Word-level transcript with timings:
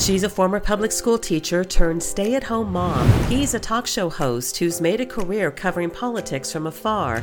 She's 0.00 0.22
a 0.22 0.30
former 0.30 0.60
public 0.60 0.92
school 0.92 1.18
teacher 1.18 1.62
turned 1.62 2.02
stay 2.02 2.34
at 2.34 2.44
home 2.44 2.72
mom. 2.72 3.06
He's 3.24 3.52
a 3.52 3.60
talk 3.60 3.86
show 3.86 4.08
host 4.08 4.56
who's 4.56 4.80
made 4.80 4.98
a 5.02 5.04
career 5.04 5.50
covering 5.50 5.90
politics 5.90 6.50
from 6.50 6.66
afar. 6.66 7.22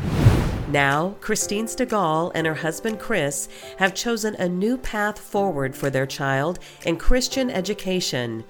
Now, 0.70 1.16
Christine 1.20 1.66
Stegall 1.66 2.32
and 2.36 2.46
her 2.46 2.54
husband 2.54 3.00
Chris 3.00 3.50
have 3.80 3.96
chosen 3.96 4.36
a 4.36 4.48
new 4.48 4.78
path 4.78 5.18
forward 5.18 5.76
for 5.76 5.90
their 5.90 6.06
child 6.06 6.60
in 6.86 6.98
Christian 6.98 7.50
education. 7.50 8.44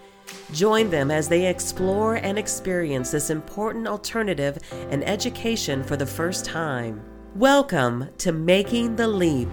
Join 0.52 0.90
them 0.90 1.10
as 1.10 1.30
they 1.30 1.48
explore 1.48 2.16
and 2.16 2.38
experience 2.38 3.12
this 3.12 3.30
important 3.30 3.88
alternative 3.88 4.58
in 4.92 5.04
education 5.04 5.86
for 5.86 5.96
the 5.96 6.06
first 6.06 6.44
time. 6.44 7.02
Welcome 7.34 8.10
to 8.18 8.34
Making 8.34 8.98
the 8.98 9.08
Leap. 9.08 9.48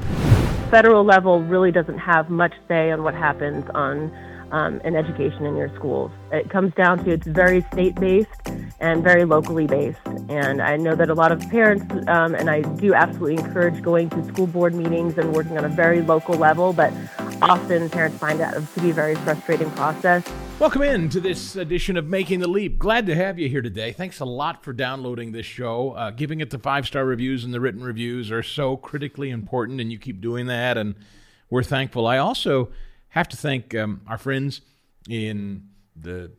Federal 0.72 1.04
level 1.04 1.44
really 1.44 1.70
doesn't 1.70 1.98
have 1.98 2.28
much 2.28 2.54
say 2.66 2.90
on 2.90 3.04
what 3.04 3.14
happens 3.14 3.64
on 3.72 4.12
um, 4.54 4.80
in 4.82 4.94
education 4.94 5.44
in 5.44 5.56
your 5.56 5.68
schools. 5.74 6.12
It 6.30 6.48
comes 6.48 6.72
down 6.74 7.04
to 7.04 7.10
it's 7.10 7.26
very 7.26 7.62
state 7.72 7.96
based 7.96 8.30
and 8.78 9.02
very 9.02 9.24
locally 9.24 9.66
based. 9.66 9.98
And 10.28 10.62
I 10.62 10.76
know 10.76 10.94
that 10.94 11.10
a 11.10 11.14
lot 11.14 11.32
of 11.32 11.40
parents, 11.50 11.84
um, 12.06 12.36
and 12.36 12.48
I 12.48 12.62
do 12.62 12.94
absolutely 12.94 13.42
encourage 13.42 13.82
going 13.82 14.10
to 14.10 14.24
school 14.26 14.46
board 14.46 14.72
meetings 14.72 15.18
and 15.18 15.34
working 15.34 15.58
on 15.58 15.64
a 15.64 15.68
very 15.68 16.02
local 16.02 16.36
level, 16.36 16.72
but 16.72 16.92
often 17.42 17.90
parents 17.90 18.16
find 18.18 18.38
that 18.38 18.54
to 18.54 18.80
be 18.80 18.90
a 18.90 18.94
very 18.94 19.16
frustrating 19.16 19.70
process. 19.72 20.24
Welcome 20.60 20.82
in 20.82 21.08
to 21.08 21.20
this 21.20 21.56
edition 21.56 21.96
of 21.96 22.06
Making 22.06 22.38
the 22.38 22.48
Leap. 22.48 22.78
Glad 22.78 23.06
to 23.06 23.16
have 23.16 23.40
you 23.40 23.48
here 23.48 23.60
today. 23.60 23.90
Thanks 23.90 24.20
a 24.20 24.24
lot 24.24 24.62
for 24.62 24.72
downloading 24.72 25.32
this 25.32 25.46
show. 25.46 25.90
Uh, 25.90 26.12
giving 26.12 26.40
it 26.40 26.50
the 26.50 26.60
five 26.60 26.86
star 26.86 27.04
reviews 27.04 27.42
and 27.42 27.52
the 27.52 27.58
written 27.58 27.82
reviews 27.82 28.30
are 28.30 28.44
so 28.44 28.76
critically 28.76 29.30
important, 29.30 29.80
and 29.80 29.90
you 29.90 29.98
keep 29.98 30.20
doing 30.20 30.46
that, 30.46 30.78
and 30.78 30.94
we're 31.50 31.64
thankful. 31.64 32.06
I 32.06 32.18
also 32.18 32.70
have 33.14 33.28
to 33.28 33.36
thank 33.36 33.76
um, 33.76 34.00
our 34.08 34.18
friends 34.18 34.60
in 35.08 35.68
the 35.94 36.32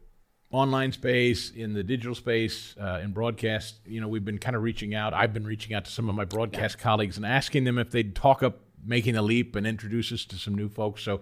online 0.52 0.92
space, 0.92 1.50
in 1.52 1.74
the 1.74 1.84
digital 1.84 2.14
space, 2.14 2.76
uh, 2.78 3.00
in 3.02 3.14
broadcast. 3.14 3.76
You 3.86 4.02
know, 4.02 4.10
we've 4.10 4.26
been 4.26 4.40
kind 4.40 4.58
of 4.58 4.62
reaching 4.62 4.94
out. 4.94 5.14
I've 5.14 5.34
been 5.34 5.46
reaching 5.46 5.74
out 5.74 5.86
to 5.86 5.92
some 5.92 6.10
of 6.10 6.16
my 6.16 6.26
broadcast 6.26 6.78
colleagues 6.78 7.16
and 7.16 7.26
asking 7.26 7.64
them 7.64 7.78
if 7.78 7.92
they'd 7.92 8.14
talk 8.14 8.44
up 8.44 8.60
making 8.86 9.16
a 9.16 9.22
leap 9.22 9.56
and 9.56 9.66
introduce 9.66 10.12
us 10.12 10.26
to 10.26 10.36
some 10.36 10.54
new 10.54 10.68
folks. 10.68 11.02
So 11.02 11.22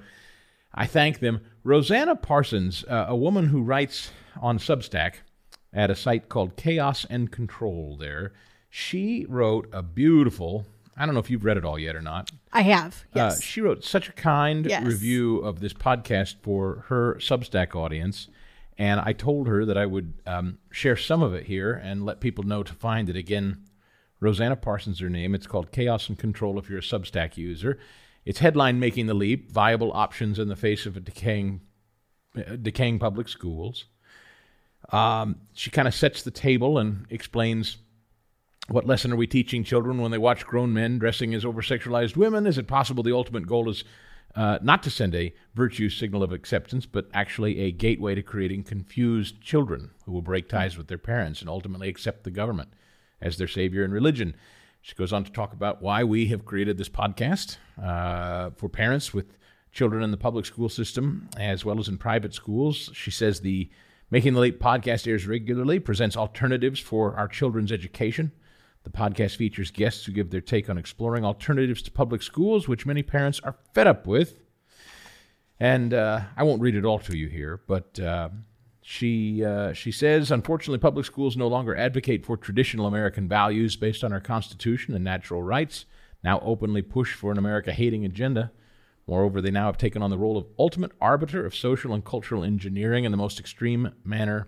I 0.74 0.88
thank 0.88 1.20
them. 1.20 1.42
Rossana 1.64 2.20
Parsons, 2.20 2.84
uh, 2.90 3.06
a 3.08 3.16
woman 3.16 3.50
who 3.50 3.62
writes 3.62 4.10
on 4.42 4.58
Substack 4.58 5.18
at 5.72 5.92
a 5.92 5.96
site 5.96 6.30
called 6.30 6.56
Chaos 6.56 7.06
and 7.12 7.32
Control 7.32 7.96
there, 7.96 8.34
she 8.72 9.28
wrote 9.30 9.70
a 9.72 9.84
beautiful, 9.84 10.66
I 10.96 11.06
don't 11.06 11.16
know 11.16 11.20
if 11.22 11.30
you've 11.30 11.44
read 11.46 11.58
it 11.58 11.66
all 11.66 11.80
yet 11.80 11.96
or 11.96 12.02
not. 12.02 12.32
I 12.52 12.62
have, 12.62 13.04
Uh, 13.16 13.18
yes. 13.18 13.42
she 13.42 13.62
wrote 13.62 13.84
such 13.84 14.10
a 14.10 14.14
kind 14.14 14.66
Yes. 14.66 14.84
review 14.86 15.38
of 15.40 15.60
this 15.60 15.74
podcast 15.74 16.36
for 16.42 16.86
her 16.88 17.16
Substack 17.20 17.76
audience. 17.76 18.28
And 18.78 19.00
I 19.00 19.14
told 19.14 19.48
her 19.48 19.66
that 19.66 19.78
I 19.78 19.86
would 19.86 20.14
um, 20.26 20.58
share 20.72 20.96
some 20.98 21.22
of 21.24 21.34
it 21.34 21.46
here 21.46 21.74
and 21.74 22.06
let 22.06 22.20
people 22.22 22.44
know 22.44 22.64
to 22.64 22.74
find 22.74 23.10
it. 23.10 23.16
Again, 23.16 23.64
Rossana 24.22 24.60
Parsons, 24.60 25.00
her 25.00 25.10
name. 25.10 25.36
It's 25.36 25.48
called 25.48 25.72
Chaos 25.72 26.10
and 26.10 26.18
Control 26.18 26.58
if 26.58 26.70
you're 26.70 26.80
a 26.80 26.82
Substack 26.82 27.38
user. 27.38 27.78
It's 28.26 28.40
headline 28.40 28.80
Making 28.80 29.08
the 29.08 29.14
Leap 29.14 29.52
Viable 29.52 29.92
Options 29.94 30.40
in 30.40 30.48
the 30.48 30.56
Face 30.56 30.86
of 30.86 30.96
a 30.96 31.00
Decaying, 31.02 31.62
uh, 32.38 32.56
decaying 32.56 33.00
Public 33.00 33.28
Schools. 33.28 33.86
Um, 34.92 35.38
she 35.54 35.70
kind 35.72 35.88
of 35.88 35.94
sets 35.94 36.24
the 36.24 36.32
table 36.32 36.78
and 36.78 37.06
explains 37.10 37.78
what 38.70 38.86
lesson 38.86 39.12
are 39.12 39.18
we 39.18 39.28
teaching 39.28 39.64
children 39.64 39.98
when 40.00 40.12
they 40.12 40.18
watch 40.18 40.46
grown 40.46 40.74
men 40.74 40.98
dressing 40.98 41.34
as 41.34 41.44
oversexualized 41.44 42.16
women? 42.16 42.48
Is 42.48 42.58
it 42.58 42.68
possible 42.68 43.04
the 43.04 43.16
ultimate 43.16 43.48
goal 43.48 43.70
is 43.70 43.84
uh, 44.36 44.58
not 44.62 44.82
to 44.84 44.90
send 44.90 45.14
a 45.14 45.34
virtue 45.54 45.90
signal 45.90 46.24
of 46.24 46.32
acceptance, 46.32 46.86
but 46.86 47.10
actually 47.14 47.60
a 47.60 47.72
gateway 47.72 48.16
to 48.16 48.24
creating 48.24 48.64
confused 48.64 49.42
children 49.42 49.92
who 50.06 50.12
will 50.12 50.22
break 50.22 50.50
ties 50.50 50.78
with 50.78 50.88
their 50.88 50.98
parents 50.98 51.42
and 51.42 51.50
ultimately 51.50 51.90
accept 51.90 52.24
the 52.24 52.32
government 52.32 52.70
as 53.22 53.38
their 53.38 53.48
savior 53.48 53.84
and 53.84 53.94
religion? 53.94 54.36
She 54.82 54.96
goes 54.96 55.14
on 55.14 55.24
to 55.24 55.32
talk 55.32 55.54
about 55.54 55.82
why 55.82 56.04
we 56.04 56.28
have 56.28 56.46
created 56.46 56.78
this 56.78 56.90
podcast 56.90 57.58
uh, 57.82 58.50
for 58.56 58.70
parents 58.70 59.14
with 59.14 59.38
children 59.72 60.04
in 60.04 60.12
the 60.12 60.18
public 60.18 60.46
school 60.46 60.70
system 60.70 61.30
as 61.38 61.64
well 61.64 61.80
as 61.80 61.88
in 61.88 61.98
private 61.98 62.34
schools. 62.34 62.90
She 62.94 63.12
says 63.12 63.42
the 63.42 63.70
Making 64.10 64.34
the 64.34 64.42
Leap 64.42 64.60
podcast 64.60 65.08
airs 65.08 65.26
regularly, 65.26 65.80
presents 65.80 66.16
alternatives 66.16 66.80
for 66.80 67.16
our 67.16 67.28
children's 67.28 67.72
education. 67.72 68.32
The 68.84 68.90
podcast 68.90 69.38
features 69.38 69.72
guests 69.72 70.06
who 70.06 70.12
give 70.12 70.30
their 70.30 70.42
take 70.42 70.70
on 70.70 70.78
exploring 70.78 71.24
alternatives 71.24 71.82
to 71.84 71.92
public 71.92 72.22
schools, 72.22 72.68
which 72.68 72.86
many 72.86 73.02
parents 73.02 73.40
are 73.44 73.56
fed 73.74 73.88
up 73.88 74.06
with. 74.06 74.40
And 75.60 75.94
uh, 75.94 76.22
I 76.36 76.44
won't 76.44 76.62
read 76.62 76.76
it 76.76 76.84
all 76.84 77.00
to 77.00 77.18
you 77.18 77.28
here, 77.28 77.62
but 77.68 77.98
uh, 78.00 78.30
she 78.82 79.46
uh, 79.46 79.72
she 79.72 79.92
says, 79.92 80.32
unfortunately, 80.32 80.80
public 80.80 81.06
schools 81.06 81.38
no 81.38 81.48
longer 81.48 81.76
advocate 81.76 82.26
for 82.26 82.36
traditional 82.36 82.86
American 82.86 83.30
values 83.30 83.78
based 83.78 84.04
on 84.04 84.12
our 84.12 84.20
Constitution 84.20 84.94
and 84.94 85.04
natural 85.04 85.42
rights. 85.42 85.86
Now 86.22 86.40
openly 86.42 86.82
push 86.82 87.14
for 87.14 87.32
an 87.32 87.38
America-hating 87.38 88.04
agenda. 88.04 88.52
Moreover, 89.08 89.42
they 89.42 89.52
now 89.52 89.68
have 89.68 89.78
taken 89.78 90.02
on 90.02 90.10
the 90.10 90.18
role 90.18 90.38
of 90.38 90.48
ultimate 90.58 90.92
arbiter 91.00 91.46
of 91.46 91.56
social 91.56 91.94
and 91.94 92.04
cultural 92.04 92.44
engineering 92.44 93.04
in 93.06 93.12
the 93.12 93.18
most 93.18 93.40
extreme 93.40 93.94
manner 94.04 94.48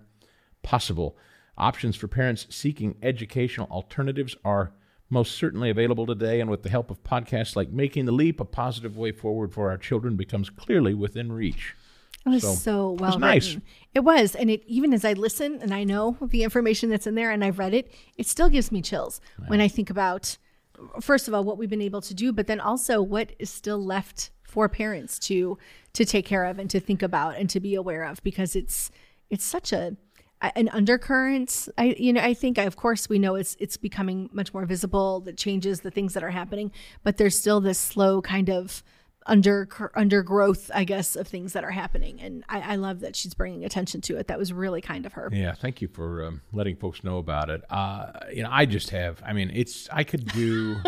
possible. 0.64 1.18
Options 1.58 1.96
for 1.96 2.08
parents 2.08 2.48
seeking 2.50 2.96
educational 3.02 3.68
alternatives 3.70 4.36
are 4.44 4.74
most 5.10 5.36
certainly 5.36 5.70
available 5.70 6.06
today, 6.06 6.42
and 6.42 6.50
with 6.50 6.64
the 6.64 6.70
help 6.70 6.90
of 6.90 7.04
podcasts 7.04 7.56
like 7.56 7.70
Making 7.70 8.06
the 8.06 8.12
Leap, 8.12 8.40
a 8.40 8.46
positive 8.46 8.98
way 8.98 9.12
forward 9.12 9.54
for 9.54 9.70
our 9.70 9.78
children 9.78 10.16
becomes 10.16 10.50
clearly 10.50 10.94
within 10.94 11.32
reach. 11.32 11.76
It 12.26 12.30
was 12.30 12.42
So, 12.42 12.54
so, 12.56 12.94
it 12.94 13.02
well 13.02 13.12
was 13.12 13.20
nice. 13.20 13.58
It 13.94 14.00
was, 14.00 14.36
and 14.36 14.50
it 14.50 14.64
even 14.66 14.94
as 14.94 15.06
I 15.06 15.14
listen 15.14 15.60
and 15.62 15.74
I 15.74 15.84
know 15.84 16.18
the 16.22 16.44
information 16.44 16.90
that's 16.90 17.06
in 17.08 17.16
there, 17.16 17.32
and 17.32 17.44
I've 17.44 17.60
read 17.60 17.74
it, 17.74 17.92
it 18.18 18.26
still 18.26 18.50
gives 18.50 18.72
me 18.72 18.82
chills 18.82 19.22
when 19.48 19.62
I 19.62 19.68
think 19.68 19.90
about, 19.92 20.38
first 21.00 21.28
of 21.28 21.34
all, 21.34 21.44
what 21.44 21.58
we've 21.58 21.70
been 21.70 21.82
able 21.82 22.02
to 22.02 22.14
do, 22.16 22.34
but 22.34 22.48
then 22.48 22.60
also 22.60 23.02
what 23.02 23.34
is 23.38 23.50
still 23.50 23.84
left 23.84 24.32
for 24.44 24.68
parents 24.68 25.20
to 25.20 25.58
to 25.94 26.04
take 26.04 26.26
care 26.26 26.46
of 26.46 26.58
and 26.60 26.70
to 26.72 26.80
think 26.80 27.04
about 27.04 27.38
and 27.38 27.50
to 27.52 27.60
be 27.60 27.76
aware 27.76 28.04
of, 28.04 28.22
because 28.24 28.56
it's 28.56 28.90
it's 29.30 29.46
such 29.46 29.72
a 29.72 29.96
an 30.56 30.70
undercurrent. 30.70 31.70
I 31.78 31.96
you 31.98 32.14
know 32.14 32.22
I 32.22 32.34
think 32.34 32.58
of 32.58 32.76
course 32.76 33.10
we 33.10 33.20
know 33.20 33.36
it's 33.36 33.56
it's 33.60 33.78
becoming 33.78 34.30
much 34.34 34.54
more 34.54 34.66
visible 34.66 35.20
the 35.20 35.34
changes, 35.34 35.82
the 35.82 35.92
things 35.92 36.14
that 36.14 36.24
are 36.24 36.32
happening, 36.32 36.72
but 37.04 37.18
there's 37.18 37.38
still 37.38 37.62
this 37.62 37.80
slow 37.80 38.22
kind 38.22 38.50
of 38.50 38.84
under 39.28 39.68
undergrowth, 39.96 40.70
I 40.74 40.84
guess, 40.84 41.16
of 41.16 41.28
things 41.28 41.54
that 41.54 41.64
are 41.64 41.72
happening. 41.72 42.22
And 42.22 42.44
I, 42.48 42.74
I 42.74 42.76
love 42.76 43.00
that 43.00 43.16
she's 43.16 43.34
bringing 43.34 43.66
attention 43.66 44.02
to 44.02 44.18
it. 44.18 44.28
That 44.28 44.38
was 44.38 44.54
really 44.54 44.82
kind 44.82 45.06
of 45.06 45.14
her. 45.14 45.30
Yeah, 45.34 45.54
thank 45.54 45.82
you 45.82 45.88
for 45.88 46.26
um, 46.26 46.42
letting 46.54 46.76
folks 46.76 47.04
know 47.04 47.18
about 47.18 47.50
it. 47.50 47.64
Uh, 47.70 48.12
you 48.32 48.44
know, 48.44 48.50
I 48.52 48.66
just 48.66 48.92
have. 48.92 49.22
I 49.26 49.34
mean, 49.34 49.52
it's. 49.54 49.90
I 49.92 50.04
could 50.04 50.26
do. 50.28 50.78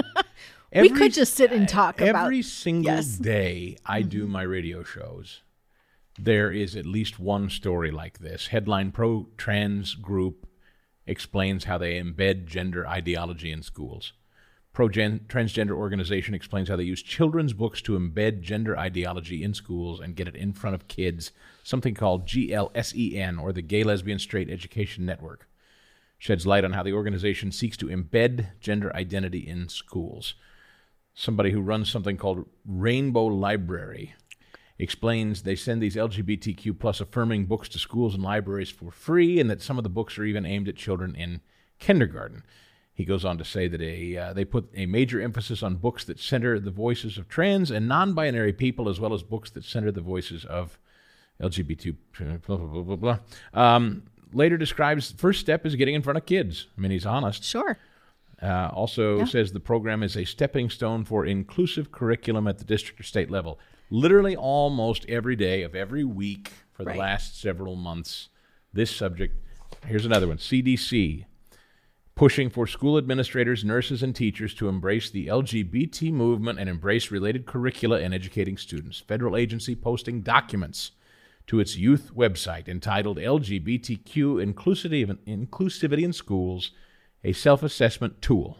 We 0.75 0.89
could 0.89 1.13
just 1.13 1.35
sit 1.35 1.53
and 1.53 1.67
talk 1.67 2.01
every 2.01 2.09
about- 2.09 2.25
every 2.25 2.41
single 2.41 2.93
yes. 2.93 3.13
Mm-hmm. 3.13 3.23
day 3.23 3.77
I 3.85 4.01
do 4.01 4.27
my 4.27 4.41
radio 4.41 4.83
shows. 4.83 5.41
There 6.19 6.51
is 6.51 6.75
at 6.75 6.85
least 6.85 7.19
one 7.19 7.49
story 7.49 7.91
like 7.91 8.19
this. 8.19 8.47
Headline: 8.47 8.91
Pro 8.91 9.27
Trans 9.37 9.93
Group 9.93 10.47
explains 11.05 11.65
how 11.65 11.77
they 11.77 12.01
embed 12.01 12.45
gender 12.45 12.87
ideology 12.87 13.51
in 13.51 13.61
schools. 13.61 14.13
Pro 14.73 14.89
transgender 14.89 15.71
organization 15.71 16.35
explains 16.35 16.69
how 16.69 16.75
they 16.75 16.83
use 16.83 17.01
children's 17.01 17.53
books 17.53 17.81
to 17.81 17.97
embed 17.97 18.41
gender 18.41 18.77
ideology 18.77 19.43
in 19.43 19.53
schools 19.53 19.99
and 19.99 20.15
get 20.15 20.27
it 20.27 20.35
in 20.35 20.53
front 20.53 20.75
of 20.75 20.87
kids. 20.87 21.31
Something 21.63 21.95
called 21.95 22.27
GLSEN, 22.27 23.41
or 23.41 23.51
the 23.51 23.63
Gay 23.63 23.83
Lesbian 23.83 24.19
Straight 24.19 24.49
Education 24.49 25.05
Network, 25.05 25.47
sheds 26.19 26.45
light 26.45 26.63
on 26.63 26.73
how 26.73 26.83
the 26.83 26.93
organization 26.93 27.51
seeks 27.51 27.77
to 27.77 27.87
embed 27.87 28.49
gender 28.59 28.95
identity 28.95 29.47
in 29.47 29.67
schools. 29.69 30.35
Somebody 31.15 31.51
who 31.51 31.61
runs 31.61 31.89
something 31.91 32.17
called 32.17 32.45
Rainbow 32.63 33.25
Library 33.25 34.13
explains 34.79 35.41
they 35.41 35.55
send 35.55 35.81
these 35.81 35.95
LGBTQ 35.95 36.77
plus 36.79 37.01
affirming 37.01 37.45
books 37.45 37.67
to 37.69 37.79
schools 37.79 38.13
and 38.13 38.23
libraries 38.23 38.69
for 38.69 38.91
free, 38.91 39.39
and 39.39 39.49
that 39.49 39.61
some 39.61 39.77
of 39.77 39.83
the 39.83 39.89
books 39.89 40.17
are 40.17 40.23
even 40.23 40.45
aimed 40.45 40.67
at 40.67 40.75
children 40.75 41.15
in 41.15 41.41
kindergarten. 41.79 42.43
He 42.93 43.05
goes 43.05 43.23
on 43.23 43.37
to 43.37 43.45
say 43.45 43.67
that 43.67 43.81
a, 43.81 44.17
uh, 44.17 44.33
they 44.33 44.43
put 44.43 44.69
a 44.73 44.87
major 44.87 45.21
emphasis 45.21 45.61
on 45.61 45.75
books 45.75 46.03
that 46.05 46.19
center 46.19 46.59
the 46.59 46.71
voices 46.71 47.17
of 47.17 47.27
trans 47.27 47.69
and 47.69 47.87
non 47.87 48.13
binary 48.13 48.53
people, 48.53 48.89
as 48.89 48.99
well 48.99 49.13
as 49.13 49.21
books 49.21 49.51
that 49.51 49.63
center 49.63 49.91
the 49.91 50.01
voices 50.01 50.45
of 50.45 50.79
LGBT, 51.41 51.95
blah, 52.45 52.57
blah, 52.57 52.57
blah, 52.57 52.81
blah, 52.81 52.95
blah. 52.95 53.19
Um, 53.53 54.03
later 54.33 54.57
describes 54.57 55.11
the 55.11 55.17
first 55.17 55.39
step 55.39 55.65
is 55.65 55.75
getting 55.75 55.95
in 55.95 56.01
front 56.01 56.17
of 56.17 56.25
kids. 56.25 56.67
I 56.75 56.81
mean, 56.81 56.91
he's 56.91 57.05
honest. 57.05 57.43
Sure. 57.43 57.77
Uh, 58.41 58.69
also 58.71 59.25
says 59.25 59.51
the 59.51 59.59
program 59.59 60.03
is 60.03 60.15
a 60.15 60.23
stepping 60.25 60.69
stone 60.69 61.03
for 61.03 61.25
inclusive 61.25 61.91
curriculum 61.91 62.47
at 62.47 62.59
the 62.59 62.65
district 62.65 62.99
or 62.99 63.03
state 63.03 63.31
level. 63.31 63.59
Literally 63.89 64.35
almost 64.35 65.05
every 65.07 65.35
day 65.35 65.63
of 65.63 65.75
every 65.75 66.03
week 66.03 66.51
for 66.73 66.83
the 66.83 66.89
Right. 66.91 66.99
last 66.99 67.39
several 67.39 67.75
months, 67.75 68.29
this 68.73 68.93
subject. 68.93 69.35
Here's 69.85 70.05
another 70.05 70.27
one 70.27 70.37
CDC 70.39 71.25
pushing 72.15 72.49
for 72.49 72.65
school 72.67 72.97
administrators, 72.97 73.63
nurses, 73.63 74.01
and 74.01 74.15
teachers 74.15 74.53
to 74.55 74.67
embrace 74.67 75.09
the 75.09 75.27
LGBT 75.27 76.11
movement 76.11 76.59
and 76.59 76.67
embrace 76.67 77.11
related 77.11 77.45
curricula 77.45 77.99
in 77.99 78.11
educating 78.11 78.57
students. 78.57 78.99
Federal 78.99 79.37
agency 79.37 79.75
posting 79.75 80.21
documents 80.21 80.91
to 81.45 81.59
its 81.59 81.77
youth 81.77 82.11
website 82.15 82.67
entitled 82.67 83.17
LGBTQ 83.19 84.43
Inclusivity, 84.53 85.05
Inclusivity 85.25 86.01
in 86.03 86.11
Schools, 86.11 86.71
a 87.23 87.31
self 87.33 87.63
assessment 87.63 88.21
tool. 88.21 88.57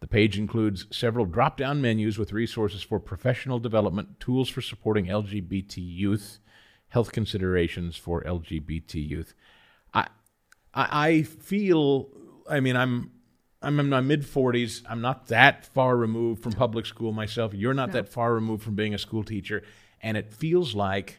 The 0.00 0.06
page 0.06 0.38
includes 0.38 0.86
several 0.90 1.26
drop 1.26 1.56
down 1.56 1.80
menus 1.80 2.18
with 2.18 2.32
resources 2.32 2.82
for 2.82 3.00
professional 3.00 3.58
development, 3.58 4.20
tools 4.20 4.48
for 4.48 4.60
supporting 4.60 5.06
LGBT 5.06 5.76
youth, 5.78 6.38
health 6.88 7.10
considerations 7.10 7.96
for 7.96 8.22
LGBT 8.22 8.94
youth. 8.94 9.34
I, 9.92 10.06
I, 10.72 11.08
I 11.08 11.22
feel, 11.22 12.08
I 12.48 12.60
mean, 12.60 12.76
I'm 12.76 13.10
I'm 13.60 13.80
in 13.80 13.88
my 13.88 14.00
mid 14.00 14.22
40s. 14.22 14.82
I'm 14.88 15.00
not 15.00 15.28
that 15.28 15.66
far 15.66 15.96
removed 15.96 16.42
from 16.42 16.52
public 16.52 16.86
school 16.86 17.12
myself. 17.12 17.54
You're 17.54 17.74
not 17.74 17.88
no. 17.88 17.94
that 17.94 18.08
far 18.08 18.32
removed 18.32 18.62
from 18.62 18.76
being 18.76 18.94
a 18.94 18.98
school 18.98 19.24
teacher. 19.24 19.62
And 20.00 20.16
it 20.16 20.32
feels 20.32 20.74
like, 20.76 21.18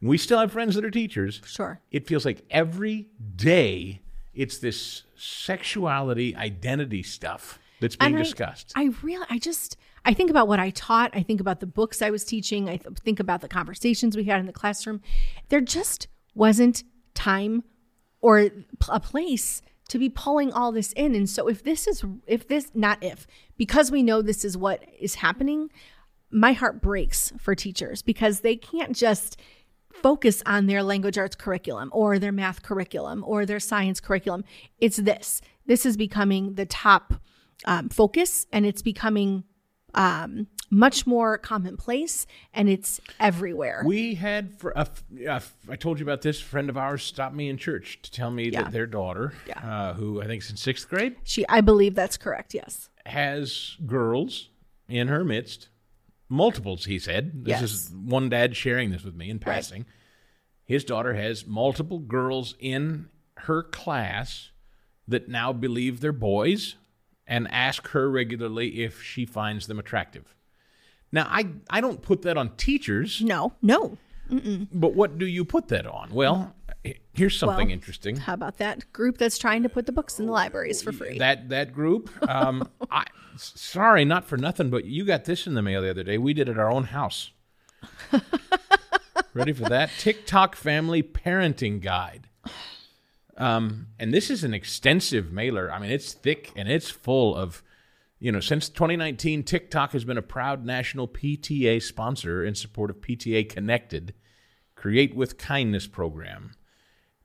and 0.00 0.10
we 0.10 0.18
still 0.18 0.38
have 0.38 0.52
friends 0.52 0.74
that 0.74 0.84
are 0.84 0.90
teachers. 0.90 1.40
Sure. 1.46 1.80
It 1.90 2.06
feels 2.06 2.26
like 2.26 2.44
every 2.50 3.08
day 3.36 4.02
it's 4.34 4.58
this 4.58 5.04
sexuality 5.16 6.36
identity 6.36 7.02
stuff 7.02 7.58
that's 7.80 7.96
being 7.96 8.16
discussed. 8.16 8.72
I, 8.74 8.84
I 8.84 8.90
really, 9.02 9.26
I 9.30 9.38
just, 9.38 9.76
I 10.04 10.14
think 10.14 10.30
about 10.30 10.48
what 10.48 10.60
I 10.60 10.70
taught. 10.70 11.10
I 11.14 11.22
think 11.22 11.40
about 11.40 11.60
the 11.60 11.66
books 11.66 12.02
I 12.02 12.10
was 12.10 12.24
teaching. 12.24 12.68
I 12.68 12.76
th- 12.76 12.98
think 12.98 13.20
about 13.20 13.40
the 13.40 13.48
conversations 13.48 14.16
we 14.16 14.24
had 14.24 14.40
in 14.40 14.46
the 14.46 14.52
classroom. 14.52 15.00
There 15.48 15.60
just 15.60 16.08
wasn't 16.34 16.84
time 17.14 17.64
or 18.20 18.50
a 18.88 19.00
place 19.00 19.62
to 19.88 19.98
be 19.98 20.08
pulling 20.08 20.52
all 20.52 20.72
this 20.72 20.92
in. 20.92 21.14
And 21.14 21.28
so 21.28 21.48
if 21.48 21.62
this 21.62 21.86
is, 21.86 22.04
if 22.26 22.46
this, 22.48 22.70
not 22.74 23.02
if, 23.02 23.26
because 23.56 23.90
we 23.90 24.02
know 24.02 24.22
this 24.22 24.44
is 24.44 24.56
what 24.56 24.84
is 24.98 25.16
happening, 25.16 25.70
my 26.30 26.52
heart 26.52 26.82
breaks 26.82 27.32
for 27.38 27.54
teachers 27.54 28.02
because 28.02 28.40
they 28.40 28.56
can't 28.56 28.94
just 28.94 29.40
focus 29.90 30.42
on 30.46 30.66
their 30.66 30.82
language 30.82 31.18
arts 31.18 31.34
curriculum 31.34 31.88
or 31.92 32.18
their 32.18 32.32
math 32.32 32.62
curriculum 32.62 33.24
or 33.26 33.46
their 33.46 33.58
science 33.60 34.00
curriculum. 34.00 34.44
It's 34.78 34.98
this. 34.98 35.40
This 35.66 35.86
is 35.86 35.96
becoming 35.96 36.54
the 36.54 36.66
top 36.66 37.14
um, 37.64 37.88
focus 37.88 38.46
and 38.52 38.64
it's 38.66 38.82
becoming 38.82 39.44
um, 39.94 40.46
much 40.70 41.06
more 41.06 41.38
commonplace 41.38 42.26
and 42.52 42.68
it's 42.68 43.00
everywhere. 43.18 43.82
We 43.84 44.14
had, 44.14 44.58
for 44.58 44.72
a, 44.76 44.88
uh, 45.28 45.40
I 45.68 45.76
told 45.76 45.98
you 45.98 46.04
about 46.04 46.22
this, 46.22 46.40
friend 46.40 46.68
of 46.68 46.76
ours 46.76 47.02
stopped 47.02 47.34
me 47.34 47.48
in 47.48 47.56
church 47.56 48.00
to 48.02 48.10
tell 48.10 48.30
me 48.30 48.50
yeah. 48.50 48.62
that 48.64 48.72
their 48.72 48.86
daughter, 48.86 49.32
yeah. 49.46 49.58
uh, 49.58 49.94
who 49.94 50.20
I 50.22 50.26
think 50.26 50.42
is 50.42 50.50
in 50.50 50.56
sixth 50.56 50.88
grade, 50.88 51.16
she, 51.24 51.46
I 51.48 51.60
believe 51.60 51.94
that's 51.94 52.16
correct, 52.16 52.54
yes, 52.54 52.90
has 53.06 53.76
girls 53.86 54.50
in 54.88 55.08
her 55.08 55.24
midst, 55.24 55.68
multiples, 56.28 56.84
he 56.84 56.98
said. 56.98 57.44
This 57.44 57.60
yes. 57.60 57.62
is 57.62 57.90
one 57.90 58.28
dad 58.28 58.56
sharing 58.56 58.90
this 58.90 59.04
with 59.04 59.14
me 59.14 59.30
in 59.30 59.38
passing. 59.38 59.82
Right. 59.82 59.92
His 60.64 60.84
daughter 60.84 61.14
has 61.14 61.46
multiple 61.46 61.98
girls 61.98 62.54
in 62.60 63.08
her 63.36 63.62
class 63.62 64.50
that 65.06 65.28
now 65.28 65.54
believe 65.54 66.00
they're 66.00 66.12
boys 66.12 66.76
and 67.28 67.46
ask 67.52 67.88
her 67.88 68.10
regularly 68.10 68.82
if 68.82 69.02
she 69.02 69.24
finds 69.24 69.66
them 69.66 69.78
attractive. 69.78 70.34
Now, 71.12 71.26
I, 71.28 71.46
I 71.70 71.80
don't 71.80 72.02
put 72.02 72.22
that 72.22 72.36
on 72.36 72.56
teachers. 72.56 73.22
No, 73.22 73.52
no. 73.62 73.98
Mm-mm. 74.30 74.68
But 74.72 74.94
what 74.94 75.18
do 75.18 75.26
you 75.26 75.44
put 75.44 75.68
that 75.68 75.86
on? 75.86 76.10
Well, 76.10 76.54
here's 77.12 77.38
something 77.38 77.68
well, 77.68 77.72
interesting. 77.72 78.16
How 78.16 78.34
about 78.34 78.58
that 78.58 78.92
group 78.92 79.18
that's 79.18 79.38
trying 79.38 79.62
to 79.62 79.68
put 79.68 79.86
the 79.86 79.92
books 79.92 80.18
in 80.18 80.26
the 80.26 80.32
libraries 80.32 80.82
for 80.82 80.92
free? 80.92 81.18
That 81.18 81.48
that 81.48 81.72
group. 81.72 82.10
Um, 82.28 82.68
I 82.90 83.04
sorry, 83.36 84.04
not 84.04 84.26
for 84.26 84.36
nothing, 84.36 84.68
but 84.68 84.84
you 84.84 85.04
got 85.04 85.24
this 85.24 85.46
in 85.46 85.54
the 85.54 85.62
mail 85.62 85.80
the 85.80 85.90
other 85.90 86.02
day. 86.02 86.18
We 86.18 86.34
did 86.34 86.48
it 86.48 86.52
at 86.52 86.58
our 86.58 86.70
own 86.70 86.84
house. 86.84 87.30
Ready 89.34 89.52
for 89.52 89.68
that? 89.68 89.90
TikTok 89.98 90.56
Family 90.56 91.02
Parenting 91.02 91.80
Guide. 91.80 92.28
Um, 93.38 93.86
and 93.98 94.12
this 94.12 94.30
is 94.30 94.44
an 94.44 94.52
extensive 94.52 95.32
mailer. 95.32 95.72
I 95.72 95.78
mean, 95.78 95.90
it's 95.90 96.12
thick 96.12 96.52
and 96.56 96.68
it's 96.68 96.90
full 96.90 97.34
of 97.34 97.62
you 98.20 98.32
know, 98.32 98.40
since 98.40 98.68
2019, 98.68 99.44
TikTok 99.44 99.92
has 99.92 100.04
been 100.04 100.18
a 100.18 100.22
proud 100.22 100.66
national 100.66 101.06
PTA 101.06 101.80
sponsor 101.80 102.44
in 102.44 102.54
support 102.54 102.90
of 102.90 103.00
PTA 103.00 103.48
Connected, 103.48 104.12
Create 104.74 105.14
with 105.14 105.38
Kindness 105.38 105.86
program. 105.86 106.54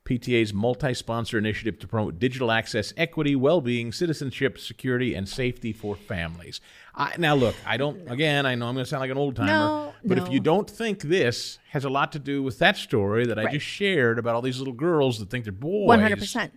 PTA's 0.04 0.52
multi 0.52 0.92
sponsor 0.92 1.38
initiative 1.38 1.78
to 1.78 1.88
promote 1.88 2.18
digital 2.18 2.50
access, 2.50 2.92
equity, 2.96 3.34
well 3.34 3.60
being, 3.60 3.90
citizenship, 3.90 4.58
security, 4.58 5.14
and 5.14 5.28
safety 5.28 5.72
for 5.72 5.96
families. 5.96 6.60
I, 6.94 7.14
now, 7.18 7.34
look, 7.34 7.54
I 7.66 7.76
don't, 7.76 8.00
again, 8.10 8.44
I 8.44 8.54
know 8.54 8.66
I'm 8.66 8.74
going 8.74 8.84
to 8.84 8.88
sound 8.88 9.00
like 9.00 9.10
an 9.10 9.16
old 9.16 9.36
timer, 9.36 9.48
no, 9.48 9.94
but 10.04 10.18
no. 10.18 10.24
if 10.24 10.30
you 10.30 10.40
don't 10.40 10.68
think 10.68 11.02
this 11.02 11.58
has 11.70 11.84
a 11.84 11.90
lot 11.90 12.12
to 12.12 12.18
do 12.18 12.42
with 12.42 12.58
that 12.58 12.76
story 12.76 13.26
that 13.26 13.38
I 13.38 13.50
just 13.50 13.66
shared 13.66 14.18
about 14.18 14.34
all 14.34 14.42
these 14.42 14.58
little 14.58 14.74
girls 14.74 15.18
that 15.18 15.30
think 15.30 15.44
they're 15.44 15.52
boys. 15.52 15.98
100%. 15.98 16.50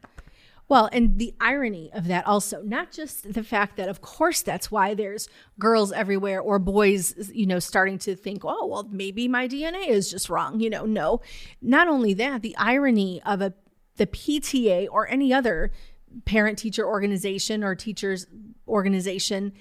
Well, 0.70 0.90
and 0.92 1.18
the 1.18 1.34
irony 1.40 1.90
of 1.94 2.08
that 2.08 2.28
also, 2.28 2.62
not 2.62 2.92
just 2.92 3.34
the 3.34 3.44
fact 3.44 3.78
that, 3.78 3.88
of 3.88 4.02
course, 4.02 4.42
that's 4.42 4.70
why 4.70 4.94
there's 4.94 5.30
girls 5.58 5.94
everywhere 5.94 6.42
or 6.42 6.60
boys, 6.60 7.32
you 7.34 7.46
know, 7.46 7.60
starting 7.60 7.98
to 8.00 8.16
think, 8.16 8.44
oh, 8.44 8.66
well, 8.66 8.88
maybe 8.92 9.30
my 9.30 9.48
DNA 9.48 9.88
is 9.88 10.12
just 10.12 10.30
wrong. 10.30 10.60
You 10.60 10.70
know, 10.70 10.86
no. 10.86 11.22
Not 11.62 11.88
only 11.88 12.14
that, 12.16 12.42
the 12.42 12.56
irony 12.58 13.22
of 13.26 13.42
a 13.42 13.54
the 13.96 14.08
PTA 14.08 14.88
or 14.92 15.08
any 15.08 15.34
other 15.34 15.72
parent 16.26 16.58
teacher 16.58 16.86
organization 16.86 17.64
or 17.64 17.76
teachers 17.76 18.28
organization 18.68 19.54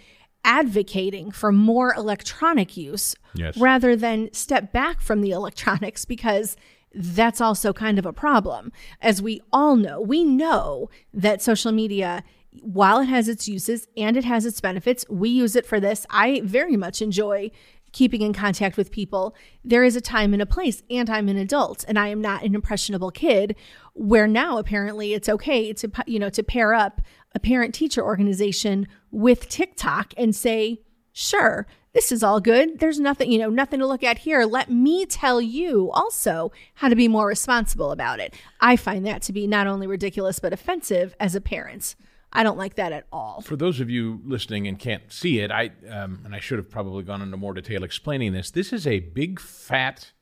advocating 0.44 1.30
for 1.30 1.50
more 1.50 1.92
electronic 1.94 2.76
use 2.76 3.16
yes. 3.34 3.56
rather 3.56 3.96
than 3.96 4.32
step 4.32 4.72
back 4.72 5.00
from 5.00 5.20
the 5.20 5.30
electronics 5.30 6.04
because 6.04 6.56
that's 6.94 7.40
also 7.40 7.72
kind 7.72 7.98
of 7.98 8.06
a 8.06 8.12
problem. 8.12 8.72
As 9.00 9.20
we 9.20 9.40
all 9.52 9.76
know, 9.76 10.00
we 10.00 10.24
know 10.24 10.88
that 11.12 11.42
social 11.42 11.72
media, 11.72 12.24
while 12.62 13.00
it 13.00 13.06
has 13.06 13.28
its 13.28 13.48
uses 13.48 13.86
and 13.96 14.16
it 14.16 14.24
has 14.24 14.46
its 14.46 14.60
benefits, 14.60 15.04
we 15.08 15.28
use 15.28 15.56
it 15.56 15.66
for 15.66 15.78
this. 15.80 16.06
I 16.10 16.40
very 16.44 16.76
much 16.76 17.02
enjoy 17.02 17.50
keeping 17.92 18.20
in 18.20 18.32
contact 18.32 18.76
with 18.76 18.90
people. 18.90 19.34
There 19.64 19.84
is 19.84 19.96
a 19.96 20.00
time 20.00 20.32
and 20.34 20.42
a 20.42 20.46
place, 20.46 20.82
and 20.90 21.08
I'm 21.08 21.28
an 21.28 21.38
adult, 21.38 21.84
and 21.88 21.98
I 21.98 22.08
am 22.08 22.20
not 22.20 22.42
an 22.42 22.54
impressionable 22.54 23.10
kid. 23.10 23.56
Where 23.94 24.26
now 24.28 24.58
apparently 24.58 25.14
it's 25.14 25.28
okay 25.28 25.72
to 25.72 25.90
you 26.06 26.18
know 26.18 26.28
to 26.30 26.42
pair 26.42 26.74
up 26.74 27.00
a 27.34 27.40
parent 27.40 27.74
teacher 27.74 28.04
organization 28.04 28.86
with 29.10 29.48
TikTok 29.48 30.12
and 30.16 30.34
say, 30.34 30.82
sure, 31.12 31.66
this 31.96 32.12
is 32.12 32.22
all 32.22 32.42
good. 32.42 32.78
There's 32.78 33.00
nothing, 33.00 33.32
you 33.32 33.38
know, 33.38 33.48
nothing 33.48 33.80
to 33.80 33.86
look 33.86 34.04
at 34.04 34.18
here. 34.18 34.44
Let 34.44 34.70
me 34.70 35.06
tell 35.06 35.40
you 35.40 35.90
also 35.92 36.52
how 36.74 36.90
to 36.90 36.94
be 36.94 37.08
more 37.08 37.26
responsible 37.26 37.90
about 37.90 38.20
it. 38.20 38.34
I 38.60 38.76
find 38.76 39.06
that 39.06 39.22
to 39.22 39.32
be 39.32 39.46
not 39.46 39.66
only 39.66 39.86
ridiculous, 39.86 40.38
but 40.38 40.52
offensive 40.52 41.16
as 41.18 41.34
a 41.34 41.40
parent. 41.40 41.96
I 42.34 42.42
don't 42.42 42.58
like 42.58 42.74
that 42.74 42.92
at 42.92 43.06
all. 43.10 43.40
For 43.40 43.56
those 43.56 43.80
of 43.80 43.88
you 43.88 44.20
listening 44.26 44.68
and 44.68 44.78
can't 44.78 45.10
see 45.10 45.38
it, 45.38 45.50
I 45.50 45.70
um, 45.88 46.20
and 46.26 46.34
I 46.34 46.38
should 46.38 46.58
have 46.58 46.68
probably 46.68 47.02
gone 47.02 47.22
into 47.22 47.38
more 47.38 47.54
detail 47.54 47.82
explaining 47.82 48.34
this. 48.34 48.50
This 48.50 48.74
is 48.74 48.86
a 48.86 49.00
big 49.00 49.40
fat 49.40 50.12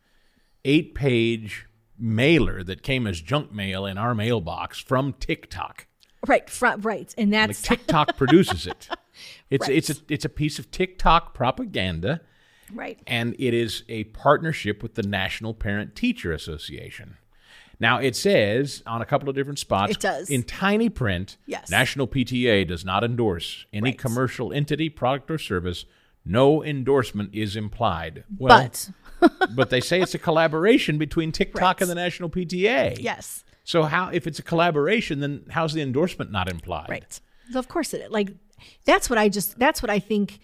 eight-page 0.65 1.67
mailer 1.99 2.63
that 2.63 2.85
came 2.85 3.09
as 3.09 3.21
junk 3.21 3.53
mail 3.53 3.85
in 3.85 3.99
our 3.99 4.15
mailbox 4.15 4.79
from 4.79 5.13
TikTok. 5.15 5.89
Right, 6.25 6.49
fr- 6.49 6.79
right, 6.79 7.13
and 7.19 7.33
that's 7.33 7.69
like 7.69 7.81
TikTok 7.81 8.17
produces 8.17 8.69
it. 8.69 8.89
It's 9.51 9.69
right. 9.69 9.77
it's 9.77 9.91
a 9.91 9.97
it's 10.09 10.25
a 10.25 10.29
piece 10.29 10.59
of 10.59 10.71
TikTok 10.71 11.35
propaganda. 11.35 12.21
Right. 12.73 12.99
And 13.07 13.37
it 13.39 13.53
is 13.53 13.85
a 13.89 14.05
partnership 14.05 14.83
with 14.83 14.95
the 14.95 15.03
National 15.03 15.53
Parent 15.53 15.95
Teacher 15.95 16.33
Association. 16.33 17.19
Now 17.81 17.99
it 17.99 18.17
says 18.17 18.83
on 18.87 19.03
a 19.03 19.05
couple 19.05 19.29
of 19.29 19.35
different 19.35 19.59
spots 19.59 19.93
it 19.93 20.01
does. 20.01 20.31
in 20.31 20.43
tiny 20.43 20.89
print, 20.89 21.37
yes. 21.47 21.71
National 21.71 22.07
PTA 22.07 22.67
does 22.67 22.85
not 22.85 23.05
endorse 23.05 23.67
any 23.73 23.91
right. 23.91 23.99
commercial 23.99 24.53
entity, 24.53 24.89
product 24.89 25.31
or 25.31 25.39
service. 25.39 25.85
No 26.25 26.65
endorsement 26.65 27.35
is 27.35 27.57
implied. 27.57 28.25
Well, 28.39 28.71
but 29.21 29.31
but 29.55 29.71
they 29.71 29.81
say 29.81 30.01
it's 30.01 30.15
a 30.15 30.19
collaboration 30.19 30.99
between 30.99 31.33
TikTok 31.33 31.63
right. 31.63 31.81
and 31.83 31.91
the 31.91 31.95
National 31.95 32.31
PTA. 32.31 32.97
Yes. 33.01 33.45
So 33.65 33.85
how 33.85 34.09
if 34.09 34.27
it's 34.27 34.39
a 34.39 34.43
collaboration, 34.43 35.21
then 35.21 35.47
how's 35.51 35.73
the 35.73 35.83
endorsement 35.83 36.31
not 36.31 36.51
implied? 36.51 36.89
Right. 36.89 37.21
of 37.55 37.69
course 37.69 37.95
it 37.95 38.03
is. 38.03 38.11
Like 38.11 38.31
that's 38.85 39.09
what 39.09 39.19
I 39.19 39.29
just 39.29 39.59
that's 39.59 39.83
what 39.83 39.91
I 39.91 39.99
think 39.99 40.39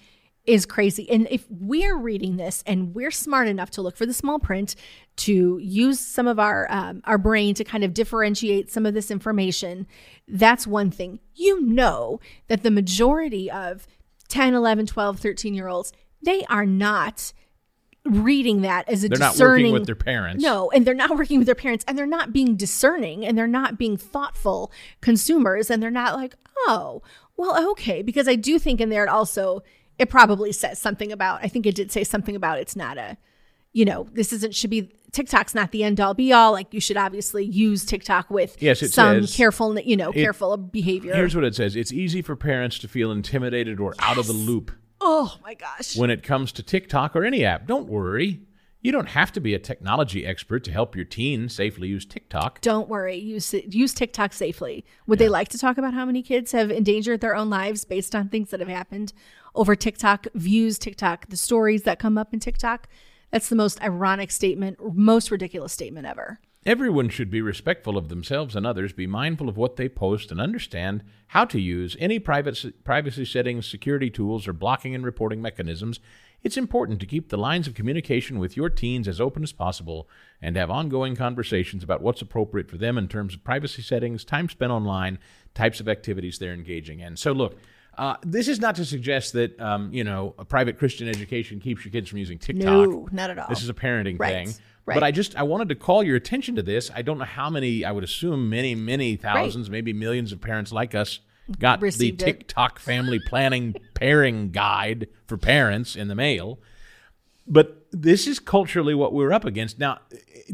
is 0.46 0.66
crazy. 0.66 1.08
And 1.10 1.28
if 1.30 1.46
we're 1.50 1.96
reading 1.96 2.36
this 2.36 2.64
and 2.66 2.94
we're 2.94 3.10
smart 3.10 3.46
enough 3.46 3.70
to 3.72 3.82
look 3.82 3.96
for 3.96 4.06
the 4.06 4.14
small 4.14 4.38
print, 4.38 4.74
to 5.16 5.58
use 5.58 6.00
some 6.00 6.26
of 6.26 6.38
our 6.38 6.66
um, 6.70 7.02
our 7.04 7.18
brain 7.18 7.54
to 7.54 7.64
kind 7.64 7.84
of 7.84 7.94
differentiate 7.94 8.70
some 8.70 8.86
of 8.86 8.94
this 8.94 9.10
information, 9.10 9.86
that's 10.26 10.66
one 10.66 10.90
thing. 10.90 11.20
You 11.34 11.60
know 11.60 12.20
that 12.48 12.62
the 12.62 12.70
majority 12.70 13.50
of 13.50 13.86
10, 14.28 14.54
11, 14.54 14.86
12, 14.86 15.18
13 15.18 15.54
year 15.54 15.68
olds, 15.68 15.92
they 16.22 16.44
are 16.44 16.66
not 16.66 17.32
reading 18.04 18.62
that 18.62 18.88
as 18.88 19.04
a 19.04 19.08
they're 19.08 19.18
discerning 19.18 19.36
not 19.38 19.48
working 19.62 19.72
with 19.72 19.86
their 19.86 19.94
parents 19.94 20.42
no 20.42 20.70
and 20.70 20.86
they're 20.86 20.94
not 20.94 21.10
working 21.16 21.38
with 21.38 21.46
their 21.46 21.54
parents 21.54 21.84
and 21.86 21.98
they're 21.98 22.06
not 22.06 22.32
being 22.32 22.56
discerning 22.56 23.26
and 23.26 23.36
they're 23.36 23.46
not 23.46 23.76
being 23.78 23.96
thoughtful 23.96 24.72
consumers 25.00 25.70
and 25.70 25.82
they're 25.82 25.90
not 25.90 26.14
like 26.16 26.34
oh 26.68 27.02
well, 27.40 27.70
okay, 27.70 28.02
because 28.02 28.28
I 28.28 28.34
do 28.34 28.58
think 28.58 28.82
in 28.82 28.90
there 28.90 29.04
it 29.04 29.08
also 29.08 29.62
it 29.98 30.10
probably 30.10 30.52
says 30.52 30.78
something 30.78 31.10
about 31.10 31.40
I 31.42 31.48
think 31.48 31.64
it 31.64 31.74
did 31.74 31.90
say 31.90 32.04
something 32.04 32.36
about 32.36 32.58
it's 32.58 32.76
not 32.76 32.98
a 32.98 33.16
you 33.72 33.84
know, 33.84 34.08
this 34.12 34.32
isn't 34.32 34.54
should 34.54 34.68
be 34.68 34.90
TikTok's 35.12 35.54
not 35.54 35.70
the 35.72 35.82
end 35.82 36.00
all 36.00 36.12
be 36.12 36.32
all. 36.34 36.52
Like 36.52 36.74
you 36.74 36.80
should 36.80 36.98
obviously 36.98 37.44
use 37.44 37.86
TikTok 37.86 38.30
with 38.30 38.60
Yes, 38.60 38.82
it 38.82 38.92
some 38.92 39.22
says- 39.22 39.34
careful, 39.34 39.78
you 39.80 39.96
know, 39.96 40.12
careful 40.12 40.56
behavior. 40.58 41.14
Here's 41.14 41.34
what 41.34 41.44
it 41.44 41.54
says 41.54 41.76
It's 41.76 41.92
easy 41.92 42.20
for 42.20 42.36
parents 42.36 42.78
to 42.80 42.88
feel 42.88 43.10
intimidated 43.10 43.80
or 43.80 43.94
out 44.00 44.18
of 44.18 44.26
the 44.26 44.34
loop 44.34 44.70
oh 45.00 45.36
my 45.42 45.54
gosh. 45.54 45.96
when 45.96 46.10
it 46.10 46.22
comes 46.22 46.52
to 46.52 46.62
TikTok 46.62 47.16
or 47.16 47.24
any 47.24 47.44
app. 47.44 47.66
Don't 47.66 47.88
worry. 47.88 48.40
You 48.82 48.92
don't 48.92 49.08
have 49.08 49.30
to 49.32 49.40
be 49.40 49.52
a 49.52 49.58
technology 49.58 50.24
expert 50.24 50.64
to 50.64 50.72
help 50.72 50.96
your 50.96 51.04
teen 51.04 51.50
safely 51.50 51.88
use 51.88 52.06
TikTok. 52.06 52.62
Don't 52.62 52.88
worry. 52.88 53.16
Use 53.16 53.52
use 53.52 53.92
TikTok 53.92 54.32
safely. 54.32 54.86
Would 55.06 55.18
they 55.18 55.28
like 55.28 55.48
to 55.48 55.58
talk 55.58 55.76
about 55.76 55.92
how 55.92 56.06
many 56.06 56.22
kids 56.22 56.52
have 56.52 56.70
endangered 56.70 57.20
their 57.20 57.36
own 57.36 57.50
lives 57.50 57.84
based 57.84 58.14
on 58.14 58.28
things 58.28 58.50
that 58.50 58.60
have 58.60 58.70
happened 58.70 59.12
over 59.54 59.76
TikTok 59.76 60.28
views, 60.34 60.78
TikTok, 60.78 61.28
the 61.28 61.36
stories 61.36 61.82
that 61.82 61.98
come 61.98 62.16
up 62.16 62.32
in 62.32 62.40
TikTok? 62.40 62.88
That's 63.30 63.50
the 63.50 63.56
most 63.56 63.82
ironic 63.82 64.30
statement, 64.30 64.78
most 64.96 65.30
ridiculous 65.30 65.72
statement 65.72 66.06
ever. 66.06 66.40
Everyone 66.66 67.08
should 67.08 67.30
be 67.30 67.40
respectful 67.40 67.96
of 67.96 68.10
themselves 68.10 68.54
and 68.54 68.66
others, 68.66 68.92
be 68.92 69.06
mindful 69.06 69.48
of 69.48 69.56
what 69.56 69.76
they 69.76 69.88
post, 69.88 70.30
and 70.30 70.38
understand 70.38 71.02
how 71.28 71.46
to 71.46 71.58
use 71.58 71.96
any 71.98 72.18
private, 72.18 72.84
privacy 72.84 73.24
settings, 73.24 73.66
security 73.66 74.10
tools, 74.10 74.46
or 74.46 74.52
blocking 74.52 74.94
and 74.94 75.02
reporting 75.02 75.40
mechanisms. 75.40 76.00
It's 76.42 76.58
important 76.58 77.00
to 77.00 77.06
keep 77.06 77.30
the 77.30 77.38
lines 77.38 77.66
of 77.66 77.74
communication 77.74 78.38
with 78.38 78.58
your 78.58 78.68
teens 78.68 79.08
as 79.08 79.22
open 79.22 79.42
as 79.42 79.52
possible 79.52 80.06
and 80.42 80.56
have 80.56 80.70
ongoing 80.70 81.16
conversations 81.16 81.82
about 81.82 82.02
what's 82.02 82.20
appropriate 82.20 82.68
for 82.68 82.76
them 82.76 82.98
in 82.98 83.08
terms 83.08 83.34
of 83.34 83.42
privacy 83.42 83.80
settings, 83.80 84.22
time 84.22 84.48
spent 84.50 84.70
online, 84.70 85.18
types 85.54 85.80
of 85.80 85.88
activities 85.88 86.38
they're 86.38 86.52
engaging 86.52 87.00
in. 87.00 87.16
So, 87.16 87.32
look, 87.32 87.58
uh, 87.96 88.16
this 88.22 88.48
is 88.48 88.60
not 88.60 88.74
to 88.76 88.84
suggest 88.84 89.32
that 89.32 89.58
um, 89.60 89.92
you 89.92 90.04
know 90.04 90.34
a 90.38 90.44
private 90.44 90.78
Christian 90.78 91.08
education 91.08 91.60
keeps 91.60 91.84
your 91.84 91.92
kids 91.92 92.08
from 92.08 92.18
using 92.18 92.38
TikTok. 92.38 92.64
No, 92.64 93.08
not 93.12 93.30
at 93.30 93.38
all. 93.38 93.46
This 93.48 93.62
is 93.62 93.68
a 93.68 93.74
parenting 93.74 94.18
Right, 94.18 94.46
thing. 94.46 94.54
Right. 94.86 94.94
But 94.94 95.02
I 95.02 95.10
just 95.10 95.36
I 95.36 95.42
wanted 95.42 95.68
to 95.70 95.74
call 95.74 96.02
your 96.02 96.16
attention 96.16 96.56
to 96.56 96.62
this. 96.62 96.90
I 96.94 97.02
don't 97.02 97.18
know 97.18 97.24
how 97.24 97.50
many. 97.50 97.84
I 97.84 97.92
would 97.92 98.04
assume 98.04 98.48
many, 98.50 98.74
many 98.74 99.16
thousands, 99.16 99.70
maybe 99.70 99.92
millions 99.92 100.32
of 100.32 100.40
parents 100.40 100.72
like 100.72 100.94
us 100.94 101.20
got 101.58 101.80
Received 101.82 102.20
the 102.20 102.26
it. 102.28 102.38
TikTok 102.38 102.78
family 102.78 103.18
planning 103.18 103.74
pairing 103.94 104.50
guide 104.50 105.08
for 105.26 105.36
parents 105.36 105.96
in 105.96 106.08
the 106.08 106.14
mail. 106.14 106.58
But 107.46 107.86
this 107.90 108.28
is 108.28 108.38
culturally 108.38 108.94
what 108.94 109.12
we're 109.12 109.32
up 109.32 109.44
against. 109.44 109.78
Now, 109.78 109.98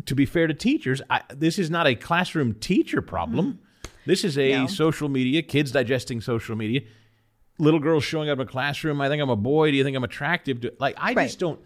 to 0.06 0.14
be 0.14 0.24
fair 0.24 0.46
to 0.46 0.54
teachers, 0.54 1.02
I, 1.10 1.20
this 1.34 1.58
is 1.58 1.68
not 1.70 1.86
a 1.86 1.94
classroom 1.94 2.54
teacher 2.54 3.02
problem. 3.02 3.46
Mm-hmm. 3.46 3.90
This 4.06 4.24
is 4.24 4.38
a 4.38 4.52
No. 4.60 4.66
social 4.68 5.08
media, 5.10 5.42
kids 5.42 5.70
digesting 5.72 6.20
social 6.22 6.56
media, 6.56 6.82
little 7.58 7.80
girls 7.80 8.04
showing 8.04 8.30
up 8.30 8.38
in 8.38 8.46
a 8.46 8.50
classroom. 8.50 9.00
I 9.02 9.08
think 9.08 9.20
I'm 9.20 9.28
a 9.28 9.36
boy. 9.36 9.70
Do 9.72 9.76
you 9.76 9.84
think 9.84 9.96
I'm 9.96 10.04
attractive? 10.04 10.62
To, 10.62 10.72
like, 10.78 10.94
I 10.96 11.12
Right. 11.12 11.24
just 11.26 11.38
don't. 11.38 11.60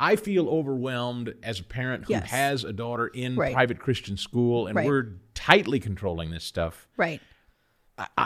I 0.00 0.16
feel 0.16 0.48
overwhelmed 0.48 1.34
as 1.42 1.60
a 1.60 1.62
parent 1.62 2.04
who 2.06 2.14
Yes. 2.14 2.30
has 2.30 2.64
a 2.64 2.72
daughter 2.72 3.06
in 3.08 3.36
Right. 3.36 3.52
private 3.52 3.78
Christian 3.78 4.16
school, 4.16 4.66
and 4.66 4.74
Right. 4.74 4.86
we're 4.86 5.18
tightly 5.34 5.78
controlling 5.78 6.30
this 6.30 6.42
stuff. 6.44 6.88
Right. 6.96 7.20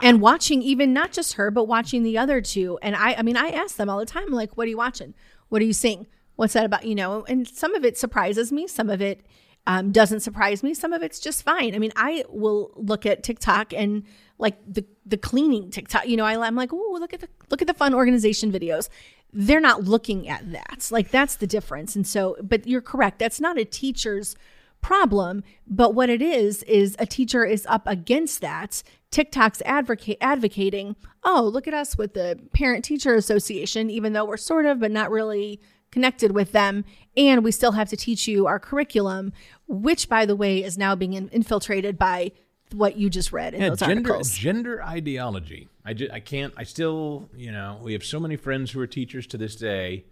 and 0.02 0.21
watching 0.21 0.62
even 0.62 0.93
not 0.93 1.11
just 1.11 1.33
her, 1.33 1.50
but 1.50 1.64
watching 1.64 2.04
the 2.04 2.16
other 2.16 2.40
two. 2.40 2.78
And 2.81 2.95
I, 2.95 3.14
I 3.14 3.23
mean, 3.23 3.37
I 3.37 3.49
ask 3.49 3.75
them 3.75 3.90
all 3.90 3.99
the 3.99 4.07
time, 4.07 4.31
like, 4.31 4.57
what 4.57 4.66
are 4.66 4.71
you 4.71 4.76
watching? 4.76 5.14
What 5.49 5.61
are 5.62 5.64
you 5.64 5.73
seeing? 5.73 6.07
What's 6.37 6.52
that 6.52 6.64
about? 6.64 6.85
You 6.87 6.95
know, 6.95 7.25
and 7.28 7.49
some 7.49 7.75
of 7.75 7.85
it 7.85 7.99
surprises 7.99 8.52
me. 8.52 8.69
Some 8.69 8.88
of 8.88 9.00
it 9.02 9.26
um, 9.66 9.90
doesn't 9.90 10.21
surprise 10.21 10.62
me. 10.62 10.75
Some 10.75 10.93
of 10.93 11.02
it's 11.02 11.19
just 11.19 11.43
fine. 11.43 11.75
I 11.75 11.78
mean, 11.81 11.90
I 11.97 12.25
will 12.28 12.71
look 12.76 13.04
at 13.04 13.25
TikTok 13.25 13.73
and 13.73 14.04
like 14.38 14.57
the 14.73 14.85
the 15.07 15.16
cleaning 15.16 15.71
TikTok. 15.71 16.07
You 16.07 16.19
know, 16.19 16.25
I, 16.25 16.38
I'm 16.47 16.54
like, 16.54 16.73
oh, 16.73 16.97
look 17.00 17.12
at 17.14 17.21
the 17.21 17.28
look 17.50 17.61
at 17.62 17.66
the 17.66 17.75
fun 17.75 17.95
organization 17.95 18.52
videos. 18.52 18.88
They're 19.35 19.61
not 19.61 19.85
looking 19.85 20.29
at 20.29 20.53
that. 20.53 20.88
Like 20.91 21.11
that's 21.11 21.37
the 21.37 21.47
difference. 21.47 21.97
And 21.97 22.07
so, 22.07 22.37
but 22.41 22.67
you're 22.67 22.81
correct. 22.81 23.19
That's 23.19 23.41
not 23.41 23.59
a 23.59 23.64
teacher's 23.64 24.37
problem. 24.81 25.43
But 25.67 25.95
what 25.95 26.11
it 26.11 26.23
is, 26.23 26.62
is 26.64 26.95
a 26.99 27.07
teacher 27.07 27.45
is 27.45 27.67
up 27.67 27.83
against 27.87 28.41
that. 28.43 28.83
TikTok's 29.11 29.62
advocate, 29.64 30.19
advocating, 30.21 30.95
oh, 31.25 31.43
look 31.53 31.67
at 31.67 31.75
us 31.75 31.97
with 31.97 32.14
the 32.14 32.38
Parent 32.53 32.85
Teacher 32.85 33.14
Association, 33.14 33.91
even 33.91 34.12
though 34.12 34.25
we're 34.25 34.37
sort 34.37 34.67
of, 34.67 34.81
but 34.81 34.91
not 34.91 35.11
really 35.11 35.61
connected 35.91 36.33
with 36.33 36.53
them. 36.53 36.85
And 37.17 37.43
we 37.43 37.50
still 37.50 37.73
have 37.73 37.88
to 37.91 37.97
teach 37.97 38.29
you 38.29 38.47
our 38.47 38.59
curriculum, 38.59 39.33
which, 39.67 40.09
by 40.09 40.26
the 40.26 40.37
way, 40.37 40.62
is 40.62 40.76
now 40.76 40.95
being 40.95 41.14
in- 41.14 41.29
infiltrated 41.29 41.97
by 41.97 42.33
what 42.75 42.97
you 42.97 43.09
just 43.11 43.33
read 43.33 43.54
in 43.54 43.61
Yeah, 43.62 43.69
those 43.71 43.78
gender 43.81 44.11
articles. 44.12 44.35
gender 44.37 44.83
ideology. 44.83 45.69
I 45.85 45.95
just, 45.95 46.12
I 46.12 46.21
can't. 46.21 46.52
I 46.57 46.64
still, 46.64 47.28
you 47.37 47.52
know, 47.52 47.78
we 47.83 47.93
have 47.93 48.04
so 48.04 48.19
many 48.21 48.37
friends 48.37 48.71
who 48.73 48.81
are 48.81 48.87
teachers 48.87 49.26
to 49.28 49.38
this 49.38 49.57
day 49.57 50.04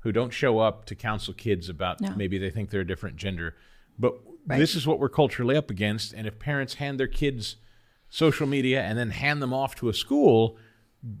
who 0.00 0.12
don't 0.12 0.32
show 0.32 0.58
up 0.60 0.84
to 0.86 0.94
counsel 0.94 1.34
kids 1.34 1.68
about 1.68 2.00
No. 2.00 2.14
maybe 2.16 2.38
they 2.38 2.50
think 2.50 2.70
they're 2.70 2.82
a 2.82 2.86
different 2.86 3.16
gender. 3.16 3.54
But 3.98 4.14
this 4.46 4.74
is 4.76 4.86
what 4.86 4.98
we're 5.00 5.08
culturally 5.08 5.56
up 5.56 5.70
against. 5.70 6.12
And 6.12 6.26
if 6.26 6.38
parents 6.38 6.74
hand 6.74 6.98
their 7.00 7.08
kids 7.08 7.56
social 8.08 8.46
media 8.46 8.80
and 8.82 8.96
then 8.98 9.10
hand 9.10 9.42
them 9.42 9.52
off 9.52 9.74
to 9.76 9.88
a 9.88 9.94
school, 9.94 10.56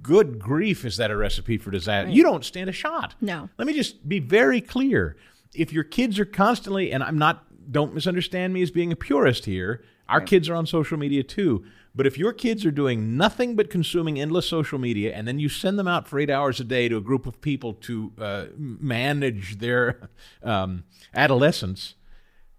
good 0.00 0.38
grief, 0.38 0.84
is 0.84 0.96
that 0.96 1.10
a 1.10 1.16
recipe 1.16 1.58
for 1.58 1.70
disaster? 1.70 2.10
You 2.10 2.22
don't 2.22 2.44
stand 2.44 2.70
a 2.70 2.72
shot. 2.72 3.14
No. 3.20 3.50
Let 3.58 3.66
me 3.66 3.74
just 3.74 4.08
be 4.08 4.20
very 4.20 4.60
clear. 4.60 5.16
If 5.54 5.72
your 5.72 5.84
kids 5.84 6.18
are 6.18 6.24
constantly, 6.24 6.92
and 6.92 7.02
I'm 7.02 7.18
not, 7.18 7.44
don't 7.70 7.94
misunderstand 7.94 8.52
me 8.52 8.62
as 8.62 8.70
being 8.70 8.92
a 8.92 8.96
purist 8.96 9.44
here, 9.44 9.82
our 10.08 10.20
kids 10.20 10.48
are 10.48 10.54
on 10.54 10.66
social 10.66 10.96
media 10.96 11.22
too. 11.22 11.64
But 11.94 12.06
if 12.06 12.16
your 12.16 12.32
kids 12.32 12.64
are 12.64 12.70
doing 12.70 13.16
nothing 13.16 13.56
but 13.56 13.70
consuming 13.70 14.20
endless 14.20 14.48
social 14.48 14.78
media, 14.78 15.12
and 15.14 15.26
then 15.26 15.38
you 15.38 15.48
send 15.48 15.78
them 15.78 15.88
out 15.88 16.06
for 16.06 16.18
eight 16.18 16.30
hours 16.30 16.60
a 16.60 16.64
day 16.64 16.88
to 16.88 16.96
a 16.96 17.00
group 17.00 17.26
of 17.26 17.40
people 17.40 17.74
to 17.74 18.12
uh, 18.18 18.44
manage 18.56 19.58
their 19.58 20.08
um, 20.42 20.84
adolescence, 21.14 21.94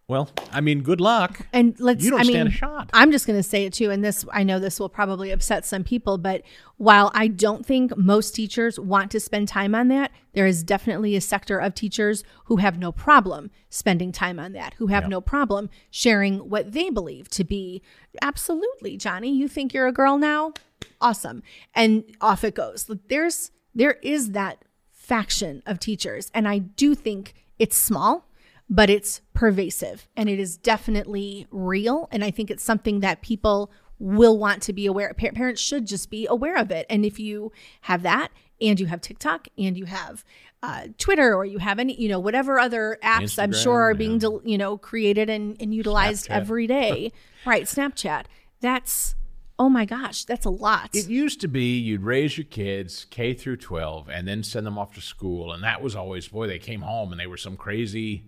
well, 0.10 0.28
I 0.52 0.60
mean, 0.60 0.82
good 0.82 1.00
luck. 1.00 1.46
And 1.54 1.80
let's, 1.80 2.04
You 2.04 2.10
don't 2.10 2.22
I 2.22 2.24
mean, 2.24 2.32
stand 2.32 2.50
a 2.50 2.52
shot. 2.52 2.90
I'm 2.94 3.12
just 3.12 3.28
going 3.28 3.38
to 3.38 3.44
say 3.44 3.66
it 3.66 3.74
too. 3.74 3.92
And 3.92 4.04
this, 4.04 4.26
I 4.34 4.44
know 4.44 4.58
this 4.58 4.80
will 4.80 4.90
probably 4.90 5.30
upset 5.30 5.68
some 5.68 5.84
people, 5.84 6.18
but 6.18 6.42
while 6.78 7.12
I 7.14 7.28
don't 7.28 7.64
think 7.64 7.96
most 7.96 8.34
teachers 8.34 8.80
want 8.80 9.12
to 9.12 9.20
spend 9.20 9.48
time 9.48 9.76
on 9.76 9.88
that, 9.90 10.12
there 10.34 10.48
is 10.48 10.64
definitely 10.64 11.16
a 11.16 11.22
sector 11.22 11.60
of 11.60 11.76
teachers 11.76 12.24
who 12.46 12.58
have 12.58 12.80
no 12.80 12.92
problem 12.92 13.52
spending 13.70 14.12
time 14.12 14.40
on 14.40 14.54
that, 14.54 14.74
who 14.80 14.88
have 14.88 15.08
no 15.08 15.22
problem 15.22 15.70
sharing 15.92 16.50
what 16.50 16.72
they 16.72 16.90
believe 16.90 17.30
to 17.30 17.44
be 17.44 17.84
absolutely, 18.20 18.98
Johnny, 18.98 19.32
you 19.32 19.48
think 19.48 19.76
you're 19.76 19.88
a 19.88 19.94
girl 19.94 20.18
now? 20.18 20.54
Awesome. 21.00 21.44
And 21.76 22.04
off 22.20 22.44
it 22.44 22.56
goes. 22.56 22.90
There's, 23.10 23.52
there 23.76 24.00
is 24.02 24.32
that 24.32 24.66
faction 24.92 25.62
of 25.68 25.80
teachers. 25.80 26.32
And 26.34 26.48
I 26.48 26.58
do 26.58 26.96
think 26.96 27.36
it's 27.60 27.78
small 27.78 28.26
but 28.70 28.90
it's 28.90 29.22
pervasive 29.34 30.08
and 30.16 30.30
it 30.30 30.40
is 30.40 30.58
definitely 30.58 31.48
real. 31.52 32.08
And 32.12 32.24
I 32.24 32.32
think 32.32 32.52
it's 32.52 32.64
something 32.64 33.00
that 33.00 33.22
people 33.22 33.72
will 33.98 34.38
want 34.38 34.62
to 34.64 34.74
be 34.74 34.86
aware. 34.86 35.14
Pa- 35.14 35.32
Parents 35.34 35.62
should 35.62 35.86
just 35.86 36.10
be 36.10 36.28
aware 36.28 36.56
of 36.58 36.72
it. 36.72 36.86
And 36.90 37.04
if 37.04 37.20
you 37.20 37.52
have 37.82 38.04
that, 38.04 38.30
and 38.62 38.80
you 38.80 38.88
have 38.88 39.00
TikTok, 39.00 39.48
and 39.58 39.78
you 39.78 39.86
have 39.86 40.26
uh, 40.62 40.88
Twitter, 40.98 41.34
or 41.34 41.46
you 41.46 41.60
have 41.60 41.80
any, 41.80 42.00
you 42.00 42.10
know, 42.10 42.20
whatever 42.20 42.60
other 42.60 42.98
apps 43.02 43.42
I'm 43.42 43.54
sure 43.54 43.84
are 43.84 43.94
Instagram, 43.94 43.98
being, 43.98 44.18
del- 44.20 44.42
you 44.44 44.58
know, 44.58 44.78
created 44.78 45.30
and, 45.30 45.56
and 45.62 45.74
utilized 45.74 46.28
Snapchat. 46.28 46.36
every 46.36 46.68
day. 46.68 47.12
right, 47.46 47.64
Snapchat. 47.64 48.26
That's 48.60 49.16
oh 49.60 49.70
my 49.70 49.84
gosh, 49.86 50.24
that's 50.24 50.46
a 50.46 50.50
lot. 50.50 50.90
It 50.94 51.10
used 51.10 51.42
to 51.42 51.48
be 51.48 51.78
you'd 51.78 52.02
raise 52.02 52.38
your 52.38 52.46
kids 52.46 53.06
K 53.10 53.34
through 53.34 53.58
12 53.58 54.10
and 54.10 54.26
then 54.28 54.42
send 54.42 54.66
them 54.66 54.78
off 54.78 54.94
to 54.94 55.02
school. 55.02 55.52
And 55.52 55.64
that 55.66 55.82
was 55.82 55.96
always, 55.98 56.30
boy, 56.30 56.48
they 56.48 56.60
came 56.60 56.82
home 56.82 57.12
and 57.12 57.20
they 57.20 57.28
were 57.28 57.38
some 57.38 57.58
crazy, 57.58 58.24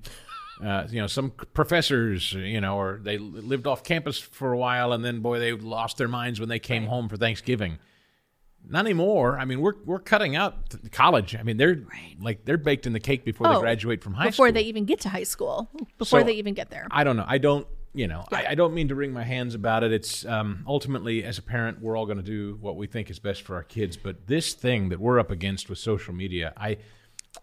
uh, 0.63 0.87
you 0.89 1.01
know, 1.01 1.07
some 1.07 1.31
professors, 1.53 2.33
you 2.33 2.61
know, 2.61 2.77
or 2.77 2.99
they 3.01 3.17
lived 3.17 3.67
off 3.67 3.83
campus 3.83 4.19
for 4.19 4.51
a 4.53 4.57
while 4.57 4.93
and 4.93 5.03
then, 5.03 5.19
boy, 5.21 5.39
they 5.39 5.53
lost 5.53 5.97
their 5.97 6.07
minds 6.07 6.39
when 6.39 6.49
they 6.49 6.59
came 6.59 6.85
home 6.85 7.09
for 7.09 7.17
Thanksgiving. 7.17 7.79
Not 8.69 8.85
anymore. 8.85 9.39
I 9.39 9.45
mean, 9.45 9.59
we're, 9.59 9.73
we're 9.85 9.99
cutting 9.99 10.35
out 10.35 10.75
college. 10.91 11.35
I 11.35 11.41
mean, 11.41 11.57
they're 11.57 11.83
like, 12.19 12.45
they're 12.45 12.59
baked 12.59 12.85
in 12.85 12.93
the 12.93 12.99
cake 12.99 13.25
before 13.25 13.47
they 13.47 13.55
Oh, 13.55 13.59
graduate 13.59 14.03
from 14.03 14.13
high 14.13 14.25
before 14.25 14.33
school. 14.33 14.45
Before 14.45 14.51
they 14.51 14.61
even 14.67 14.85
get 14.85 14.99
to 15.01 15.09
high 15.09 15.23
school, 15.23 15.69
before 15.97 16.19
So, 16.19 16.25
they 16.25 16.33
even 16.33 16.53
get 16.53 16.69
there. 16.69 16.87
I 16.91 17.03
don't 17.03 17.17
know. 17.17 17.25
I 17.27 17.39
don't, 17.39 17.65
you 17.93 18.07
know, 18.07 18.23
I, 18.31 18.47
I 18.49 18.55
don't 18.55 18.73
mean 18.75 18.87
to 18.89 18.95
wring 18.95 19.11
my 19.13 19.23
hands 19.23 19.55
about 19.55 19.83
it. 19.83 19.91
It's 19.91 20.25
um, 20.25 20.63
ultimately, 20.67 21.23
as 21.23 21.39
a 21.39 21.41
parent, 21.41 21.81
we're 21.81 21.97
all 21.97 22.05
going 22.05 22.19
to 22.19 22.23
do 22.23 22.57
what 22.61 22.75
we 22.75 22.85
think 22.85 23.09
is 23.09 23.17
best 23.17 23.41
for 23.41 23.55
our 23.55 23.63
kids. 23.63 23.97
But 23.97 24.27
this 24.27 24.53
thing 24.53 24.89
that 24.89 24.99
we're 24.99 25.19
up 25.19 25.31
against 25.31 25.67
with 25.67 25.79
social 25.79 26.13
media, 26.13 26.53
I, 26.55 26.69
I 26.69 26.77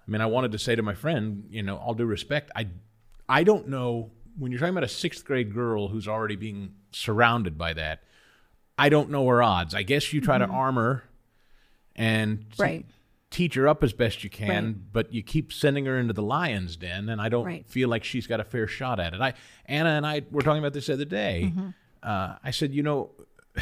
mean, 0.06 0.20
I 0.20 0.26
wanted 0.26 0.52
to 0.52 0.58
say 0.58 0.76
to 0.76 0.82
my 0.82 0.94
friend, 0.94 1.48
you 1.50 1.64
know, 1.64 1.76
all 1.76 1.94
due 1.94 2.06
respect, 2.06 2.52
I, 2.54 2.68
I 3.28 3.44
don't 3.44 3.68
know 3.68 4.10
when 4.38 4.50
you're 4.52 4.58
talking 4.60 4.72
about 4.74 4.84
a 4.84 4.88
sixth 4.88 5.24
grade 5.24 5.52
girl 5.52 5.88
who's 5.88 6.06
already 6.08 6.36
being 6.36 6.74
surrounded 6.92 7.58
by 7.58 7.74
that. 7.74 8.02
I 8.78 8.88
don't 8.88 9.10
know 9.10 9.26
her 9.26 9.42
odds. 9.42 9.74
I 9.74 9.82
guess 9.82 10.12
you 10.12 10.20
try 10.20 10.38
to 10.38 10.46
arm 10.46 10.76
her 10.76 11.02
and 11.96 12.44
Right. 12.58 12.86
teach 13.30 13.54
her 13.54 13.66
up 13.66 13.82
as 13.82 13.92
best 13.92 14.22
you 14.22 14.30
can, 14.30 14.64
Right. 14.66 14.76
but 14.92 15.12
you 15.12 15.22
keep 15.22 15.52
sending 15.52 15.84
her 15.86 15.98
into 15.98 16.12
the 16.14 16.22
lion's 16.22 16.76
den, 16.76 17.08
and 17.08 17.20
I 17.20 17.28
don't 17.28 17.44
Right. 17.44 17.66
feel 17.68 17.88
like 17.88 18.04
she's 18.04 18.26
got 18.28 18.38
a 18.40 18.44
fair 18.44 18.68
shot 18.68 19.00
at 19.00 19.12
it. 19.14 19.20
I 19.20 19.34
Anna 19.66 19.90
and 19.90 20.06
I 20.06 20.22
were 20.30 20.42
talking 20.42 20.60
about 20.60 20.72
this 20.72 20.86
the 20.86 20.92
other 20.94 21.04
day. 21.04 21.50
Mm-hmm. 21.52 21.68
Uh, 22.02 22.36
I 22.42 22.52
said, 22.52 22.72
you 22.72 22.84
know, 22.84 23.10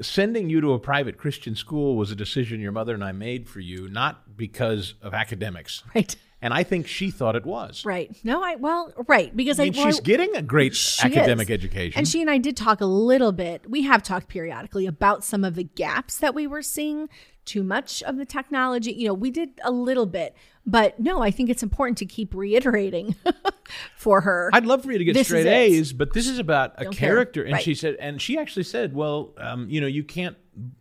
sending 0.00 0.50
you 0.50 0.60
to 0.60 0.72
a 0.74 0.78
private 0.78 1.16
Christian 1.16 1.56
school 1.56 1.96
was 1.96 2.10
a 2.10 2.16
decision 2.16 2.60
your 2.60 2.72
mother 2.72 2.92
and 2.94 3.02
I 3.02 3.12
made 3.12 3.48
for 3.48 3.60
you, 3.60 3.88
not 3.88 4.36
because 4.36 4.94
of 5.00 5.14
academics. 5.14 5.82
Right. 5.94 6.14
And 6.46 6.54
I 6.54 6.62
think 6.62 6.86
she 6.86 7.10
thought 7.10 7.36
it 7.36 7.44
was. 7.44 7.84
Right. 7.84 8.16
No, 8.24 8.42
I 8.42 8.54
well, 8.56 8.92
right 9.06 9.36
because 9.36 9.60
I 9.60 9.64
mean, 9.64 9.74
I 9.74 9.78
well, 9.78 9.86
she's 9.90 10.00
getting 10.00 10.34
a 10.34 10.42
great 10.42 10.74
academic 11.02 11.50
is. 11.50 11.54
education. 11.54 11.98
And 11.98 12.08
she 12.08 12.20
and 12.22 12.30
I 12.30 12.38
did 12.38 12.56
talk 12.56 12.80
a 12.80 12.86
little 12.86 13.32
bit. 13.32 13.68
We 13.68 13.82
have 13.82 14.02
talked 14.02 14.28
periodically 14.28 14.86
about 14.86 15.24
some 15.24 15.44
of 15.44 15.54
the 15.56 15.64
gaps 15.64 16.16
that 16.18 16.34
we 16.34 16.46
were 16.46 16.62
seeing. 16.62 17.08
Too 17.44 17.62
much 17.62 18.02
of 18.02 18.16
the 18.16 18.24
technology, 18.24 18.92
you 18.92 19.06
know, 19.06 19.14
we 19.14 19.30
did 19.30 19.50
a 19.62 19.70
little 19.70 20.06
bit, 20.06 20.34
but 20.66 20.98
no, 20.98 21.22
I 21.22 21.30
think 21.30 21.48
it's 21.48 21.62
important 21.62 21.96
to 21.98 22.04
keep 22.04 22.34
reiterating 22.34 23.14
for 23.96 24.22
her. 24.22 24.50
I'd 24.52 24.66
love 24.66 24.82
for 24.82 24.90
you 24.90 24.98
to 24.98 25.04
get 25.04 25.14
This 25.14 25.28
straight. 25.28 25.46
A's, 25.46 25.92
but 25.92 26.12
this 26.12 26.26
is 26.28 26.40
about 26.40 26.74
a 26.78 26.84
Don't 26.84 26.92
care. 26.96 27.10
character. 27.10 27.44
And 27.44 27.52
Right. 27.52 27.62
she 27.62 27.76
said, 27.76 27.96
and 28.00 28.20
she 28.20 28.36
actually 28.36 28.64
said, 28.64 28.94
"Well, 28.96 29.32
um, 29.38 29.68
you 29.70 29.80
know, 29.80 29.86
you 29.86 30.02
can't, 30.02 30.36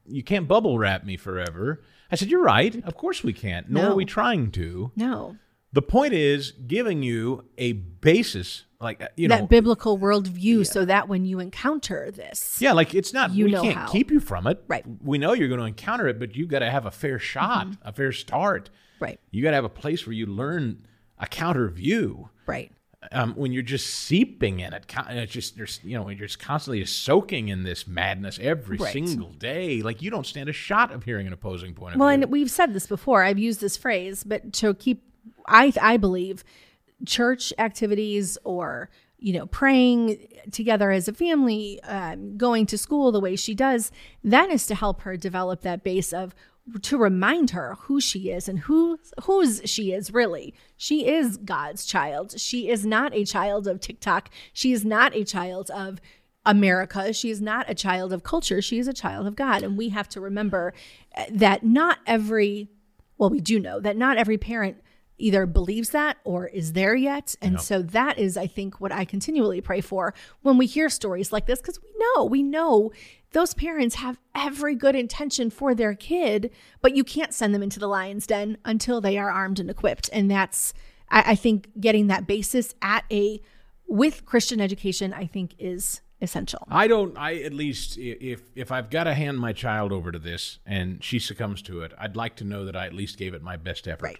you 0.07 0.23
can't 0.23 0.47
bubble 0.47 0.79
wrap 0.79 1.03
me 1.05 1.17
forever." 1.17 1.83
I 2.11 2.15
said, 2.15 2.29
"You're 2.29 2.41
right. 2.43 2.83
Of 2.83 2.95
course 2.95 3.23
we 3.23 3.33
can't. 3.33 3.69
Nor 3.69 3.83
No. 3.83 3.91
are 3.91 3.95
we 3.95 4.05
trying 4.05 4.49
to." 4.53 4.91
no, 4.95 5.37
The 5.75 5.81
point 5.81 6.13
is 6.13 6.51
giving 6.67 7.03
you 7.03 7.43
a 7.57 7.73
basis, 7.73 8.63
like 8.79 9.01
uh, 9.01 9.09
you 9.17 9.27
that 9.27 9.41
know, 9.41 9.47
biblical 9.47 9.99
worldview, 9.99 10.65
so 10.65 10.85
that 10.85 11.09
when 11.09 11.25
you 11.25 11.39
encounter 11.41 12.11
this, 12.11 12.57
yeah, 12.61 12.71
like 12.71 12.95
it's 12.95 13.11
not. 13.11 13.31
You 13.33 13.45
we 13.45 13.51
can't 13.51 13.75
how. 13.75 13.87
keep 13.91 14.09
you 14.09 14.21
from 14.21 14.47
it. 14.47 14.63
Right. 14.69 14.87
Mm-hmm. 14.89 15.05
We 15.05 15.17
know 15.17 15.33
you're 15.33 15.49
going 15.49 15.59
to 15.59 15.65
encounter 15.65 16.07
it, 16.07 16.17
but 16.17 16.33
you've 16.35 16.47
got 16.47 16.59
to 16.59 16.71
have 16.71 16.85
a 16.85 16.91
fair 16.91 17.19
shot, 17.19 17.67
a 17.81 17.91
fair 17.91 18.13
start. 18.13 18.69
right, 19.01 19.19
You 19.31 19.43
got 19.43 19.49
to 19.51 19.55
have 19.55 19.65
a 19.65 19.69
place 19.69 20.05
where 20.07 20.13
you 20.13 20.27
learn 20.27 20.85
a 21.19 21.27
counter 21.27 21.67
view. 21.67 22.29
right, 22.45 22.71
um, 23.11 23.33
when 23.35 23.51
you're 23.51 23.61
just 23.61 23.87
seeping 23.87 24.61
in 24.61 24.71
it, 24.73 24.85
it's 25.09 25.31
just 25.33 25.57
you're, 25.57 25.67
you 25.83 25.97
know 25.97 26.07
you're 26.09 26.27
just 26.27 26.39
constantly 26.39 26.85
soaking 26.85 27.49
in 27.49 27.63
this 27.63 27.85
madness 27.85 28.39
every 28.41 28.77
Right. 28.77 28.93
single 28.93 29.31
day. 29.33 29.81
Like 29.81 30.01
you 30.01 30.09
don't 30.09 30.25
stand 30.25 30.47
a 30.47 30.53
shot 30.53 30.91
of 30.93 31.03
hearing 31.03 31.27
an 31.27 31.33
opposing 31.33 31.73
point 31.73 31.95
of 31.95 31.99
Well, 31.99 32.07
view. 32.09 32.23
and 32.23 32.31
we've 32.31 32.49
said 32.49 32.73
this 32.73 32.87
before. 32.87 33.23
I've 33.23 33.37
used 33.39 33.59
this 33.59 33.75
phrase, 33.75 34.23
but 34.23 34.53
to 34.53 34.73
keep, 34.73 35.03
I 35.47 35.73
I 35.81 35.97
believe, 35.97 36.43
church 37.05 37.53
activities 37.57 38.37
or 38.43 38.89
you 39.17 39.33
know 39.33 39.45
praying 39.47 40.27
together 40.51 40.91
as 40.91 41.07
a 41.07 41.13
family, 41.13 41.81
um, 41.83 42.37
going 42.37 42.65
to 42.67 42.77
school 42.77 43.11
the 43.11 43.19
way 43.19 43.35
she 43.35 43.53
does, 43.53 43.91
that 44.23 44.49
is 44.49 44.67
to 44.67 44.75
help 44.75 45.01
her 45.01 45.17
develop 45.17 45.61
that 45.61 45.83
base 45.83 46.13
of 46.13 46.35
to 46.81 46.97
remind 46.97 47.51
her 47.51 47.75
who 47.81 48.01
she 48.01 48.31
is 48.31 48.49
and 48.49 48.59
who 48.59 48.99
whose 49.23 49.61
she 49.65 49.91
is 49.91 50.11
really. 50.11 50.53
She 50.77 51.07
is 51.07 51.37
God's 51.37 51.85
child. 51.85 52.39
She 52.39 52.69
is 52.69 52.85
not 52.85 53.13
a 53.13 53.23
child 53.23 53.67
of 53.67 53.79
TikTok. 53.79 54.29
She 54.51 54.71
is 54.71 54.83
not 54.83 55.15
a 55.15 55.23
child 55.23 55.69
of 55.69 56.01
America. 56.45 57.13
She 57.13 57.29
is 57.29 57.41
not 57.41 57.69
a 57.69 57.75
child 57.75 58.13
of 58.13 58.23
culture. 58.23 58.61
She 58.61 58.79
is 58.79 58.87
a 58.87 58.93
child 58.93 59.27
of 59.27 59.35
God. 59.35 59.63
And 59.63 59.77
we 59.77 59.89
have 59.89 60.07
to 60.09 60.21
remember 60.21 60.73
that 61.31 61.63
not 61.63 61.99
every, 62.05 62.69
well, 63.17 63.29
we 63.29 63.41
do 63.41 63.59
know 63.59 63.79
that 63.79 63.97
not 63.97 64.17
every 64.17 64.37
parent 64.37 64.77
either 65.17 65.45
believes 65.45 65.91
that 65.91 66.17
or 66.23 66.47
is 66.47 66.73
there 66.73 66.95
yet. 66.95 67.35
And 67.41 67.61
so 67.61 67.81
that 67.81 68.17
is, 68.17 68.37
I 68.37 68.47
think, 68.47 68.81
what 68.81 68.91
I 68.91 69.05
continually 69.05 69.61
pray 69.61 69.81
for 69.81 70.13
when 70.41 70.57
we 70.57 70.65
hear 70.65 70.89
stories 70.89 71.31
like 71.31 71.45
this, 71.45 71.61
because 71.61 71.81
we 71.81 71.89
know, 71.97 72.25
we 72.25 72.43
know 72.43 72.91
those 73.31 73.53
parents 73.53 73.95
have 73.95 74.19
every 74.33 74.75
good 74.75 74.95
intention 74.95 75.49
for 75.49 75.73
their 75.73 75.93
kid, 75.93 76.51
but 76.81 76.95
you 76.95 77.03
can't 77.03 77.33
send 77.33 77.53
them 77.53 77.63
into 77.63 77.79
the 77.79 77.87
lion's 77.87 78.27
den 78.27 78.57
until 78.65 79.01
they 79.01 79.17
are 79.17 79.29
armed 79.29 79.59
and 79.59 79.69
equipped. 79.69 80.09
And 80.13 80.29
that's, 80.29 80.73
I, 81.09 81.31
I 81.31 81.35
think, 81.35 81.69
getting 81.79 82.07
that 82.07 82.27
basis 82.27 82.75
at 82.81 83.05
a, 83.11 83.41
with 83.87 84.25
Christian 84.25 84.59
education, 84.59 85.13
I 85.13 85.25
think 85.27 85.55
is 85.59 86.01
essential. 86.21 86.65
I 86.69 86.87
don't. 86.87 87.17
I 87.17 87.35
at 87.35 87.53
least 87.53 87.97
if 87.97 88.41
if 88.55 88.71
I've 88.71 88.89
got 88.89 89.03
to 89.03 89.13
hand 89.13 89.37
my 89.37 89.53
child 89.53 89.91
over 89.91 90.11
to 90.11 90.19
this 90.19 90.59
and 90.65 91.03
she 91.03 91.19
succumbs 91.19 91.61
to 91.63 91.81
it, 91.81 91.91
I'd 91.97 92.15
like 92.15 92.35
to 92.37 92.43
know 92.43 92.65
that 92.65 92.75
I 92.75 92.85
at 92.85 92.93
least 92.93 93.17
gave 93.17 93.33
it 93.33 93.41
my 93.41 93.57
best 93.57 93.87
effort. 93.87 94.03
Right. 94.03 94.19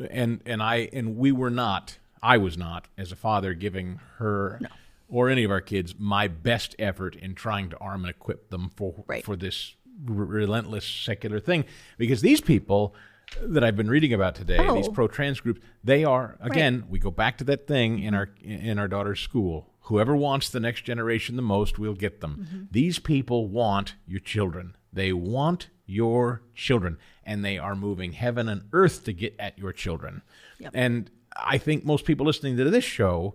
Right. 0.00 0.10
and 0.12 0.40
and 0.46 0.62
I 0.62 0.88
and 0.92 1.16
we 1.16 1.32
were 1.32 1.50
not. 1.50 1.98
I 2.22 2.36
was 2.36 2.56
not 2.58 2.88
as 2.98 3.12
a 3.12 3.16
father 3.16 3.54
giving 3.54 3.98
her 4.18 4.60
or 5.08 5.28
any 5.30 5.42
of 5.44 5.50
our 5.50 5.60
kids 5.60 5.94
my 5.98 6.28
best 6.28 6.76
effort 6.78 7.16
in 7.16 7.34
trying 7.34 7.70
to 7.70 7.78
arm 7.78 8.04
and 8.04 8.10
equip 8.10 8.50
them 8.50 8.70
for 8.76 9.04
Right. 9.06 9.24
for 9.24 9.36
this 9.36 9.74
r- 10.08 10.14
relentless 10.14 10.84
secular 10.86 11.40
thing 11.40 11.64
because 11.98 12.20
these 12.20 12.40
people 12.40 12.94
that 13.42 13.62
I've 13.64 13.76
been 13.76 13.88
reading 13.88 14.12
about 14.12 14.34
today, 14.34 14.58
these 14.74 14.88
Oh. 14.88 14.92
pro-trans 14.92 15.40
groups, 15.40 15.60
they 15.84 16.04
are 16.04 16.36
again. 16.40 16.84
We 16.88 16.98
go 16.98 17.10
back 17.10 17.38
to 17.38 17.44
that 17.44 17.66
thing 17.66 18.00
in 18.00 18.12
our 18.14 18.28
in 18.42 18.78
our 18.78 18.88
daughter's 18.88 19.20
school. 19.20 19.68
Whoever 19.84 20.14
wants 20.14 20.50
the 20.50 20.60
next 20.60 20.82
generation 20.84 21.36
the 21.36 21.42
most, 21.42 21.78
we'll 21.78 21.94
get 21.94 22.20
them. 22.20 22.46
Mm-hmm. 22.48 22.62
These 22.70 22.98
people 23.00 23.48
want 23.48 23.94
your 24.06 24.20
children. 24.20 24.76
They 24.92 25.12
want 25.12 25.68
your 25.86 26.42
children, 26.54 26.98
and 27.24 27.44
they 27.44 27.58
are 27.58 27.74
moving 27.74 28.12
heaven 28.12 28.48
and 28.48 28.62
earth 28.72 29.04
to 29.04 29.12
get 29.12 29.34
at 29.38 29.58
your 29.58 29.72
children. 29.72 30.22
And 30.74 31.10
I 31.36 31.58
think 31.58 31.84
most 31.84 32.04
people 32.04 32.26
listening 32.26 32.56
to 32.56 32.70
this 32.70 32.84
show 32.84 33.34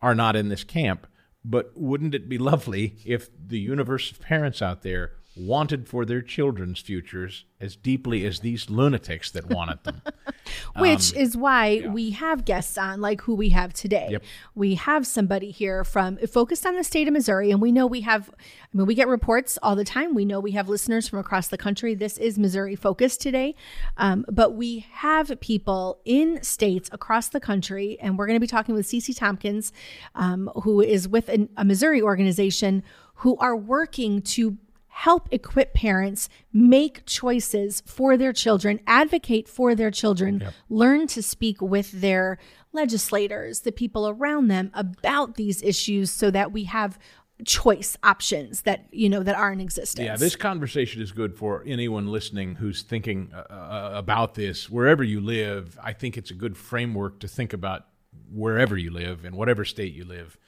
are 0.00 0.14
not 0.14 0.36
in 0.36 0.48
this 0.48 0.64
camp. 0.64 1.06
But 1.44 1.72
wouldn't 1.74 2.14
it 2.14 2.28
be 2.28 2.38
lovely 2.38 2.96
if 3.04 3.28
the 3.36 3.58
universe 3.58 4.12
of 4.12 4.20
parents 4.20 4.62
out 4.62 4.82
there 4.82 5.12
wanted 5.34 5.88
for 5.88 6.04
their 6.04 6.20
children's 6.20 6.80
futures 6.80 7.44
as 7.60 7.76
deeply 7.76 8.26
as 8.26 8.40
these 8.40 8.68
lunatics 8.68 9.30
that 9.30 9.48
wanted 9.48 9.82
them? 9.84 10.02
Which 10.76 11.14
is 11.14 11.36
why 11.36 11.86
we 11.88 12.10
have 12.10 12.44
guests 12.44 12.76
on, 12.76 13.00
like 13.00 13.22
who 13.22 13.34
we 13.34 13.50
have 13.50 13.72
today. 13.72 14.08
Yep. 14.10 14.24
We 14.54 14.74
have 14.74 15.06
somebody 15.06 15.50
here 15.50 15.84
from 15.84 16.18
focused 16.18 16.66
on 16.66 16.76
the 16.76 16.84
state 16.84 17.08
of 17.08 17.14
Missouri, 17.14 17.50
and 17.50 17.60
we 17.60 17.72
know 17.72 17.86
we 17.86 18.02
have. 18.02 18.30
I 18.30 18.76
mean, 18.76 18.86
we 18.86 18.94
get 18.94 19.08
reports 19.08 19.58
all 19.62 19.76
the 19.76 19.84
time. 19.84 20.14
We 20.14 20.24
know 20.24 20.40
we 20.40 20.52
have 20.52 20.68
listeners 20.68 21.08
from 21.08 21.18
across 21.18 21.48
the 21.48 21.58
country. 21.58 21.94
This 21.94 22.18
is 22.18 22.38
Missouri 22.38 22.76
focused 22.76 23.20
today, 23.20 23.54
um, 23.96 24.24
but 24.30 24.54
we 24.54 24.86
have 24.92 25.40
people 25.40 26.00
in 26.04 26.42
states 26.42 26.88
across 26.92 27.28
the 27.28 27.40
country, 27.40 27.98
and 28.00 28.18
we're 28.18 28.26
going 28.26 28.36
to 28.36 28.40
be 28.40 28.46
talking 28.46 28.74
with 28.74 28.86
Cici 28.86 29.16
Tompkins, 29.16 29.72
um, 30.14 30.50
who 30.62 30.80
is 30.80 31.08
with 31.08 31.28
an, 31.28 31.48
a 31.56 31.64
Missouri 31.64 32.02
organization 32.02 32.82
who 33.16 33.36
are 33.36 33.56
working 33.56 34.20
to 34.20 34.56
help 34.92 35.26
equip 35.32 35.72
parents 35.72 36.28
make 36.52 37.04
choices 37.06 37.82
for 37.86 38.16
their 38.16 38.32
children, 38.32 38.78
advocate 38.86 39.48
for 39.48 39.74
their 39.74 39.90
children, 39.90 40.46
learn 40.68 41.06
to 41.06 41.22
speak 41.22 41.62
with 41.62 41.90
their 41.92 42.38
legislators, 42.72 43.60
the 43.60 43.72
people 43.72 44.06
around 44.06 44.48
them 44.48 44.70
about 44.74 45.36
these 45.36 45.62
issues 45.62 46.10
so 46.10 46.30
that 46.30 46.52
we 46.52 46.64
have 46.64 46.98
choice 47.44 47.96
options 48.04 48.62
that 48.62 48.86
you 48.92 49.08
know 49.08 49.22
that 49.22 49.34
are 49.34 49.50
in 49.50 49.60
existence. 49.60 50.04
Yeah, 50.04 50.16
this 50.16 50.36
conversation 50.36 51.00
is 51.00 51.10
good 51.10 51.34
for 51.34 51.64
anyone 51.66 52.06
listening 52.06 52.56
who's 52.56 52.82
thinking 52.82 53.32
uh, 53.34 53.52
uh, 53.52 53.90
about 53.94 54.34
this 54.34 54.68
wherever 54.68 55.02
you 55.02 55.20
live. 55.20 55.78
I 55.82 55.94
think 55.94 56.18
it's 56.18 56.30
a 56.30 56.34
good 56.34 56.56
framework 56.56 57.18
to 57.20 57.28
think 57.28 57.54
about 57.54 57.86
wherever 58.30 58.76
you 58.76 58.90
live 58.90 59.24
in 59.24 59.34
whatever 59.34 59.64
state 59.64 59.94
you 59.94 60.04
live. 60.04 60.38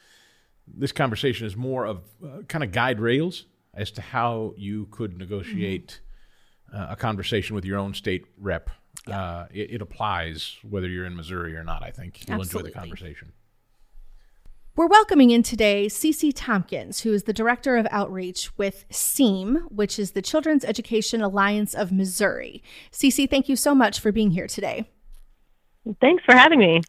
This 0.69 0.93
conversation 0.93 1.47
is 1.47 1.57
more 1.57 1.87
of 1.87 2.05
uh, 2.23 2.43
kind 2.47 2.63
of 2.63 2.73
guide 2.73 3.01
rails 3.01 3.47
as 3.77 3.91
to 3.93 4.01
how 4.01 4.55
you 4.57 4.87
could 4.91 5.17
negotiate 5.17 6.01
uh, 6.73 6.89
a 6.91 6.97
conversation 6.97 7.55
with 7.55 7.65
your 7.65 7.79
own 7.79 7.95
state 7.95 8.27
rep. 8.39 8.71
Uh, 9.07 9.47
it, 9.53 9.73
it 9.73 9.83
applies 9.83 10.57
whether 10.69 10.89
you're 10.89 11.07
in 11.07 11.17
Missouri 11.17 11.57
or 11.57 11.65
not. 11.65 11.83
I 11.83 11.91
think 11.91 12.29
you'll 12.29 12.41
enjoy 12.43 12.63
the 12.63 12.71
conversation. 12.71 13.33
We're 14.77 14.89
welcoming 14.89 15.31
in 15.31 15.45
today 15.45 15.87
Cici 15.87 16.33
Tompkins, 16.35 17.03
who 17.03 17.13
is 17.13 17.25
the 17.25 17.33
Director 17.33 17.77
of 17.77 17.87
Outreach 17.93 18.57
with 18.59 18.87
CEAM, 18.91 19.71
which 19.71 20.01
is 20.01 20.13
the 20.13 20.23
Children's 20.23 20.65
Education 20.65 21.23
Alliance 21.23 21.75
of 21.75 21.93
Missouri. 21.93 22.61
Cici, 22.91 23.31
thank 23.31 23.49
you 23.49 23.55
so 23.55 23.73
much 23.73 24.01
for 24.01 24.11
being 24.11 24.33
here 24.33 24.49
today. 24.49 24.91
Thanks 26.01 26.25
for 26.25 26.35
having 26.35 26.59
me. 26.59 26.81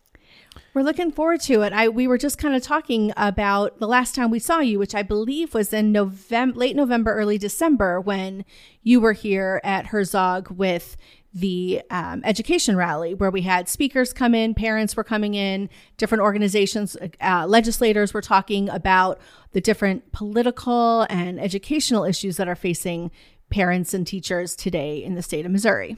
We're 0.76 0.82
looking 0.82 1.14
forward 1.14 1.40
to 1.44 1.62
it. 1.62 1.72
I 1.72 1.88
we 1.88 2.06
were 2.06 2.18
just 2.18 2.38
kind 2.38 2.54
of 2.54 2.62
talking 2.62 3.14
about 3.16 3.80
the 3.80 3.88
last 3.88 4.14
time 4.14 4.30
we 4.30 4.40
saw 4.40 4.60
you, 4.60 4.78
which 4.78 4.94
I 4.94 5.04
believe 5.04 5.54
was 5.54 5.72
in 5.72 5.94
November, 5.94 6.60
late 6.60 6.76
November, 6.76 7.14
early 7.14 7.38
December, 7.38 8.02
when 8.02 8.44
you 8.84 9.00
were 9.00 9.14
here 9.14 9.62
at 9.64 9.86
Herzog 9.86 10.52
with 10.52 10.98
the 11.34 11.82
um, 11.90 12.22
education 12.26 12.76
rally, 12.76 13.14
where 13.14 13.32
we 13.32 13.44
had 13.44 13.70
speakers 13.70 14.12
come 14.12 14.36
in, 14.36 14.54
parents 14.54 14.98
were 14.98 15.04
coming 15.06 15.34
in, 15.34 15.70
different 15.96 16.22
organizations, 16.22 16.98
uh, 17.22 17.46
legislators 17.48 18.14
were 18.14 18.22
talking 18.22 18.68
about 18.68 19.18
the 19.54 19.62
different 19.62 20.12
political 20.12 21.04
and 21.10 21.40
educational 21.40 22.04
issues 22.04 22.36
that 22.36 22.50
are 22.50 22.56
facing 22.56 23.12
parents 23.50 23.94
and 23.94 24.06
teachers 24.06 24.58
today 24.58 25.02
in 25.02 25.16
the 25.16 25.22
state 25.22 25.46
of 25.46 25.54
Missouri. 25.54 25.96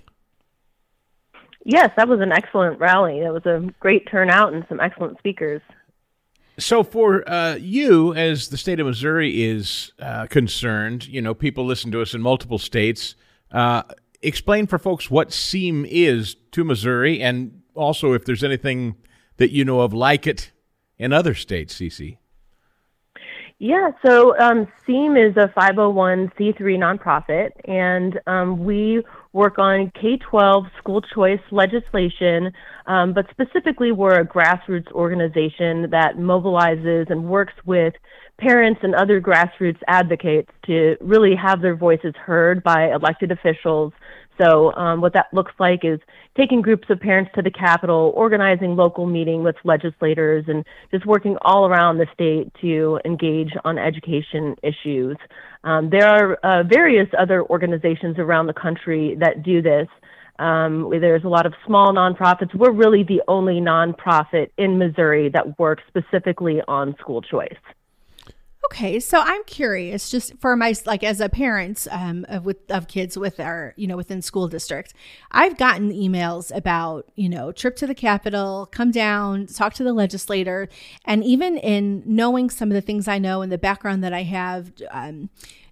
Yes, 1.70 1.92
that 1.98 2.08
was 2.08 2.22
an 2.22 2.32
excellent 2.32 2.80
rally. 2.80 3.20
That 3.20 3.34
was 3.34 3.46
a 3.46 3.62
great 3.82 4.10
turnout 4.10 4.54
and 4.54 4.66
some 4.70 4.80
excellent 4.80 5.18
speakers. 5.18 5.62
So, 6.58 6.82
for 6.82 7.30
uh, 7.30 7.56
you, 7.56 8.14
as 8.14 8.48
the 8.48 8.56
state 8.56 8.80
of 8.80 8.88
Missouri 8.88 9.44
is 9.44 9.92
uh, 10.00 10.28
concerned, 10.28 11.10
you 11.10 11.22
know, 11.22 11.34
people 11.34 11.66
listen 11.66 11.92
to 11.92 12.02
us 12.02 12.14
in 12.14 12.22
multiple 12.22 12.58
states. 12.58 13.16
Uh, 13.52 13.84
explain 14.22 14.66
for 14.66 14.80
folks 14.80 15.12
what 15.12 15.32
CEAM 15.32 15.86
is 15.90 16.38
to 16.54 16.64
Missouri, 16.64 17.22
and 17.22 17.62
also 17.76 18.14
if 18.14 18.24
there's 18.24 18.46
anything 18.46 18.96
that 19.36 19.52
you 19.52 19.66
know 19.66 19.82
of 19.82 19.94
like 19.94 20.26
it 20.26 20.54
in 20.98 21.12
other 21.12 21.36
states, 21.36 21.76
Cici. 21.76 22.18
Yeah, 23.60 23.92
so 24.06 24.40
um, 24.40 24.70
CEAM 24.88 25.18
is 25.18 25.36
a 25.36 25.50
501c3 25.50 26.62
nonprofit, 26.78 27.50
and 27.66 28.22
um, 28.26 28.64
we 28.64 29.04
work 29.34 29.60
on 29.60 29.92
K 30.00 30.18
12 30.18 30.66
school 30.78 31.02
choice 31.02 31.40
legislation, 31.52 32.52
um, 32.86 33.14
but 33.14 33.26
specifically, 33.30 33.92
we're 33.92 34.20
a 34.20 34.26
grassroots 34.26 34.92
organization 34.92 35.90
that 35.92 36.16
mobilizes 36.18 37.10
and 37.10 37.26
works 37.26 37.54
with 37.66 37.94
parents 38.40 38.80
and 38.84 38.94
other 38.96 39.20
grassroots 39.20 39.80
advocates 39.88 40.52
to 40.66 40.96
really 41.02 41.36
have 41.36 41.62
their 41.62 41.76
voices 41.76 42.14
heard 42.16 42.64
by 42.64 42.92
elected 42.94 43.32
officials 43.32 43.94
so 44.40 44.74
um, 44.74 45.02
what 45.02 45.14
that 45.14 45.28
looks 45.34 45.54
like 45.60 45.84
is 45.84 46.00
taking 46.36 46.62
groups 46.62 46.88
of 46.90 47.00
parents 47.00 47.32
to 47.36 47.42
the 47.42 47.52
Capitol, 47.52 48.14
organizing 48.16 48.76
local 48.76 49.06
meeting 49.06 49.44
with 49.44 49.56
legislators, 49.64 50.46
and 50.48 50.66
just 50.92 51.06
working 51.06 51.38
all 51.42 51.68
around 51.68 51.98
the 51.98 52.08
state 52.14 52.52
to 52.62 53.00
engage 53.06 53.52
on 53.66 53.78
education 53.78 54.56
issues. 54.64 55.18
Um, 55.64 55.90
there 55.90 56.08
are 56.08 56.34
uh, 56.44 56.64
various 56.64 57.08
other 57.18 57.44
organizations 57.44 58.18
around 58.20 58.48
the 58.48 58.54
country 58.54 59.16
that 59.20 59.44
do 59.44 59.62
this. 59.62 59.88
Um, 60.40 60.90
there's 60.92 61.24
a 61.24 61.30
lot 61.30 61.46
of 61.48 61.54
small 61.66 61.92
nonprofits. 61.94 62.54
We're 62.54 62.72
really 62.72 63.04
the 63.04 63.24
only 63.28 63.56
nonprofit 63.56 64.52
in 64.58 64.78
Missouri 64.78 65.30
that 65.30 65.58
works 65.58 65.84
specifically 65.88 66.62
on 66.68 66.96
school 67.00 67.22
choice. 67.22 67.58
Okay, 68.70 69.00
so 69.00 69.22
I'm 69.24 69.46
curious, 69.46 70.10
just 70.10 70.38
for 70.40 70.58
my 70.58 70.76
like 70.86 71.02
as 71.02 71.22
a 71.22 71.30
parent 71.30 71.88
um, 71.90 72.26
of 72.28 72.46
with 72.46 72.70
of 72.70 72.90
kids 72.90 73.18
with 73.18 73.40
our 73.40 73.74
you 73.78 73.88
know 73.88 73.96
within 73.96 74.22
school 74.22 74.50
district, 74.50 74.94
I've 75.32 75.58
gotten 75.58 75.90
emails 75.90 76.54
about 76.54 77.10
you 77.16 77.30
know 77.30 77.54
trip 77.54 77.78
to 77.78 77.88
the 77.88 77.96
Capitol, 77.96 78.68
come 78.70 78.92
down, 78.92 79.48
talk 79.48 79.74
to 79.76 79.86
the 79.86 79.94
legislator, 79.94 80.68
and 81.06 81.24
even 81.24 81.56
in 81.56 82.04
knowing 82.06 82.50
some 82.50 82.70
of 82.70 82.74
the 82.76 82.82
things 82.82 83.08
I 83.08 83.20
know 83.20 83.42
and 83.42 83.52
the 83.52 83.58
background 83.58 84.04
that 84.04 84.14
I 84.14 84.24
have. 84.24 84.74
Um, 84.92 85.30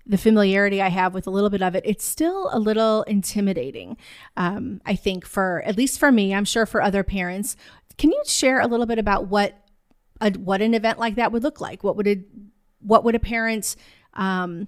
the 0.08 0.19
familiarity 0.19 0.84
I 0.84 0.89
have 0.89 1.15
with 1.15 1.25
a 1.25 1.31
little 1.31 1.49
bit 1.49 1.63
of 1.63 1.73
it, 1.73 1.81
it's 1.84 2.05
still 2.05 2.51
a 2.53 2.60
little 2.60 3.01
intimidating. 3.03 3.97
Um, 4.38 4.79
I 4.86 4.95
think 4.95 5.25
for 5.25 5.63
at 5.65 5.77
least 5.77 5.99
for 5.99 6.12
me, 6.12 6.31
I'm 6.31 6.45
sure 6.45 6.67
for 6.67 6.79
other 6.79 7.03
parents. 7.03 7.58
Can 7.97 8.12
you 8.12 8.21
share 8.23 8.60
a 8.60 8.67
little 8.67 8.86
bit 8.86 8.99
about 8.99 9.29
what 9.29 9.65
a, 10.21 10.31
what 10.34 10.62
an 10.62 10.75
event 10.75 10.99
like 10.99 11.15
that 11.15 11.31
would 11.31 11.41
look 11.41 11.60
like? 11.60 11.84
What 11.84 11.97
would 11.97 12.05
it 12.05 12.19
what 12.86 13.04
would 13.04 13.15
a 13.15 13.19
parent 13.19 13.76
um, 14.13 14.67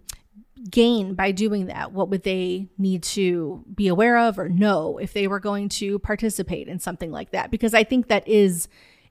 gain 0.70 1.14
by 1.14 1.32
doing 1.32 1.68
that? 1.68 1.92
What 1.92 2.10
would 2.10 2.24
they 2.24 2.68
need 2.78 3.04
to 3.04 3.64
be 3.74 3.88
aware 3.88 4.18
of 4.18 4.40
or 4.40 4.50
know 4.50 4.98
if 4.98 5.14
they 5.14 5.28
were 5.28 5.40
going 5.40 5.70
to 5.70 6.00
participate 6.00 6.68
in 6.68 6.80
something 6.80 7.12
like 7.12 7.32
that? 7.32 7.52
Because 7.52 7.74
I 7.74 7.84
think 7.84 8.08
that 8.08 8.28
is 8.28 8.68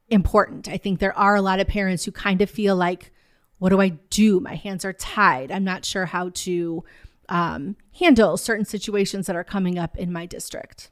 important. 0.09 0.69
I 0.69 0.77
think 0.77 0.99
there 0.99 1.17
are 1.17 1.37
a 1.37 1.43
lot 1.43 1.61
of 1.61 1.67
parents 1.67 2.05
who 2.05 2.13
kind 2.13 2.43
of 2.43 2.51
feel 2.51 2.77
like, 2.77 3.13
what 3.59 3.71
do 3.71 3.81
I 3.81 3.91
do? 4.11 4.41
My 4.41 4.55
hands 4.55 4.85
are 4.85 4.93
tied. 4.93 5.51
I'm 5.51 5.65
not 5.65 5.85
sure 5.85 6.07
how 6.07 6.31
to 6.35 6.85
um, 7.29 7.77
handle 7.99 8.37
certain 8.37 8.65
situations 8.65 9.27
that 9.27 9.37
are 9.37 9.45
coming 9.45 9.79
up 9.79 9.97
in 9.97 10.13
my 10.13 10.27
district. 10.27 10.91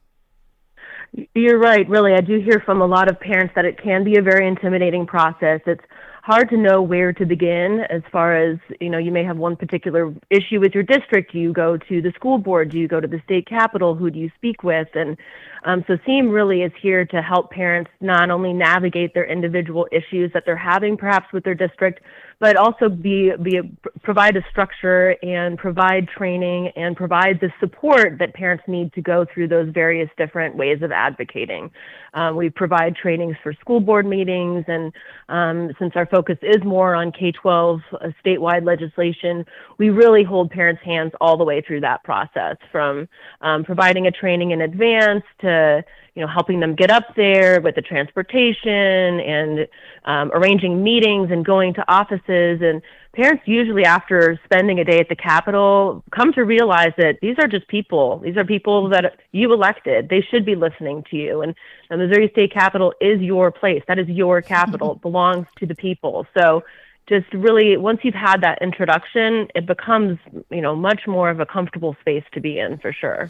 You're 1.35 1.59
right, 1.59 1.89
really. 1.89 2.13
I 2.13 2.21
do 2.21 2.41
hear 2.41 2.61
from 2.65 2.81
a 2.81 2.87
lot 2.87 3.09
of 3.09 3.21
parents 3.21 3.53
that 3.55 3.65
it 3.65 3.81
can 3.81 4.03
be 4.03 4.17
a 4.17 4.23
very 4.23 4.49
intimidating 4.49 5.07
process. 5.07 5.61
It's 5.67 5.85
hard 6.25 6.49
to 6.49 6.57
know 6.57 6.81
where 6.81 7.13
to 7.13 7.27
begin 7.27 7.81
as 7.91 8.01
far 8.11 8.35
as, 8.35 8.57
you 8.81 8.89
know, 8.89 8.97
you 8.97 9.13
may 9.13 9.23
have 9.23 9.37
one 9.37 9.55
particular 9.55 10.11
issue 10.31 10.59
with 10.59 10.73
your 10.73 10.83
district. 10.83 11.33
Do 11.33 11.39
you 11.39 11.53
go 11.53 11.77
to 11.77 12.01
the 12.01 12.13
school 12.13 12.39
board? 12.39 12.71
Do 12.71 12.79
you 12.79 12.89
go 12.89 12.99
to 12.99 13.07
the 13.07 13.21
state 13.27 13.47
capitol? 13.47 13.95
Who 13.95 14.11
do 14.11 14.19
you 14.19 14.31
speak 14.37 14.63
with? 14.63 14.89
And 14.95 15.19
um, 15.67 15.85
so 15.87 15.99
CEAM 16.07 16.33
really 16.33 16.63
is 16.63 16.73
here 16.81 17.05
to 17.05 17.21
help 17.21 17.51
parents 17.51 17.91
not 18.01 18.31
only 18.31 18.55
navigate 18.55 19.13
their 19.13 19.27
individual 19.27 19.87
issues 19.93 20.33
that 20.33 20.45
they're 20.47 20.57
having 20.57 20.97
perhaps 20.97 21.31
with 21.31 21.45
their 21.45 21.55
district, 21.55 22.01
but 22.39 22.57
also 22.57 22.89
be, 22.89 23.33
be 23.43 23.59
a, 23.59 23.63
provide 24.01 24.37
a 24.37 24.43
structure 24.51 25.17
and 25.23 25.59
provide 25.59 26.09
training 26.09 26.69
and 26.77 26.97
provide 26.97 27.41
the 27.41 27.51
support 27.61 28.19
that 28.19 28.35
parents 28.35 28.65
need 28.67 28.93
to 28.93 29.01
go 29.01 29.27
through 29.33 29.49
those 29.49 29.69
various 29.71 30.11
different 30.17 30.57
ways 30.57 30.83
of 30.83 30.93
advocating. 30.93 31.71
Um, 32.15 32.37
we 32.37 32.51
provide 32.51 32.95
trainings 32.97 33.37
for 33.43 33.53
school 33.55 33.81
board 33.81 34.07
meetings, 34.07 34.65
and 34.69 34.93
um, 35.29 35.73
since 35.79 35.93
our 35.97 36.07
focus 36.07 36.39
is 36.43 36.63
more 36.65 36.95
on 36.95 37.13
K 37.13 37.33
12 37.33 37.81
uh, 37.93 38.09
statewide 38.25 38.65
legislation, 38.65 39.45
we 39.79 39.91
really 39.91 40.23
hold 40.23 40.51
parents' 40.51 40.83
hands 40.85 41.13
all 41.21 41.37
the 41.37 41.45
way 41.45 41.61
through 41.61 41.81
that 41.81 42.05
process 42.05 42.57
from 42.71 43.09
um, 43.41 43.65
providing 43.65 44.07
a 44.07 44.11
training 44.11 44.53
in 44.53 44.61
advance 44.61 45.25
to 45.41 45.85
you 46.15 46.23
know, 46.23 46.29
helping 46.29 46.61
them 46.61 46.75
get 46.75 46.91
up 46.91 47.15
there 47.17 47.61
with 47.61 47.75
the 47.75 47.83
transportation 47.83 49.21
and 49.21 49.67
um, 50.05 50.31
arranging 50.33 50.83
meetings 50.83 51.31
and 51.33 51.45
going 51.45 51.75
to 51.75 51.85
offices. 51.93 52.61
And 52.63 52.83
parents 53.13 53.43
usually, 53.47 53.85
after 53.85 54.39
spending 54.45 54.79
a 54.79 54.85
day 54.85 55.01
at 55.01 55.09
the 55.09 55.17
Capitol, 55.17 56.05
come 56.15 56.33
to 56.35 56.43
realize 56.43 56.93
that 56.99 57.19
these 57.21 57.37
are 57.39 57.49
just 57.49 57.67
people. 57.67 58.21
These 58.21 58.37
are 58.37 58.45
people 58.45 58.89
that 58.91 59.19
you 59.33 59.53
elected. 59.53 60.09
They 60.09 60.21
should 60.31 60.47
be 60.47 60.55
listening 60.55 61.05
to 61.11 61.17
you. 61.17 61.43
And 61.43 61.55
the 61.91 61.97
Missouri 61.97 62.29
State 62.31 62.53
Capitol 62.53 62.95
is 63.01 63.21
your 63.21 63.51
place. 63.51 63.83
That 63.89 63.99
is 63.99 64.09
your 64.09 64.41
capital. 64.41 64.93
it 64.97 65.03
belongs 65.03 65.49
to 65.59 65.67
the 65.67 65.75
people. 65.75 66.27
So 66.39 66.63
just 67.09 67.27
really 67.35 67.77
once 67.77 68.01
you've 68.03 68.15
had 68.15 68.41
that 68.41 68.63
introduction 68.63 69.47
it 69.55 69.67
becomes 69.67 70.19
you 70.51 70.61
know 70.61 70.75
much 70.75 71.03
more 71.07 71.29
of 71.29 71.39
a 71.39 71.45
comfortable 71.45 71.95
space 72.01 72.25
to 72.33 72.41
be 72.41 72.59
in 72.59 72.79
for 72.79 72.93
sure 72.93 73.29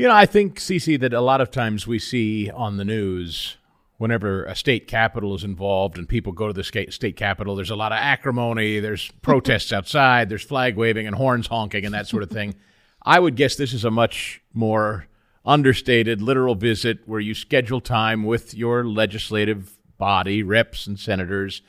you 0.00 0.08
know, 0.08 0.14
I 0.14 0.24
think, 0.24 0.58
Cici, 0.58 0.98
that 0.98 1.12
a 1.12 1.20
lot 1.20 1.42
of 1.42 1.50
times 1.50 1.86
we 1.86 1.98
see 1.98 2.50
on 2.50 2.78
the 2.78 2.86
news 2.86 3.58
whenever 3.98 4.44
a 4.44 4.56
state 4.56 4.88
capital 4.88 5.34
is 5.34 5.44
involved 5.44 5.98
and 5.98 6.08
people 6.08 6.32
go 6.32 6.46
to 6.46 6.54
the 6.54 6.64
state 6.64 7.16
capital, 7.16 7.54
there's 7.54 7.68
a 7.68 7.76
lot 7.76 7.92
of 7.92 7.98
acrimony, 7.98 8.80
there's 8.80 9.10
protests 9.20 9.74
outside, 9.74 10.30
there's 10.30 10.42
flag 10.42 10.74
waving 10.74 11.06
and 11.06 11.16
horns 11.16 11.48
honking 11.48 11.84
and 11.84 11.92
that 11.92 12.06
sort 12.06 12.22
of 12.22 12.30
thing. 12.30 12.54
I 13.02 13.20
would 13.20 13.36
guess 13.36 13.56
this 13.56 13.74
is 13.74 13.84
a 13.84 13.90
much 13.90 14.40
more 14.54 15.06
understated, 15.44 16.22
literal 16.22 16.54
visit 16.54 17.00
where 17.04 17.20
you 17.20 17.34
schedule 17.34 17.82
time 17.82 18.24
with 18.24 18.54
your 18.54 18.86
legislative 18.86 19.76
body, 19.98 20.42
reps 20.42 20.86
and 20.86 20.98
senators. 20.98 21.60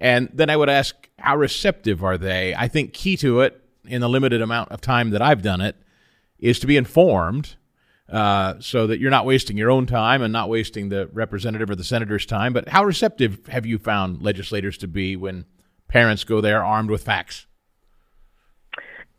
And 0.00 0.28
then 0.34 0.50
I 0.50 0.56
would 0.56 0.68
ask, 0.68 1.08
how 1.20 1.36
receptive 1.36 2.02
are 2.02 2.18
they? 2.18 2.52
I 2.52 2.66
think 2.66 2.94
key 2.94 3.16
to 3.18 3.42
it, 3.42 3.62
in 3.86 4.00
the 4.00 4.08
limited 4.08 4.42
amount 4.42 4.72
of 4.72 4.80
time 4.80 5.10
that 5.10 5.22
I've 5.22 5.42
done 5.42 5.60
it, 5.60 5.76
is 6.40 6.58
to 6.58 6.66
be 6.66 6.76
informed 6.76 7.54
uh, 8.08 8.54
so 8.60 8.86
that 8.86 9.00
you're 9.00 9.10
not 9.10 9.26
wasting 9.26 9.56
your 9.56 9.70
own 9.70 9.86
time 9.86 10.22
and 10.22 10.32
not 10.32 10.48
wasting 10.48 10.88
the 10.88 11.08
representative 11.12 11.70
or 11.70 11.74
the 11.74 11.84
senator's 11.84 12.26
time. 12.26 12.52
But 12.52 12.68
how 12.68 12.84
receptive 12.84 13.46
have 13.46 13.66
you 13.66 13.78
found 13.78 14.22
legislators 14.22 14.78
to 14.78 14.88
be 14.88 15.16
when 15.16 15.44
parents 15.88 16.24
go 16.24 16.40
there 16.40 16.64
armed 16.64 16.90
with 16.90 17.02
facts? 17.02 17.46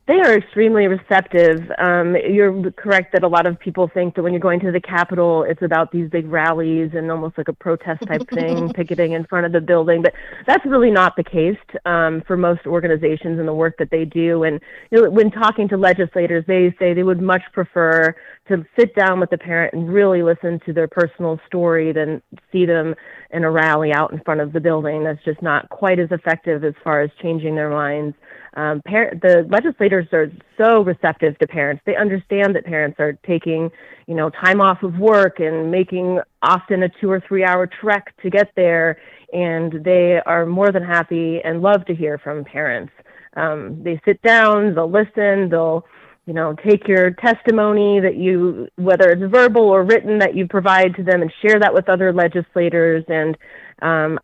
They 0.07 0.21
are 0.21 0.37
extremely 0.37 0.87
receptive. 0.87 1.69
Um, 1.77 2.15
you're 2.15 2.71
correct 2.71 3.11
that 3.11 3.23
a 3.23 3.27
lot 3.27 3.45
of 3.45 3.59
people 3.59 3.91
think 3.93 4.15
that 4.15 4.23
when 4.23 4.31
you're 4.31 4.39
going 4.39 4.61
to 4.61 4.71
the 4.71 4.79
Capitol, 4.79 5.43
it's 5.43 5.61
about 5.61 5.91
these 5.91 6.09
big 6.09 6.29
rallies 6.29 6.91
and 6.93 7.11
almost 7.11 7.37
like 7.37 7.49
a 7.49 7.53
protest 7.53 8.03
type 8.07 8.21
thing, 8.33 8.71
picketing 8.71 9.11
in 9.11 9.25
front 9.25 9.45
of 9.45 9.51
the 9.51 9.59
building. 9.59 10.01
But 10.01 10.13
that's 10.45 10.65
really 10.65 10.91
not 10.91 11.17
the 11.17 11.25
case 11.25 11.57
um, 11.85 12.23
for 12.25 12.37
most 12.37 12.65
organizations 12.65 13.37
and 13.37 13.45
the 13.45 13.53
work 13.53 13.75
that 13.79 13.91
they 13.91 14.05
do. 14.05 14.43
And 14.43 14.61
you 14.91 15.01
know, 15.01 15.09
when 15.09 15.29
talking 15.29 15.67
to 15.67 15.77
legislators, 15.77 16.45
they 16.47 16.73
say 16.79 16.93
they 16.93 17.03
would 17.03 17.21
much 17.21 17.43
prefer 17.51 18.15
to 18.47 18.65
sit 18.77 18.95
down 18.95 19.19
with 19.19 19.29
the 19.29 19.37
parent 19.37 19.73
and 19.73 19.91
really 19.91 20.23
listen 20.23 20.59
to 20.65 20.73
their 20.73 20.87
personal 20.87 21.39
story 21.47 21.91
than 21.91 22.21
see 22.51 22.65
them 22.65 22.95
in 23.31 23.43
a 23.43 23.51
rally 23.51 23.91
out 23.93 24.11
in 24.11 24.19
front 24.21 24.41
of 24.41 24.53
the 24.53 24.59
building. 24.59 25.03
That's 25.03 25.23
just 25.23 25.41
not 25.41 25.69
quite 25.69 25.99
as 25.99 26.09
effective 26.11 26.63
as 26.63 26.73
far 26.83 27.01
as 27.01 27.09
changing 27.21 27.55
their 27.55 27.69
minds 27.69 28.15
um, 28.57 28.81
parent, 28.85 29.21
the 29.21 29.45
legislators 29.49 30.07
are 30.11 30.31
so 30.57 30.81
receptive 30.81 31.37
to 31.37 31.47
parents. 31.47 31.83
They 31.85 31.95
understand 31.95 32.55
that 32.55 32.65
parents 32.65 32.99
are 32.99 33.13
taking, 33.25 33.69
you 34.07 34.15
know, 34.15 34.31
time 34.31 34.61
off 34.61 34.81
of 34.81 34.97
work 34.97 35.39
and 35.39 35.69
making 35.69 36.19
often 36.41 36.81
a 36.81 36.89
two 36.99 37.09
or 37.09 37.21
three 37.27 37.45
hour 37.45 37.67
trek 37.67 38.15
to 38.23 38.31
get 38.31 38.51
there, 38.55 38.97
and 39.31 39.83
they 39.85 40.19
are 40.25 40.47
more 40.47 40.71
than 40.71 40.83
happy 40.83 41.39
and 41.43 41.61
love 41.61 41.85
to 41.85 41.93
hear 41.93 42.17
from 42.17 42.43
parents. 42.43 42.91
Um, 43.35 43.83
they 43.83 44.01
sit 44.05 44.19
down, 44.23 44.73
they'll 44.73 44.89
listen, 44.89 45.49
they'll 45.49 45.85
you 46.27 46.33
know, 46.33 46.53
take 46.53 46.89
your 46.89 47.11
testimony 47.11 48.01
that 48.01 48.17
you, 48.17 48.67
whether 48.75 49.09
it's 49.09 49.31
verbal 49.31 49.63
or 49.63 49.83
written, 49.83 50.19
that 50.19 50.35
you 50.35 50.45
provide 50.45 50.93
to 50.97 51.03
them 51.03 51.21
and 51.21 51.31
share 51.41 51.57
that 51.57 51.73
with 51.73 51.87
other 51.87 52.11
legislators. 52.11 53.05
And 53.07 53.37
um, 53.81 54.19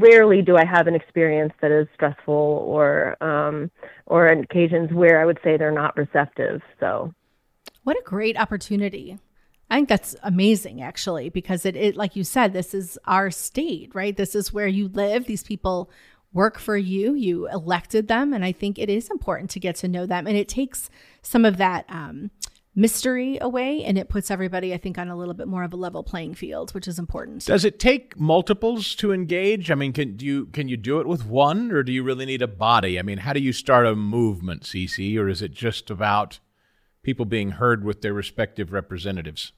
rarely 0.00 0.42
do 0.42 0.56
I 0.56 0.64
have 0.64 0.86
an 0.86 0.94
experience 0.94 1.52
that 1.60 1.72
is 1.72 1.88
stressful 1.92 2.32
or 2.32 3.22
um, 3.22 3.70
or 4.06 4.28
occasions 4.28 4.92
where 4.92 5.20
I 5.20 5.24
would 5.24 5.40
say 5.42 5.56
they're 5.56 5.72
not 5.72 5.96
receptive. 5.96 6.62
So, 6.78 7.12
what 7.82 7.98
a 7.98 8.02
great 8.04 8.38
opportunity! 8.38 9.18
I 9.70 9.76
think 9.76 9.88
that's 9.88 10.14
amazing, 10.22 10.82
actually, 10.82 11.30
because 11.30 11.64
it, 11.66 11.74
it, 11.74 11.96
like 11.96 12.14
you 12.14 12.22
said, 12.22 12.52
this 12.52 12.74
is 12.74 12.98
our 13.06 13.30
state, 13.30 13.90
right? 13.94 14.16
This 14.16 14.34
is 14.36 14.52
where 14.52 14.68
you 14.68 14.88
live. 14.88 15.24
These 15.24 15.42
people 15.42 15.90
work 16.34 16.58
for 16.58 16.76
you. 16.76 17.14
You 17.14 17.48
elected 17.48 18.08
them. 18.08 18.34
And 18.34 18.44
I 18.44 18.52
think 18.52 18.78
it 18.78 18.90
is 18.90 19.08
important 19.08 19.48
to 19.50 19.60
get 19.60 19.76
to 19.76 19.88
know 19.88 20.04
them. 20.04 20.26
And 20.26 20.36
it 20.36 20.48
takes 20.48 20.90
some 21.22 21.44
of 21.44 21.56
that 21.56 21.86
um, 21.88 22.30
mystery 22.74 23.38
away 23.40 23.84
and 23.84 23.96
it 23.96 24.08
puts 24.08 24.30
everybody, 24.30 24.74
I 24.74 24.76
think, 24.76 24.98
on 24.98 25.08
a 25.08 25.16
little 25.16 25.34
bit 25.34 25.46
more 25.46 25.62
of 25.62 25.72
a 25.72 25.76
level 25.76 26.02
playing 26.02 26.34
field, 26.34 26.74
which 26.74 26.88
is 26.88 26.98
important. 26.98 27.46
Does 27.46 27.64
it 27.64 27.78
take 27.78 28.18
multiples 28.18 28.94
to 28.96 29.12
engage? 29.12 29.70
I 29.70 29.74
mean, 29.74 29.92
can 29.92 30.18
you 30.18 30.46
can 30.46 30.68
you 30.68 30.76
do 30.76 31.00
it 31.00 31.06
with 31.06 31.24
one 31.24 31.70
or 31.70 31.82
do 31.82 31.92
you 31.92 32.02
really 32.02 32.26
need 32.26 32.42
a 32.42 32.48
body? 32.48 32.98
I 32.98 33.02
mean, 33.02 33.18
how 33.18 33.32
do 33.32 33.40
you 33.40 33.52
start 33.52 33.86
a 33.86 33.94
movement, 33.94 34.64
Cici, 34.64 35.16
or 35.18 35.28
is 35.28 35.40
it 35.40 35.52
just 35.52 35.90
about 35.90 36.40
people 37.02 37.24
being 37.24 37.52
heard 37.52 37.84
with 37.84 38.02
their 38.02 38.12
respective 38.12 38.72
representatives? 38.72 39.52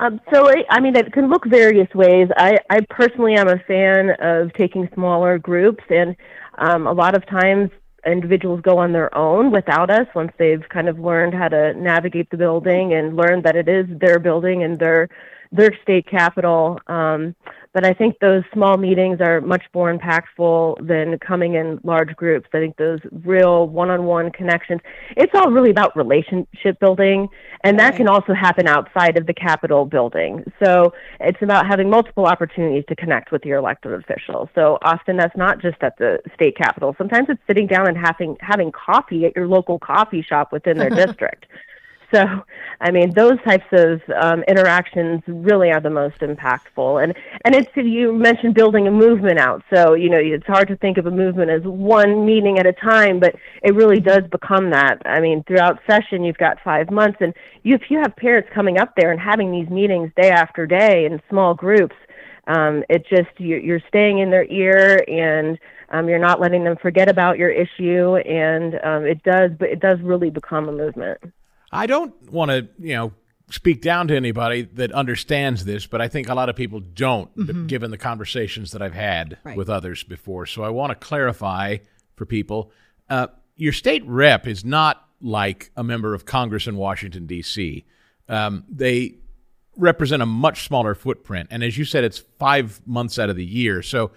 Um, 0.00 0.18
so, 0.32 0.50
I 0.70 0.80
mean, 0.80 0.96
it 0.96 1.12
can 1.12 1.28
look 1.28 1.44
various 1.44 1.92
ways. 1.94 2.28
I, 2.34 2.56
I 2.70 2.80
personally 2.88 3.34
am 3.34 3.48
a 3.48 3.58
fan 3.58 4.10
of 4.18 4.50
taking 4.54 4.88
smaller 4.94 5.38
groups, 5.38 5.84
and 5.90 6.16
um, 6.56 6.86
a 6.86 6.92
lot 6.92 7.14
of 7.14 7.26
times 7.26 7.70
individuals 8.06 8.62
go 8.62 8.78
on 8.78 8.92
their 8.92 9.14
own 9.14 9.50
without 9.50 9.90
us 9.90 10.06
once 10.14 10.32
they've 10.38 10.66
kind 10.70 10.88
of 10.88 10.98
learned 10.98 11.34
how 11.34 11.48
to 11.48 11.74
navigate 11.74 12.30
the 12.30 12.38
building 12.38 12.94
and 12.94 13.14
learned 13.14 13.44
that 13.44 13.56
it 13.56 13.68
is 13.68 13.84
their 14.00 14.18
building 14.18 14.62
and 14.62 14.78
their 14.78 15.06
their 15.52 15.76
state 15.82 16.06
capital. 16.06 16.80
Um, 16.86 17.34
but 17.72 17.84
I 17.84 17.92
think 17.92 18.18
those 18.18 18.42
small 18.52 18.76
meetings 18.76 19.20
are 19.20 19.40
much 19.40 19.62
more 19.72 19.96
impactful 19.96 20.86
than 20.86 21.18
coming 21.18 21.54
in 21.54 21.78
large 21.84 22.14
groups. 22.16 22.48
I 22.52 22.58
think 22.58 22.76
those 22.76 22.98
real 23.24 23.68
one-on-one 23.68 24.32
connections. 24.32 24.80
It's 25.16 25.32
all 25.34 25.50
really 25.50 25.70
about 25.70 25.96
relationship 25.96 26.80
building, 26.80 27.28
and 27.62 27.78
that 27.78 27.94
can 27.94 28.08
also 28.08 28.34
happen 28.34 28.66
outside 28.66 29.16
of 29.16 29.26
the 29.26 29.34
Capitol 29.34 29.84
building. 29.84 30.44
So 30.62 30.92
it's 31.20 31.40
about 31.42 31.66
having 31.66 31.88
multiple 31.88 32.26
opportunities 32.26 32.84
to 32.88 32.96
connect 32.96 33.30
with 33.30 33.44
your 33.44 33.58
elected 33.58 33.92
officials. 33.92 34.48
So 34.54 34.78
often 34.82 35.16
that's 35.16 35.36
not 35.36 35.60
just 35.60 35.80
at 35.80 35.96
the 35.98 36.18
state 36.34 36.56
capitol. 36.56 36.94
Sometimes 36.98 37.28
it's 37.28 37.40
sitting 37.46 37.68
down 37.68 37.86
and 37.86 37.96
having 37.96 38.36
having 38.40 38.72
coffee 38.72 39.26
at 39.26 39.36
your 39.36 39.46
local 39.46 39.78
coffee 39.78 40.22
shop 40.22 40.52
within 40.52 40.78
their 40.78 40.90
district. 41.06 41.46
So, 42.12 42.44
I 42.80 42.90
mean, 42.90 43.12
those 43.14 43.38
types 43.44 43.66
of 43.72 44.00
um, 44.20 44.42
interactions 44.48 45.22
really 45.26 45.70
are 45.70 45.80
the 45.80 45.90
most 45.90 46.18
impactful. 46.20 47.02
And 47.02 47.14
and 47.44 47.54
it's 47.54 47.70
you 47.76 48.12
mentioned 48.12 48.54
building 48.54 48.88
a 48.88 48.90
movement 48.90 49.38
out. 49.38 49.62
So 49.72 49.94
you 49.94 50.10
know, 50.10 50.18
it's 50.18 50.46
hard 50.46 50.68
to 50.68 50.76
think 50.76 50.98
of 50.98 51.06
a 51.06 51.10
movement 51.10 51.50
as 51.50 51.62
one 51.62 52.26
meeting 52.26 52.58
at 52.58 52.66
a 52.66 52.72
time, 52.72 53.20
but 53.20 53.34
it 53.62 53.74
really 53.74 54.00
does 54.00 54.24
become 54.30 54.70
that. 54.70 55.00
I 55.04 55.20
mean, 55.20 55.44
throughout 55.44 55.78
session, 55.88 56.24
you've 56.24 56.38
got 56.38 56.58
five 56.64 56.90
months, 56.90 57.18
and 57.20 57.34
you, 57.62 57.74
if 57.74 57.90
you 57.90 57.98
have 57.98 58.16
parents 58.16 58.48
coming 58.54 58.78
up 58.78 58.94
there 58.96 59.12
and 59.12 59.20
having 59.20 59.52
these 59.52 59.68
meetings 59.68 60.10
day 60.16 60.30
after 60.30 60.66
day 60.66 61.04
in 61.04 61.20
small 61.28 61.54
groups, 61.54 61.96
um, 62.46 62.82
it 62.88 63.06
just 63.08 63.30
you're, 63.38 63.60
you're 63.60 63.82
staying 63.88 64.18
in 64.18 64.30
their 64.30 64.46
ear 64.46 65.04
and. 65.08 65.58
Um, 65.92 66.08
you're 66.08 66.20
not 66.20 66.40
letting 66.40 66.62
them 66.62 66.76
forget 66.80 67.08
about 67.08 67.36
your 67.36 67.50
issue, 67.50 68.14
and 68.18 68.78
um, 68.84 69.04
it 69.04 69.24
does, 69.24 69.50
but 69.58 69.70
it 69.70 69.80
does 69.80 70.00
really 70.02 70.30
become 70.30 70.68
a 70.68 70.72
movement. 70.72 71.18
I 71.70 71.86
don't 71.86 72.30
want 72.30 72.50
to, 72.50 72.68
you 72.78 72.94
know, 72.94 73.12
speak 73.50 73.82
down 73.82 74.08
to 74.08 74.16
anybody 74.16 74.62
that 74.62 74.92
understands 74.92 75.64
this, 75.64 75.86
but 75.86 76.00
I 76.00 76.08
think 76.08 76.28
a 76.28 76.34
lot 76.34 76.48
of 76.48 76.56
people 76.56 76.80
don't, 76.80 77.36
mm-hmm. 77.36 77.66
given 77.66 77.90
the 77.90 77.98
conversations 77.98 78.72
that 78.72 78.82
I've 78.82 78.94
had 78.94 79.38
right. 79.42 79.56
with 79.56 79.68
others 79.68 80.04
before. 80.04 80.46
So 80.46 80.62
I 80.62 80.68
want 80.68 80.90
to 80.90 80.94
clarify 80.94 81.78
for 82.14 82.26
people 82.26 82.70
uh, 83.10 83.26
your 83.56 83.72
state 83.72 84.06
rep 84.06 84.46
is 84.46 84.64
not 84.64 85.04
like 85.20 85.70
a 85.76 85.84
member 85.84 86.14
of 86.14 86.24
Congress 86.24 86.66
in 86.66 86.76
Washington, 86.76 87.26
D.C., 87.26 87.84
um, 88.28 88.64
they 88.70 89.16
represent 89.76 90.22
a 90.22 90.26
much 90.26 90.64
smaller 90.64 90.94
footprint. 90.94 91.48
And 91.50 91.62
as 91.62 91.76
you 91.76 91.84
said, 91.84 92.04
it's 92.04 92.18
five 92.38 92.80
months 92.86 93.18
out 93.18 93.28
of 93.28 93.36
the 93.36 93.44
year. 93.44 93.82
So 93.82 94.12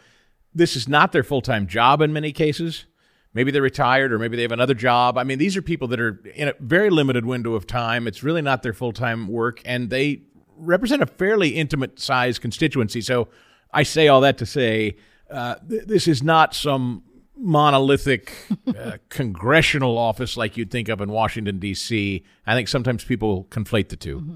this 0.54 0.76
is 0.76 0.88
not 0.88 1.12
their 1.12 1.24
full 1.24 1.42
time 1.42 1.68
job 1.68 2.02
in 2.02 2.14
many 2.14 2.32
cases. 2.32 2.86
Maybe 3.34 3.52
they're 3.52 3.62
retired 3.62 4.14
or 4.14 4.20
maybe 4.20 4.36
they 4.36 4.44
have 4.44 4.52
another 4.52 4.74
job. 4.74 5.18
I 5.18 5.24
mean, 5.24 5.40
these 5.40 5.58
are 5.58 5.62
people 5.62 5.88
that 5.90 6.00
are 6.00 6.22
in 6.36 6.50
a 6.50 6.54
very 6.60 6.90
limited 6.90 7.26
window 7.26 7.54
of 7.56 7.66
time. 7.66 8.08
It's 8.08 8.24
really 8.24 8.42
not 8.42 8.64
their 8.64 8.74
full 8.74 8.94
time 8.94 9.28
work, 9.28 9.62
and 9.66 9.90
they 9.90 10.24
represent 10.56 11.02
a 11.02 11.08
fairly 11.08 11.50
intimate 11.50 12.00
sized 12.00 12.42
constituency. 12.42 13.02
So 13.02 13.30
I 13.72 13.84
say 13.84 14.08
all 14.08 14.22
that 14.22 14.38
to 14.38 14.46
say 14.46 14.98
uh, 15.30 15.56
th- 15.68 15.86
this 15.86 16.08
is 16.08 16.22
not 16.22 16.54
some 16.54 17.04
monolithic 17.36 18.34
uh, 18.68 18.98
congressional 19.10 19.98
office 19.98 20.38
like 20.38 20.56
you'd 20.56 20.72
think 20.72 20.90
of 20.90 21.02
in 21.02 21.10
Washington, 21.10 21.60
D.C. 21.60 22.24
I 22.46 22.56
think 22.56 22.68
sometimes 22.68 23.04
people 23.04 23.46
conflate 23.46 23.90
the 23.90 23.96
2 23.96 24.18
mm-hmm. 24.18 24.36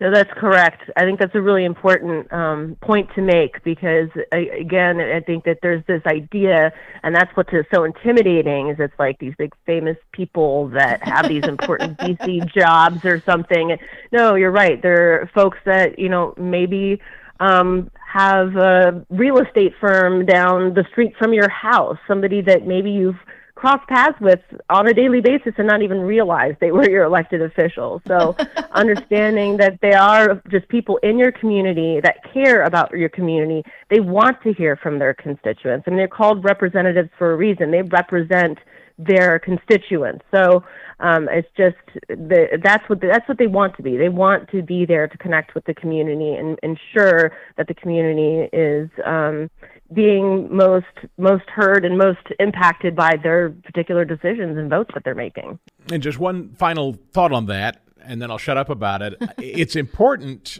No, 0.00 0.10
that's 0.12 0.32
correct. 0.34 0.90
I 0.96 1.02
think 1.02 1.20
that's 1.20 1.34
a 1.34 1.40
really 1.40 1.64
important 1.64 2.32
um, 2.32 2.76
point 2.80 3.08
to 3.14 3.22
make 3.22 3.62
because, 3.62 4.08
again, 4.32 5.00
I 5.00 5.20
think 5.20 5.44
that 5.44 5.58
there's 5.62 5.84
this 5.86 6.02
idea, 6.06 6.72
and 7.02 7.14
that's 7.14 7.30
what's 7.36 7.50
so 7.72 7.84
intimidating. 7.84 8.68
Is 8.68 8.76
it's 8.80 8.98
like 8.98 9.18
these 9.18 9.34
big 9.38 9.52
famous 9.64 9.96
people 10.12 10.68
that 10.70 11.02
have 11.02 11.28
these 11.28 11.44
important 11.44 11.98
DC 12.00 12.52
jobs 12.52 13.04
or 13.04 13.22
something. 13.24 13.76
No, 14.10 14.34
you're 14.34 14.50
right. 14.50 14.82
They're 14.82 15.30
folks 15.34 15.58
that 15.64 15.98
you 15.98 16.08
know 16.08 16.34
maybe 16.36 17.00
um, 17.40 17.90
have 18.12 18.56
a 18.56 19.04
real 19.10 19.38
estate 19.38 19.72
firm 19.80 20.26
down 20.26 20.74
the 20.74 20.84
street 20.90 21.14
from 21.18 21.32
your 21.32 21.48
house. 21.48 21.98
Somebody 22.06 22.40
that 22.42 22.66
maybe 22.66 22.90
you've 22.90 23.18
cross 23.62 23.80
paths 23.86 24.18
with 24.20 24.40
on 24.70 24.88
a 24.88 24.92
daily 24.92 25.20
basis 25.20 25.52
and 25.56 25.68
not 25.68 25.82
even 25.82 26.00
realize 26.00 26.52
they 26.60 26.72
were 26.72 26.90
your 26.90 27.04
elected 27.04 27.40
officials. 27.40 28.02
So 28.08 28.36
understanding 28.72 29.56
that 29.58 29.78
they 29.80 29.92
are 29.92 30.42
just 30.50 30.66
people 30.68 30.96
in 31.04 31.16
your 31.16 31.30
community 31.30 32.00
that 32.02 32.16
care 32.34 32.64
about 32.64 32.90
your 32.90 33.08
community, 33.08 33.62
they 33.88 34.00
want 34.00 34.42
to 34.42 34.52
hear 34.52 34.74
from 34.74 34.98
their 34.98 35.14
constituents. 35.14 35.84
I 35.86 35.90
mean, 35.90 35.98
they're 35.98 36.08
called 36.08 36.42
representatives 36.42 37.10
for 37.16 37.34
a 37.34 37.36
reason. 37.36 37.70
They 37.70 37.82
represent 37.82 38.58
their 38.98 39.38
constituents. 39.38 40.24
So 40.34 40.64
um, 40.98 41.28
it's 41.30 41.48
just 41.56 41.76
the, 42.08 42.58
that's 42.64 42.88
what 42.88 43.00
the, 43.00 43.06
that's 43.12 43.28
what 43.28 43.38
they 43.38 43.46
want 43.46 43.76
to 43.76 43.82
be. 43.84 43.96
They 43.96 44.08
want 44.08 44.50
to 44.50 44.62
be 44.62 44.86
there 44.86 45.06
to 45.06 45.18
connect 45.18 45.54
with 45.54 45.64
the 45.66 45.74
community 45.74 46.34
and 46.34 46.58
ensure 46.64 47.32
that 47.56 47.68
the 47.68 47.74
community 47.74 48.48
is 48.52 48.90
um, 49.06 49.48
being 49.94 50.54
most 50.54 50.86
most 51.18 51.48
heard 51.48 51.84
and 51.84 51.98
most 51.98 52.20
impacted 52.38 52.94
by 52.96 53.16
their 53.22 53.50
particular 53.50 54.04
decisions 54.04 54.56
and 54.58 54.70
votes 54.70 54.90
that 54.94 55.04
they're 55.04 55.14
making. 55.14 55.58
And 55.90 56.02
just 56.02 56.18
one 56.18 56.54
final 56.54 56.96
thought 57.12 57.32
on 57.32 57.46
that, 57.46 57.82
and 58.04 58.20
then 58.20 58.30
I'll 58.30 58.38
shut 58.38 58.56
up 58.56 58.70
about 58.70 59.02
it. 59.02 59.14
it's 59.38 59.76
important, 59.76 60.58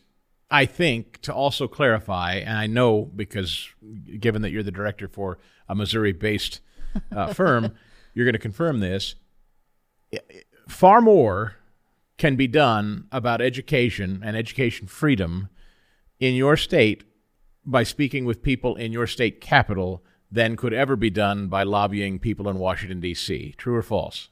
I 0.50 0.66
think, 0.66 1.20
to 1.22 1.34
also 1.34 1.68
clarify, 1.68 2.34
and 2.34 2.56
I 2.56 2.66
know 2.66 3.10
because 3.14 3.68
given 4.18 4.42
that 4.42 4.50
you're 4.50 4.62
the 4.62 4.70
director 4.70 5.08
for 5.08 5.38
a 5.68 5.74
Missouri-based 5.74 6.60
uh, 7.14 7.26
firm, 7.32 7.74
you're 8.14 8.26
going 8.26 8.34
to 8.34 8.38
confirm 8.38 8.80
this. 8.80 9.14
Far 10.68 11.00
more 11.00 11.56
can 12.18 12.36
be 12.36 12.46
done 12.46 13.06
about 13.10 13.40
education 13.40 14.20
and 14.22 14.36
education 14.36 14.86
freedom 14.86 15.48
in 16.20 16.34
your 16.34 16.56
state 16.56 17.02
by 17.64 17.82
speaking 17.82 18.24
with 18.24 18.42
people 18.42 18.76
in 18.76 18.92
your 18.92 19.06
state 19.06 19.40
capital 19.40 20.02
than 20.30 20.56
could 20.56 20.72
ever 20.72 20.96
be 20.96 21.10
done 21.10 21.48
by 21.48 21.62
lobbying 21.62 22.18
people 22.18 22.48
in 22.48 22.58
Washington, 22.58 23.00
D.C. 23.00 23.54
True 23.56 23.76
or 23.76 23.82
false? 23.82 24.28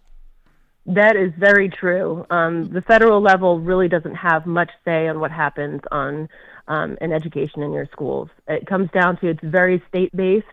That 0.86 1.14
is 1.14 1.30
very 1.38 1.68
true. 1.68 2.26
Um, 2.30 2.72
the 2.72 2.80
federal 2.80 3.20
level 3.20 3.60
really 3.60 3.86
doesn't 3.86 4.14
have 4.14 4.46
much 4.46 4.70
say 4.84 5.08
on 5.08 5.20
what 5.20 5.30
happens 5.30 5.82
on 5.92 6.28
um, 6.68 6.96
in 7.00 7.12
education 7.12 7.62
in 7.62 7.72
your 7.72 7.86
schools. 7.92 8.30
It 8.48 8.66
comes 8.66 8.88
down 8.92 9.18
to 9.18 9.28
it's 9.28 9.40
very 9.42 9.82
state 9.88 10.14
based 10.16 10.46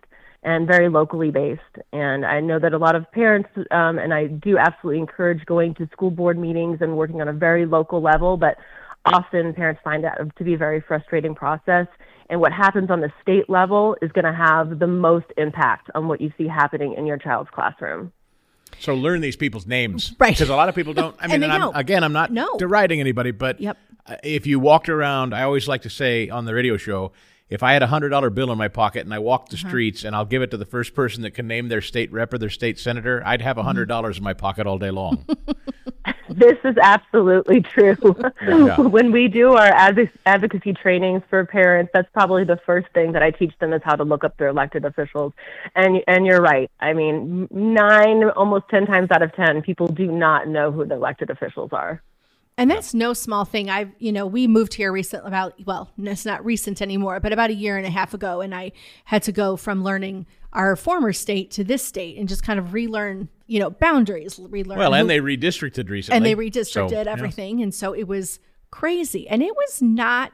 and 0.44 0.68
very 0.68 0.90
locally 0.90 1.32
based. 1.32 1.62
And 1.94 2.26
I 2.26 2.42
know 2.42 2.60
that 2.60 2.74
a 2.74 2.78
lot 2.78 2.96
of 2.96 3.10
parents, 3.12 3.50
um, 3.72 3.98
and 3.98 4.14
I 4.14 4.28
do 4.28 4.58
absolutely 4.58 5.00
encourage 5.00 5.46
going 5.46 5.74
to 5.76 5.88
school 5.92 6.12
board 6.12 6.38
meetings 6.38 6.80
and 6.82 6.98
working 6.98 7.22
on 7.22 7.28
a 7.28 7.34
very 7.34 7.66
local 7.66 8.02
level, 8.02 8.38
but 8.38 8.58
often 9.06 9.54
parents 9.54 9.82
find 9.84 10.04
that 10.04 10.20
to 10.38 10.44
be 10.44 10.54
a 10.54 10.58
very 10.58 10.82
frustrating 10.82 11.34
process 11.34 11.88
and 12.30 12.42
what 12.42 12.52
happens 12.52 12.90
on 12.90 13.02
the 13.02 13.12
state 13.22 13.50
level 13.50 13.96
is 14.02 14.12
going 14.12 14.26
to 14.26 14.34
have 14.34 14.80
the 14.80 14.88
most 14.88 15.28
impact 15.38 15.90
on 15.96 16.08
what 16.08 16.22
you 16.22 16.32
see 16.38 16.48
happening 16.48 16.94
in 16.94 17.06
your 17.06 17.18
child's 17.18 17.50
classroom. 17.50 18.12
So 18.80 18.94
learn 18.94 19.22
these 19.22 19.36
people's 19.36 19.66
names, 19.66 20.14
right? 20.20 20.34
Because 20.34 20.50
a 20.50 20.56
lot 20.56 20.70
of 20.70 20.76
people 20.76 20.94
don't. 20.94 21.16
I 21.20 21.28
mean, 21.28 21.36
and 21.36 21.46
and 21.46 21.64
I'm, 21.64 21.76
again, 21.76 22.04
I'm 22.04 22.14
not 22.14 22.32
no. 22.32 22.58
deriding 22.58 23.00
anybody, 23.00 23.32
but 23.32 23.60
yep. 23.60 23.78
if 24.24 24.46
you 24.46 24.60
walked 24.60 24.90
around, 24.90 25.34
I 25.34 25.44
always 25.44 25.68
like 25.68 25.84
to 25.84 25.90
say 25.90 26.30
on 26.30 26.46
the 26.46 26.54
radio 26.54 26.78
show, 26.78 27.12
if 27.50 27.64
I 27.64 27.74
had 27.74 27.84
a 27.84 27.88
hundred 27.88 28.10
dollar 28.10 28.30
bill 28.30 28.52
in 28.52 28.58
my 28.58 28.68
pocket 28.68 29.06
and 29.06 29.14
I 29.14 29.20
walked 29.20 29.52
the 29.52 29.58
uh-huh. 29.58 29.70
streets 29.70 30.04
and 30.04 30.16
I'll 30.16 30.26
give 30.26 30.42
it 30.42 30.52
to 30.52 30.58
the 30.58 30.66
first 30.66 30.94
person 30.94 31.24
that 31.24 31.32
can 31.32 31.48
name 31.48 31.70
their 31.70 31.82
state 31.82 32.12
rep 32.12 32.34
or 32.34 32.38
their 32.38 32.50
state 32.50 32.80
senator, 32.80 33.22
I'd 33.26 33.42
have 33.42 33.58
a 33.58 33.64
hundred 33.64 33.84
mm-hmm. 33.84 33.90
dollars 33.90 34.16
mm-hmm. 34.18 34.24
in 34.24 34.26
my 34.26 34.34
pocket 34.34 34.68
all 34.68 34.78
day 34.78 34.92
long. 34.92 35.26
this 36.30 36.58
is 36.64 36.76
absolutely 36.82 37.62
true. 37.62 37.96
Yeah. 38.48 38.80
when 38.80 39.12
we 39.12 39.28
do 39.28 39.54
our 39.54 39.68
advocacy 40.26 40.74
trainings 40.74 41.22
for 41.30 41.46
parents, 41.46 41.92
that's 41.94 42.10
probably 42.14 42.44
the 42.44 42.58
first 42.66 42.88
thing 42.94 43.12
that 43.12 43.22
I 43.22 43.32
teach 43.32 43.54
them 43.60 43.74
is 43.74 43.82
how 43.84 43.96
to 43.96 44.04
look 44.04 44.24
up 44.24 44.38
their 44.38 44.48
elected 44.48 44.86
officials. 44.86 45.34
And 45.76 46.02
and 46.08 46.26
you're 46.26 46.42
right. 46.42 46.70
I 46.80 46.94
mean, 46.94 47.48
nine, 47.52 48.24
almost 48.30 48.66
ten 48.70 48.86
times 48.86 49.12
out 49.12 49.22
of 49.22 49.34
ten, 49.34 49.62
people 49.62 49.88
do 49.88 50.12
not 50.12 50.48
know 50.48 50.72
who 50.72 50.86
the 50.86 50.96
elected 50.96 51.30
officials 51.30 51.70
are. 51.74 52.02
And 52.58 52.72
that's 52.72 52.94
no 52.96 53.14
small 53.14 53.46
thing. 53.46 53.70
I've, 53.70 53.92
you 54.00 54.12
know, 54.12 54.26
we 54.26 54.48
moved 54.48 54.74
here 54.74 54.92
recently 54.92 55.28
about, 55.28 55.54
well, 55.66 55.92
it's 56.00 56.26
not 56.26 56.44
recent 56.44 56.82
anymore, 56.82 57.20
but 57.20 57.32
about 57.32 57.52
a 57.52 57.54
year 57.54 57.78
and 57.78 57.86
a 57.86 57.90
half 57.92 58.16
ago. 58.16 58.42
And 58.42 58.56
I 58.56 58.72
had 59.06 59.22
to 59.24 59.32
go 59.32 59.58
from 59.58 59.84
learning 59.84 60.26
our 60.54 60.76
former 60.76 61.14
state 61.14 61.52
to 61.52 61.64
this 61.64 61.84
state 61.84 62.18
and 62.18 62.28
just 62.28 62.42
kind 62.42 62.58
of 62.58 62.74
relearn, 62.74 63.30
you 63.46 63.60
know, 63.60 63.70
boundaries, 63.70 64.40
relearn. 64.40 64.80
Well, 64.80 64.96
and 64.96 65.08
they 65.08 65.20
redistricted 65.20 65.90
recently. 65.90 66.18
And 66.18 66.26
they 66.26 66.36
redistricted 66.36 67.06
so, 67.06 67.12
everything. 67.12 67.60
Yeah. 67.60 67.66
And 67.66 67.76
so 67.76 67.94
it 67.94 68.08
was 68.08 68.40
crazy. 68.72 69.28
And 69.28 69.44
it 69.44 69.56
was 69.56 69.84
not, 69.84 70.32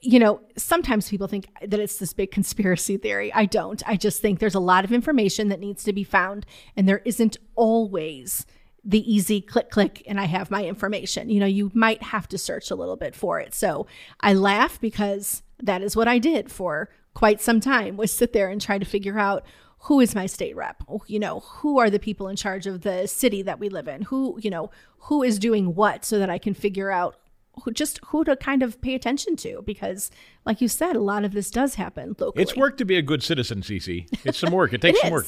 you 0.00 0.18
know, 0.20 0.40
sometimes 0.56 1.08
people 1.08 1.26
think 1.26 1.48
that 1.60 1.80
it's 1.80 1.98
this 1.98 2.12
big 2.12 2.30
conspiracy 2.30 2.98
theory. 2.98 3.32
I 3.32 3.46
don't. 3.46 3.82
I 3.84 3.96
just 3.96 4.22
think 4.22 4.38
there's 4.38 4.54
a 4.54 4.60
lot 4.60 4.84
of 4.84 4.92
information 4.92 5.48
that 5.48 5.60
needs 5.60 5.82
to 5.84 5.92
be 5.92 6.04
found, 6.04 6.46
and 6.76 6.88
there 6.88 7.02
isn't 7.04 7.36
always 7.54 8.46
the 8.84 9.12
easy 9.12 9.40
click 9.40 9.70
click 9.70 10.02
and 10.06 10.20
I 10.20 10.24
have 10.24 10.50
my 10.50 10.64
information. 10.64 11.30
You 11.30 11.40
know, 11.40 11.46
you 11.46 11.70
might 11.74 12.02
have 12.02 12.28
to 12.28 12.38
search 12.38 12.70
a 12.70 12.74
little 12.74 12.96
bit 12.96 13.14
for 13.14 13.40
it. 13.40 13.54
So 13.54 13.86
I 14.20 14.34
laugh 14.34 14.80
because 14.80 15.42
that 15.62 15.82
is 15.82 15.96
what 15.96 16.08
I 16.08 16.18
did 16.18 16.50
for 16.50 16.88
quite 17.14 17.40
some 17.40 17.60
time 17.60 17.96
was 17.96 18.12
sit 18.12 18.32
there 18.32 18.48
and 18.48 18.60
try 18.60 18.78
to 18.78 18.84
figure 18.84 19.18
out 19.18 19.44
who 19.82 20.00
is 20.00 20.14
my 20.14 20.26
state 20.26 20.56
rep? 20.56 20.82
Oh, 20.88 21.02
you 21.06 21.18
know 21.18 21.40
who 21.40 21.78
are 21.78 21.90
the 21.90 21.98
people 21.98 22.28
in 22.28 22.36
charge 22.36 22.66
of 22.66 22.82
the 22.82 23.06
city 23.06 23.42
that 23.42 23.60
we 23.60 23.68
live 23.68 23.88
in? 23.88 24.02
Who 24.02 24.38
you 24.40 24.50
know 24.50 24.70
who 25.02 25.22
is 25.22 25.38
doing 25.38 25.74
what 25.74 26.04
so 26.04 26.18
that 26.18 26.28
i 26.28 26.38
can 26.38 26.52
figure 26.54 26.90
out 26.90 27.16
who, 27.62 27.70
just 27.72 27.98
who 28.06 28.24
to 28.24 28.36
kind 28.36 28.62
of 28.62 28.80
pay 28.80 28.94
attention 28.94 29.36
to? 29.36 29.62
Because 29.62 30.10
like 30.44 30.60
you 30.60 30.68
said 30.68 30.96
a 30.96 31.00
lot 31.00 31.24
of 31.24 31.32
this 31.32 31.50
does 31.50 31.74
happen 31.74 32.16
locally. 32.18 32.42
It's 32.42 32.56
work 32.56 32.76
to 32.78 32.84
be 32.84 32.96
a 32.96 33.02
good 33.02 33.22
citizen 33.22 33.62
Cici 33.62 34.08
it's 34.24 34.38
some 34.38 34.52
work. 34.52 34.72
It 34.72 34.80
takes 34.82 34.98
it 34.98 35.02
some 35.02 35.12
work 35.12 35.26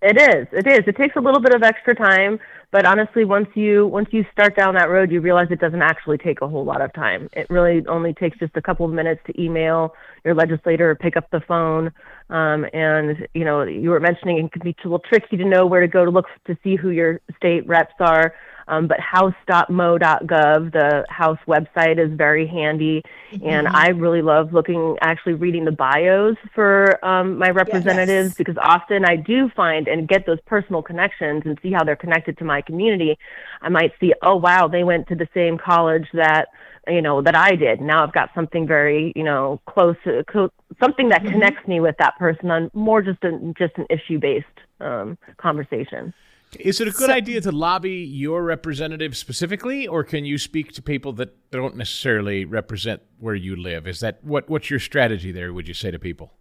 it 0.00 0.16
is. 0.16 0.46
It 0.52 0.66
is. 0.66 0.80
It 0.86 0.96
takes 0.96 1.16
a 1.16 1.20
little 1.20 1.40
bit 1.40 1.54
of 1.54 1.62
extra 1.62 1.94
time 1.94 2.38
but 2.70 2.84
honestly 2.84 3.24
once 3.24 3.48
you 3.54 3.86
once 3.86 4.08
you 4.10 4.24
start 4.32 4.56
down 4.56 4.74
that 4.74 4.90
road 4.90 5.10
you 5.10 5.20
realize 5.20 5.46
it 5.50 5.60
doesn't 5.60 5.82
actually 5.82 6.18
take 6.18 6.40
a 6.42 6.48
whole 6.48 6.64
lot 6.64 6.80
of 6.80 6.92
time. 6.92 7.28
It 7.32 7.48
really 7.50 7.86
only 7.86 8.12
takes 8.12 8.38
just 8.38 8.56
a 8.56 8.62
couple 8.62 8.86
of 8.86 8.92
minutes 8.92 9.20
to 9.26 9.42
email 9.42 9.94
your 10.24 10.34
legislator 10.34 10.90
or 10.90 10.94
pick 10.94 11.16
up 11.16 11.30
the 11.30 11.40
phone. 11.40 11.92
Um, 12.30 12.66
and 12.72 13.26
you 13.34 13.44
know 13.44 13.62
you 13.62 13.90
were 13.90 14.00
mentioning 14.00 14.38
it 14.38 14.52
can 14.52 14.62
be 14.62 14.76
a 14.84 14.88
little 14.88 14.98
tricky 14.98 15.36
to 15.36 15.44
know 15.44 15.66
where 15.66 15.80
to 15.80 15.88
go 15.88 16.04
to 16.04 16.10
look 16.10 16.26
to 16.46 16.56
see 16.62 16.76
who 16.76 16.90
your 16.90 17.20
state 17.36 17.66
reps 17.66 17.94
are 18.00 18.34
um, 18.68 18.86
but 18.86 19.00
house.mo.gov, 19.00 20.72
the 20.72 21.04
House 21.08 21.38
website, 21.48 21.98
is 21.98 22.16
very 22.16 22.46
handy. 22.46 23.02
Mm-hmm. 23.32 23.48
And 23.48 23.68
I 23.68 23.88
really 23.88 24.22
love 24.22 24.52
looking, 24.52 24.96
actually 25.00 25.34
reading 25.34 25.64
the 25.64 25.72
bios 25.72 26.36
for 26.54 27.04
um, 27.04 27.38
my 27.38 27.50
representatives 27.50 28.30
yes. 28.30 28.36
because 28.36 28.56
often 28.62 29.04
I 29.04 29.16
do 29.16 29.50
find 29.56 29.88
and 29.88 30.06
get 30.06 30.26
those 30.26 30.38
personal 30.46 30.82
connections 30.82 31.42
and 31.44 31.58
see 31.62 31.72
how 31.72 31.82
they're 31.82 31.96
connected 31.96 32.38
to 32.38 32.44
my 32.44 32.62
community. 32.62 33.18
I 33.62 33.70
might 33.70 33.92
see, 34.00 34.12
oh, 34.22 34.36
wow, 34.36 34.68
they 34.68 34.84
went 34.84 35.08
to 35.08 35.14
the 35.14 35.28
same 35.34 35.58
college 35.58 36.06
that 36.12 36.48
you 36.86 37.02
know 37.02 37.20
that 37.22 37.36
I 37.36 37.54
did. 37.54 37.80
Now 37.80 38.02
I've 38.02 38.12
got 38.12 38.30
something 38.34 38.66
very 38.66 39.12
you 39.14 39.22
know 39.22 39.60
close, 39.66 39.96
uh, 40.06 40.22
co- 40.26 40.50
something 40.80 41.10
that 41.10 41.22
mm-hmm. 41.22 41.32
connects 41.32 41.68
me 41.68 41.80
with 41.80 41.96
that 41.98 42.18
person 42.18 42.50
on 42.50 42.70
more 42.72 43.02
just 43.02 43.22
a 43.24 43.52
just 43.58 43.76
an 43.76 43.86
issue 43.90 44.18
based 44.18 44.46
um, 44.80 45.18
conversation. 45.36 46.14
Is 46.58 46.80
it 46.80 46.88
a 46.88 46.90
good 46.90 47.08
so, 47.08 47.12
idea 47.12 47.40
to 47.42 47.52
lobby 47.52 47.90
your 47.90 48.42
representative 48.42 49.16
specifically, 49.16 49.86
or 49.86 50.02
can 50.02 50.24
you 50.24 50.38
speak 50.38 50.72
to 50.72 50.82
people 50.82 51.12
that 51.14 51.50
don't 51.50 51.76
necessarily 51.76 52.44
represent 52.44 53.02
where 53.18 53.34
you 53.34 53.54
live? 53.54 53.86
Is 53.86 54.00
that 54.00 54.22
what 54.24 54.48
what's 54.48 54.70
your 54.70 54.80
strategy 54.80 55.30
there? 55.30 55.52
Would 55.52 55.68
you 55.68 55.74
say 55.74 55.90
to 55.90 55.98
people? 55.98 56.32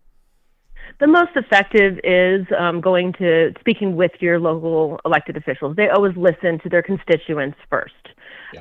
The 0.99 1.07
most 1.07 1.31
effective 1.35 1.99
is 2.03 2.47
um, 2.57 2.81
going 2.81 3.13
to 3.13 3.53
speaking 3.59 3.95
with 3.95 4.11
your 4.19 4.39
local 4.39 4.99
elected 5.05 5.37
officials. 5.37 5.75
They 5.75 5.89
always 5.89 6.15
listen 6.15 6.59
to 6.63 6.69
their 6.69 6.81
constituents 6.81 7.57
first. 7.69 7.93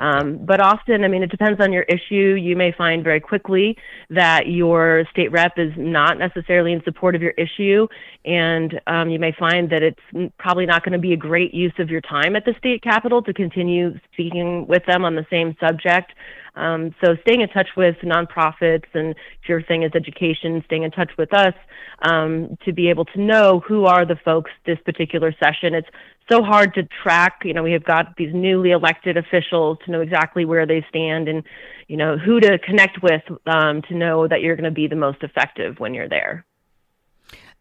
Um, 0.00 0.44
but 0.44 0.60
often, 0.60 1.04
I 1.04 1.08
mean, 1.08 1.22
it 1.22 1.30
depends 1.30 1.60
on 1.60 1.72
your 1.72 1.84
issue. 1.84 2.36
You 2.38 2.56
may 2.56 2.72
find 2.72 3.04
very 3.04 3.20
quickly 3.20 3.76
that 4.10 4.48
your 4.48 5.04
state 5.10 5.30
rep 5.30 5.58
is 5.58 5.72
not 5.76 6.18
necessarily 6.18 6.72
in 6.72 6.82
support 6.84 7.14
of 7.14 7.22
your 7.22 7.32
issue, 7.32 7.86
and 8.24 8.80
um, 8.86 9.10
you 9.10 9.18
may 9.18 9.32
find 9.32 9.70
that 9.70 9.82
it's 9.82 10.32
probably 10.38 10.66
not 10.66 10.84
going 10.84 10.92
to 10.92 10.98
be 10.98 11.12
a 11.12 11.16
great 11.16 11.54
use 11.54 11.74
of 11.78 11.90
your 11.90 12.00
time 12.00 12.36
at 12.36 12.44
the 12.44 12.54
state 12.58 12.82
capitol 12.82 13.22
to 13.22 13.32
continue 13.32 13.98
speaking 14.12 14.66
with 14.66 14.84
them 14.86 15.04
on 15.04 15.14
the 15.14 15.26
same 15.30 15.56
subject. 15.60 16.12
Um, 16.56 16.94
so 17.04 17.16
staying 17.22 17.42
in 17.42 17.48
touch 17.50 17.68
with 17.76 17.96
nonprofits 18.02 18.86
and 18.94 19.10
if 19.10 19.48
your 19.48 19.62
thing 19.62 19.82
is 19.82 19.92
education, 19.94 20.62
staying 20.66 20.84
in 20.84 20.90
touch 20.90 21.10
with 21.18 21.32
us 21.34 21.54
um, 22.02 22.56
to 22.64 22.72
be 22.72 22.88
able 22.88 23.04
to 23.06 23.20
know 23.20 23.60
who 23.60 23.84
are 23.84 24.06
the 24.06 24.16
folks 24.24 24.50
this 24.64 24.78
particular 24.84 25.34
session. 25.42 25.74
It's 25.74 25.88
so 26.30 26.42
hard 26.42 26.74
to 26.74 26.88
track. 27.02 27.42
You 27.44 27.54
know, 27.54 27.62
we 27.62 27.72
have 27.72 27.84
got 27.84 28.16
these 28.16 28.34
newly 28.34 28.70
elected 28.70 29.16
officials 29.16 29.78
to 29.84 29.90
know 29.92 30.00
exactly 30.00 30.44
where 30.44 30.66
they 30.66 30.84
stand 30.88 31.28
and, 31.28 31.44
you 31.88 31.96
know, 31.96 32.16
who 32.16 32.40
to 32.40 32.58
connect 32.58 33.02
with 33.02 33.22
um, 33.46 33.82
to 33.82 33.94
know 33.94 34.26
that 34.26 34.40
you're 34.40 34.56
going 34.56 34.64
to 34.64 34.70
be 34.70 34.88
the 34.88 34.96
most 34.96 35.22
effective 35.22 35.78
when 35.78 35.94
you're 35.94 36.08
there. 36.08 36.44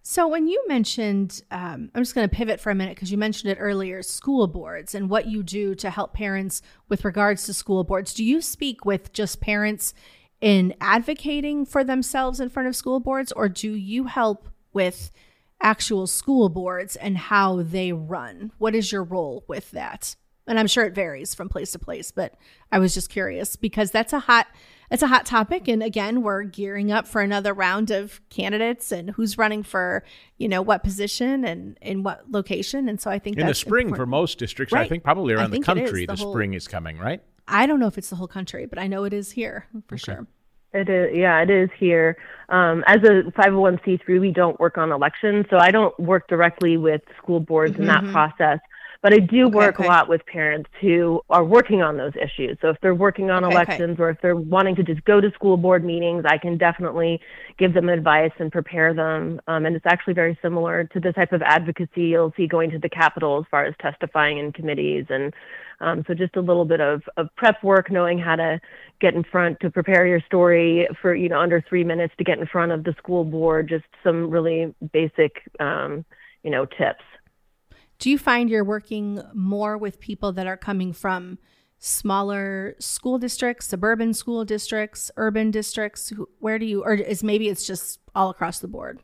So, 0.07 0.27
when 0.27 0.47
you 0.47 0.63
mentioned, 0.67 1.41
um, 1.49 1.89
I'm 1.95 2.03
just 2.03 2.13
going 2.13 2.29
to 2.29 2.35
pivot 2.35 2.59
for 2.59 2.69
a 2.69 2.75
minute 2.75 2.93
because 2.93 3.11
you 3.11 3.17
mentioned 3.17 3.51
it 3.51 3.57
earlier 3.59 4.03
school 4.03 4.45
boards 4.45 4.93
and 4.93 5.09
what 5.09 5.25
you 5.25 5.41
do 5.41 5.73
to 5.73 5.89
help 5.89 6.13
parents 6.13 6.61
with 6.87 7.03
regards 7.03 7.47
to 7.47 7.55
school 7.55 7.83
boards. 7.83 8.13
Do 8.13 8.23
you 8.23 8.39
speak 8.39 8.85
with 8.85 9.13
just 9.13 9.41
parents 9.41 9.95
in 10.39 10.75
advocating 10.79 11.65
for 11.65 11.83
themselves 11.83 12.39
in 12.39 12.49
front 12.49 12.67
of 12.67 12.75
school 12.75 12.99
boards, 12.99 13.31
or 13.31 13.49
do 13.49 13.71
you 13.71 14.03
help 14.03 14.47
with 14.73 15.09
actual 15.59 16.05
school 16.05 16.49
boards 16.49 16.95
and 16.95 17.17
how 17.17 17.63
they 17.63 17.91
run. 17.91 18.51
What 18.59 18.75
is 18.75 18.91
your 18.91 19.03
role 19.03 19.43
with 19.47 19.71
that? 19.71 20.15
And 20.45 20.59
I'm 20.59 20.67
sure 20.67 20.85
it 20.85 20.93
varies 20.93 21.33
from 21.33 21.49
place 21.49 21.71
to 21.71 21.79
place, 21.79 22.11
but 22.11 22.35
I 22.71 22.77
was 22.77 22.93
just 22.93 23.09
curious 23.09 23.55
because 23.55 23.89
that's 23.89 24.13
a 24.13 24.19
hot 24.19 24.45
it's 24.91 25.03
a 25.03 25.07
hot 25.07 25.25
topic 25.25 25.67
and 25.67 25.81
again, 25.83 26.21
we're 26.21 26.43
gearing 26.43 26.91
up 26.91 27.07
for 27.07 27.21
another 27.21 27.53
round 27.53 27.91
of 27.91 28.21
candidates 28.29 28.91
and 28.91 29.11
who's 29.11 29.37
running 29.37 29.63
for, 29.63 30.03
you 30.37 30.47
know, 30.47 30.61
what 30.61 30.83
position 30.83 31.45
and 31.45 31.77
in 31.81 32.03
what 32.03 32.29
location 32.31 32.87
and 32.89 32.99
so 33.01 33.09
I 33.09 33.19
think 33.19 33.37
in 33.37 33.47
the 33.47 33.53
spring 33.53 33.87
important. 33.87 33.97
for 33.97 34.05
most 34.05 34.37
districts, 34.37 34.73
right. 34.73 34.85
I 34.85 34.89
think 34.89 35.03
probably 35.03 35.33
around 35.33 35.51
the 35.51 35.59
country 35.59 36.05
the, 36.05 36.15
the 36.15 36.23
whole, 36.23 36.33
spring 36.33 36.53
is 36.53 36.67
coming, 36.67 36.97
right? 36.97 37.21
I 37.47 37.65
don't 37.65 37.79
know 37.79 37.87
if 37.87 37.97
it's 37.97 38.09
the 38.09 38.15
whole 38.15 38.27
country, 38.27 38.65
but 38.65 38.79
I 38.79 38.87
know 38.87 39.03
it 39.03 39.13
is 39.13 39.31
here 39.31 39.67
for 39.87 39.95
okay. 39.95 40.03
sure. 40.03 40.27
It 40.73 40.89
is, 40.89 41.15
yeah, 41.15 41.41
it 41.41 41.49
is 41.49 41.69
here. 41.79 42.17
Um, 42.49 42.83
as 42.85 42.97
a 42.97 43.31
501c3, 43.31 44.19
we 44.19 44.31
don't 44.31 44.59
work 44.59 44.77
on 44.77 44.91
elections, 44.91 45.45
so 45.49 45.57
I 45.57 45.71
don't 45.71 45.97
work 45.97 46.27
directly 46.27 46.75
with 46.75 47.01
school 47.17 47.39
boards 47.39 47.73
mm-hmm. 47.73 47.83
in 47.83 47.87
that 47.87 48.03
mm-hmm. 48.03 48.11
process. 48.11 48.59
But 49.01 49.13
I 49.13 49.17
do 49.17 49.47
okay, 49.47 49.55
work 49.55 49.79
okay. 49.79 49.86
a 49.86 49.88
lot 49.88 50.10
with 50.10 50.25
parents 50.25 50.69
who 50.81 51.21
are 51.29 51.43
working 51.43 51.81
on 51.81 51.97
those 51.97 52.13
issues. 52.15 52.58
So 52.62 52.69
if 52.69 52.77
they're 52.81 52.95
working 52.95 53.29
on 53.29 53.43
okay, 53.43 53.53
elections 53.53 53.97
or 53.99 54.10
if 54.10 54.17
they're 54.21 54.36
wanting 54.36 54.75
to 54.77 54.84
just 54.84 55.03
go 55.05 55.21
to 55.21 55.31
school 55.31 55.58
board 55.58 55.84
meetings, 55.84 56.23
I 56.27 56.38
can 56.38 56.58
definitely 56.58 57.19
give 57.58 57.73
them 57.73 57.89
advice 57.89 58.31
and 58.39 58.51
prepare 58.51 58.93
them. 58.93 59.39
Um, 59.47 59.65
and 59.65 59.75
it's 59.75 59.86
actually 59.86 60.13
very 60.13 60.38
similar 60.41 60.86
to 60.86 60.99
the 60.99 61.13
type 61.13 61.34
of 61.34 61.41
advocacy 61.41 62.03
you'll 62.03 62.34
see 62.36 62.47
going 62.47 62.71
to 62.71 62.79
the 62.79 62.89
Capitol 62.89 63.39
as 63.39 63.45
far 63.51 63.65
as 63.65 63.75
testifying 63.79 64.39
in 64.39 64.51
committees 64.51 65.05
and 65.10 65.34
um, 65.81 66.03
so 66.08 66.13
just 66.13 66.36
a 66.36 66.41
little 66.41 66.65
bit 66.65 66.81
of, 66.81 67.03
of 67.17 67.27
prep 67.36 67.62
work, 67.63 67.91
knowing 67.91 68.17
how 68.17 68.36
to 68.36 68.60
get 69.01 69.13
in 69.13 69.23
front 69.23 69.60
to 69.60 69.69
prepare 69.69 70.08
your 70.08 70.21
story 70.21 70.88
for 71.01 71.13
you 71.15 71.29
know 71.29 71.39
under 71.39 71.63
three 71.67 71.84
minutes 71.84 72.13
to 72.17 72.23
get 72.23 72.39
in 72.39 72.45
front 72.47 72.71
of 72.71 72.84
the 72.84 72.95
school 72.97 73.23
board. 73.23 73.67
Just 73.69 73.86
some 74.03 74.29
really 74.29 74.73
basic 74.93 75.41
um, 75.60 76.05
you 76.43 76.51
know 76.51 76.65
tips. 76.65 77.03
Do 77.99 78.10
you 78.10 78.17
find 78.17 78.49
you're 78.49 78.63
working 78.63 79.21
more 79.34 79.77
with 79.77 79.99
people 79.99 80.31
that 80.34 80.47
are 80.47 80.58
coming 80.58 80.93
from 80.93 81.38
smaller 81.79 82.75
school 82.79 83.17
districts, 83.17 83.67
suburban 83.67 84.13
school 84.13 84.45
districts, 84.45 85.12
urban 85.17 85.51
districts? 85.51 86.12
Where 86.39 86.60
do 86.60 86.65
you, 86.65 86.84
or 86.84 86.93
is 86.93 87.23
maybe 87.23 87.49
it's 87.49 87.65
just 87.65 87.99
all 88.13 88.29
across 88.29 88.60
the 88.60 88.67
board? 88.67 89.01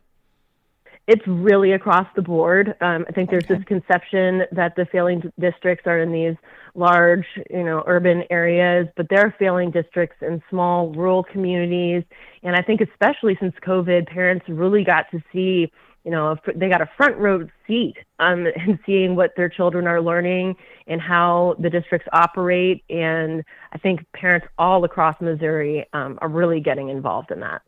it's 1.08 1.26
really 1.26 1.72
across 1.72 2.06
the 2.14 2.22
board. 2.22 2.74
Um, 2.80 3.04
I 3.08 3.12
think 3.12 3.30
there's 3.30 3.44
okay. 3.44 3.56
this 3.56 3.64
conception 3.64 4.42
that 4.52 4.76
the 4.76 4.86
failing 4.86 5.32
districts 5.38 5.86
are 5.86 5.98
in 5.98 6.12
these 6.12 6.36
large, 6.74 7.26
you 7.50 7.64
know, 7.64 7.82
urban 7.86 8.22
areas, 8.30 8.86
but 8.96 9.08
there 9.10 9.20
are 9.20 9.34
failing 9.38 9.72
districts 9.72 10.16
in 10.22 10.42
small 10.48 10.90
rural 10.90 11.24
communities. 11.24 12.04
And 12.42 12.54
I 12.54 12.62
think 12.62 12.80
especially 12.80 13.36
since 13.40 13.54
COVID, 13.66 14.06
parents 14.06 14.46
really 14.48 14.84
got 14.84 15.10
to 15.10 15.22
see, 15.32 15.72
you 16.04 16.10
know, 16.10 16.36
they 16.54 16.68
got 16.68 16.80
a 16.80 16.88
front 16.96 17.16
row 17.16 17.46
seat 17.66 17.96
um, 18.18 18.46
in 18.66 18.78
seeing 18.84 19.16
what 19.16 19.32
their 19.36 19.48
children 19.48 19.86
are 19.86 20.00
learning 20.00 20.56
and 20.86 21.00
how 21.00 21.56
the 21.58 21.70
districts 21.70 22.08
operate. 22.12 22.84
And 22.90 23.44
I 23.72 23.78
think 23.78 24.04
parents 24.12 24.46
all 24.58 24.84
across 24.84 25.20
Missouri 25.20 25.86
um, 25.92 26.18
are 26.20 26.28
really 26.28 26.60
getting 26.60 26.88
involved 26.88 27.30
in 27.30 27.40
that. 27.40 27.62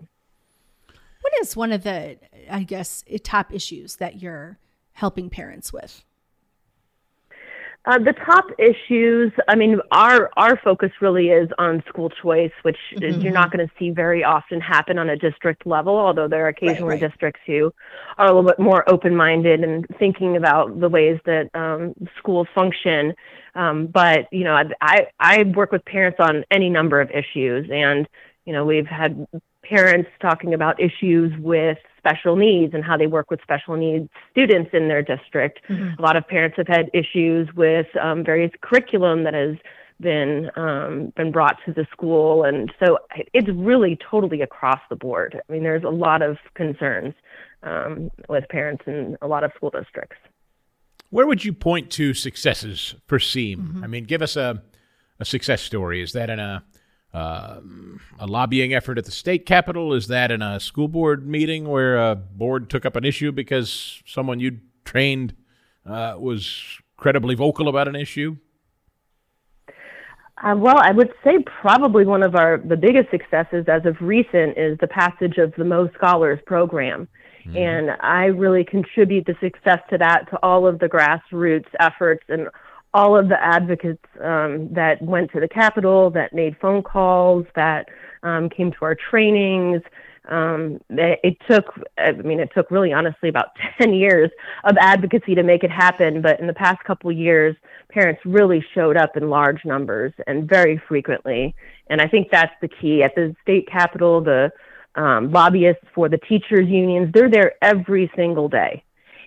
What 1.20 1.32
is 1.40 1.56
one 1.56 1.72
of 1.72 1.84
the, 1.84 2.18
I 2.50 2.64
guess, 2.64 3.02
top 3.22 3.52
issues 3.54 3.96
that 3.96 4.20
you're 4.20 4.58
helping 4.92 5.30
parents 5.30 5.72
with? 5.72 6.04
Uh, 7.86 7.98
the 7.98 8.14
top 8.24 8.46
issues, 8.58 9.30
I 9.46 9.56
mean, 9.56 9.78
our 9.90 10.30
our 10.38 10.58
focus 10.64 10.90
really 11.02 11.28
is 11.28 11.50
on 11.58 11.82
school 11.86 12.08
choice, 12.08 12.52
which 12.62 12.78
mm-hmm. 12.96 13.20
you're 13.20 13.32
not 13.32 13.50
going 13.52 13.66
to 13.66 13.72
see 13.78 13.90
very 13.90 14.24
often 14.24 14.58
happen 14.58 14.98
on 14.98 15.10
a 15.10 15.16
district 15.16 15.66
level. 15.66 15.94
Although 15.98 16.26
there 16.26 16.46
are 16.46 16.48
occasionally 16.48 16.94
right, 16.94 17.02
right. 17.02 17.10
districts 17.10 17.42
who 17.46 17.74
are 18.16 18.26
a 18.26 18.34
little 18.34 18.48
bit 18.48 18.58
more 18.58 18.88
open-minded 18.88 19.60
and 19.60 19.86
thinking 19.98 20.36
about 20.36 20.80
the 20.80 20.88
ways 20.88 21.20
that 21.26 21.50
um, 21.54 21.94
schools 22.16 22.48
function. 22.54 23.12
Um, 23.54 23.86
but 23.88 24.32
you 24.32 24.44
know, 24.44 24.54
I 24.80 25.08
I 25.20 25.42
work 25.54 25.70
with 25.70 25.84
parents 25.84 26.18
on 26.20 26.44
any 26.50 26.70
number 26.70 27.02
of 27.02 27.10
issues, 27.10 27.68
and 27.70 28.08
you 28.46 28.54
know, 28.54 28.64
we've 28.64 28.86
had 28.86 29.26
parents 29.62 30.08
talking 30.22 30.54
about 30.54 30.80
issues 30.80 31.32
with 31.38 31.78
special 32.04 32.36
needs 32.36 32.74
and 32.74 32.84
how 32.84 32.96
they 32.96 33.06
work 33.06 33.30
with 33.30 33.40
special 33.42 33.76
needs 33.76 34.08
students 34.30 34.70
in 34.72 34.88
their 34.88 35.02
district. 35.02 35.60
Mm-hmm. 35.68 35.98
A 35.98 36.02
lot 36.02 36.16
of 36.16 36.26
parents 36.28 36.56
have 36.58 36.68
had 36.68 36.90
issues 36.92 37.48
with 37.54 37.86
um, 37.96 38.24
various 38.24 38.52
curriculum 38.60 39.24
that 39.24 39.34
has 39.34 39.56
been 40.00 40.50
um, 40.56 41.12
been 41.16 41.30
brought 41.32 41.56
to 41.64 41.72
the 41.72 41.86
school, 41.92 42.44
and 42.44 42.72
so 42.84 42.98
it's 43.32 43.48
really 43.48 43.96
totally 44.10 44.42
across 44.42 44.80
the 44.90 44.96
board. 44.96 45.40
I 45.48 45.52
mean, 45.52 45.62
there's 45.62 45.84
a 45.84 45.88
lot 45.90 46.20
of 46.20 46.36
concerns 46.54 47.14
um, 47.62 48.10
with 48.28 48.44
parents 48.48 48.84
in 48.86 49.16
a 49.22 49.26
lot 49.26 49.44
of 49.44 49.52
school 49.56 49.70
districts. 49.70 50.16
Where 51.10 51.26
would 51.26 51.44
you 51.44 51.52
point 51.52 51.90
to 51.92 52.12
successes 52.12 52.96
for 53.06 53.18
CEAM? 53.18 53.56
Mm-hmm. 53.56 53.84
I 53.84 53.86
mean, 53.86 54.04
give 54.04 54.20
us 54.20 54.36
a, 54.36 54.62
a 55.20 55.24
success 55.24 55.62
story. 55.62 56.02
Is 56.02 56.12
that 56.12 56.28
in 56.28 56.40
a 56.40 56.64
uh, 57.14 57.60
a 58.18 58.26
lobbying 58.26 58.74
effort 58.74 58.98
at 58.98 59.04
the 59.04 59.10
state 59.10 59.46
capitol? 59.46 59.94
Is 59.94 60.08
that 60.08 60.30
in 60.30 60.42
a 60.42 60.58
school 60.58 60.88
board 60.88 61.26
meeting 61.26 61.68
where 61.68 61.96
a 61.96 62.16
board 62.16 62.68
took 62.68 62.84
up 62.84 62.96
an 62.96 63.04
issue 63.04 63.32
because 63.32 64.02
someone 64.04 64.40
you 64.40 64.58
trained 64.84 65.34
uh, 65.86 66.16
was 66.18 66.80
credibly 66.96 67.34
vocal 67.34 67.68
about 67.68 67.88
an 67.88 67.96
issue? 67.96 68.36
Uh, 70.42 70.54
well, 70.56 70.78
I 70.78 70.90
would 70.90 71.12
say 71.22 71.38
probably 71.60 72.04
one 72.04 72.22
of 72.22 72.34
our 72.34 72.58
the 72.58 72.76
biggest 72.76 73.10
successes 73.10 73.66
as 73.68 73.86
of 73.86 73.96
recent 74.00 74.58
is 74.58 74.76
the 74.78 74.88
passage 74.88 75.38
of 75.38 75.54
the 75.56 75.64
Mo 75.64 75.88
Scholars 75.94 76.40
program. 76.44 77.08
Mm-hmm. 77.46 77.56
And 77.56 77.90
I 78.00 78.24
really 78.24 78.64
contribute 78.64 79.26
the 79.26 79.36
success 79.40 79.78
to 79.90 79.98
that 79.98 80.28
to 80.30 80.38
all 80.42 80.66
of 80.66 80.78
the 80.80 80.88
grassroots 80.88 81.68
efforts 81.78 82.24
and 82.28 82.48
all 82.94 83.18
of 83.18 83.28
the 83.28 83.42
advocates 83.44 84.04
um, 84.22 84.72
that 84.72 85.02
went 85.02 85.32
to 85.32 85.40
the 85.40 85.48
Capitol, 85.48 86.10
that 86.10 86.32
made 86.32 86.56
phone 86.60 86.82
calls, 86.82 87.44
that 87.56 87.88
um, 88.22 88.48
came 88.48 88.70
to 88.70 88.78
our 88.82 88.94
trainings. 88.94 89.82
Um, 90.28 90.80
it, 90.88 91.36
took, 91.50 91.66
I 91.98 92.12
mean, 92.12 92.40
it 92.40 92.50
took 92.54 92.70
really 92.70 92.92
honestly 92.92 93.28
about 93.28 93.48
10 93.78 93.92
years 93.92 94.30
of 94.62 94.76
advocacy 94.78 95.34
to 95.34 95.42
make 95.42 95.64
it 95.64 95.70
happen. 95.70 96.22
But 96.22 96.40
in 96.40 96.46
the 96.46 96.54
past 96.54 96.82
couple 96.84 97.10
years, 97.12 97.56
parents 97.90 98.22
really 98.24 98.64
showed 98.74 98.96
up 98.96 99.16
in 99.16 99.28
large 99.28 99.64
numbers 99.64 100.12
and 100.26 100.48
very 100.48 100.80
frequently. 100.88 101.54
And 101.88 102.00
I 102.00 102.06
think 102.06 102.28
that's 102.30 102.54
the 102.62 102.68
key. 102.68 103.02
At 103.02 103.16
the 103.16 103.34
state 103.42 103.68
capitol, 103.68 104.22
the 104.22 104.52
um, 104.94 105.32
lobbyists 105.32 105.84
for 105.94 106.08
the 106.08 106.18
teachers' 106.18 106.68
unions, 106.68 107.10
they're 107.12 107.30
there 107.30 107.54
every 107.60 108.10
single 108.14 108.48
day. 108.48 108.84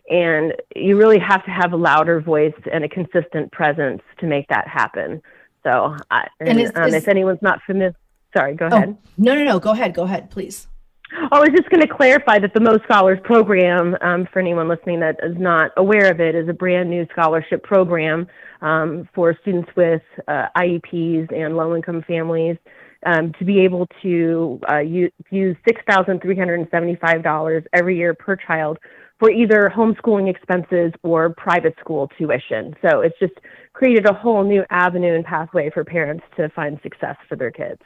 And 0.09 0.53
you 0.75 0.97
really 0.97 1.19
have 1.19 1.43
to 1.45 1.51
have 1.51 1.73
a 1.73 1.75
louder 1.75 2.21
voice 2.21 2.53
and 2.71 2.83
a 2.83 2.89
consistent 2.89 3.51
presence 3.51 4.01
to 4.19 4.25
make 4.25 4.47
that 4.47 4.67
happen. 4.67 5.21
So, 5.63 5.97
I, 6.09 6.27
and, 6.39 6.49
and 6.49 6.61
is, 6.61 6.71
um, 6.75 6.87
is, 6.87 6.93
if 6.93 7.07
anyone's 7.07 7.41
not 7.41 7.59
familiar, 7.65 7.93
sorry, 8.35 8.55
go 8.55 8.69
oh, 8.71 8.75
ahead. 8.75 8.97
No, 9.17 9.35
no, 9.35 9.43
no, 9.43 9.59
go 9.59 9.71
ahead, 9.71 9.93
go 9.93 10.03
ahead, 10.03 10.29
please. 10.29 10.67
Oh, 11.13 11.37
I 11.37 11.39
was 11.39 11.49
just 11.55 11.69
going 11.69 11.81
to 11.81 11.87
clarify 11.87 12.39
that 12.39 12.53
the 12.53 12.59
Mo 12.59 12.79
Scholars 12.83 13.19
program, 13.23 13.95
um, 14.01 14.27
for 14.31 14.39
anyone 14.39 14.67
listening 14.67 14.99
that 14.99 15.17
is 15.23 15.37
not 15.37 15.71
aware 15.77 16.11
of 16.11 16.19
it, 16.19 16.35
is 16.35 16.49
a 16.49 16.53
brand 16.53 16.89
new 16.89 17.07
scholarship 17.11 17.63
program 17.63 18.27
um, 18.61 19.07
for 19.13 19.37
students 19.41 19.69
with 19.75 20.01
uh, 20.27 20.47
IEPs 20.57 21.31
and 21.33 21.55
low 21.55 21.75
income 21.75 22.03
families 22.05 22.57
um, 23.05 23.31
to 23.39 23.45
be 23.45 23.59
able 23.61 23.87
to 24.01 24.59
uh, 24.69 24.79
use, 24.79 25.11
use 25.31 25.55
$6,375 25.67 27.65
every 27.73 27.97
year 27.97 28.13
per 28.13 28.35
child 28.35 28.77
for 29.19 29.31
either 29.31 29.71
homeschooling 29.75 30.29
expenses 30.29 30.93
or 31.03 31.29
private 31.31 31.75
school 31.79 32.09
tuition. 32.17 32.75
So 32.81 33.01
it's 33.01 33.17
just 33.19 33.33
created 33.73 34.05
a 34.05 34.13
whole 34.13 34.43
new 34.43 34.63
avenue 34.69 35.15
and 35.15 35.25
pathway 35.25 35.69
for 35.69 35.83
parents 35.83 36.23
to 36.35 36.49
find 36.49 36.79
success 36.83 37.15
for 37.27 37.35
their 37.35 37.51
kids. 37.51 37.81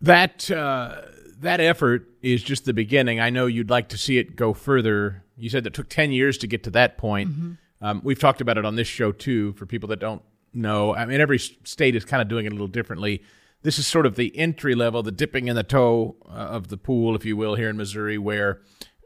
That 0.00 0.50
uh, 0.50 1.02
that 1.40 1.60
effort 1.60 2.08
is 2.22 2.42
just 2.42 2.64
the 2.64 2.72
beginning. 2.72 3.20
I 3.20 3.30
know 3.30 3.46
you'd 3.46 3.70
like 3.70 3.88
to 3.90 3.98
see 3.98 4.18
it 4.18 4.34
go 4.34 4.54
further. 4.54 5.24
You 5.36 5.50
said 5.50 5.66
it 5.66 5.74
took 5.74 5.88
ten 5.88 6.10
years 6.10 6.38
to 6.38 6.46
get 6.46 6.64
to 6.64 6.70
that 6.70 6.96
point. 6.96 7.30
Mm-hmm. 7.30 7.52
Um, 7.82 8.00
we've 8.02 8.18
talked 8.18 8.40
about 8.40 8.58
it 8.58 8.64
on 8.64 8.76
this 8.76 8.88
show 8.88 9.12
too. 9.12 9.52
For 9.52 9.66
people 9.66 9.88
that 9.90 10.00
don't 10.00 10.22
know, 10.54 10.94
I 10.94 11.04
mean, 11.04 11.20
every 11.20 11.38
state 11.38 11.94
is 11.96 12.04
kind 12.04 12.22
of 12.22 12.28
doing 12.28 12.46
it 12.46 12.48
a 12.48 12.52
little 12.52 12.66
differently. 12.66 13.22
This 13.62 13.78
is 13.78 13.86
sort 13.86 14.06
of 14.06 14.16
the 14.16 14.36
entry 14.38 14.74
level, 14.74 15.02
the 15.02 15.12
dipping 15.12 15.48
in 15.48 15.56
the 15.56 15.62
toe 15.62 16.16
uh, 16.26 16.32
of 16.32 16.68
the 16.68 16.76
pool, 16.76 17.14
if 17.14 17.24
you 17.24 17.36
will, 17.36 17.56
here 17.56 17.68
in 17.68 17.76
Missouri, 17.76 18.16
where 18.16 18.62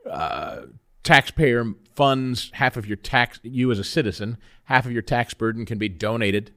uh, 0.08 0.62
taxpayer 1.02 1.64
funds 1.94 2.50
half 2.54 2.76
of 2.76 2.86
your 2.86 2.96
tax, 2.96 3.40
you 3.42 3.70
as 3.70 3.78
a 3.78 3.84
citizen, 3.84 4.38
half 4.64 4.86
of 4.86 4.92
your 4.92 5.02
tax 5.02 5.34
burden 5.34 5.66
can 5.66 5.78
be 5.78 5.88
donated 5.88 6.52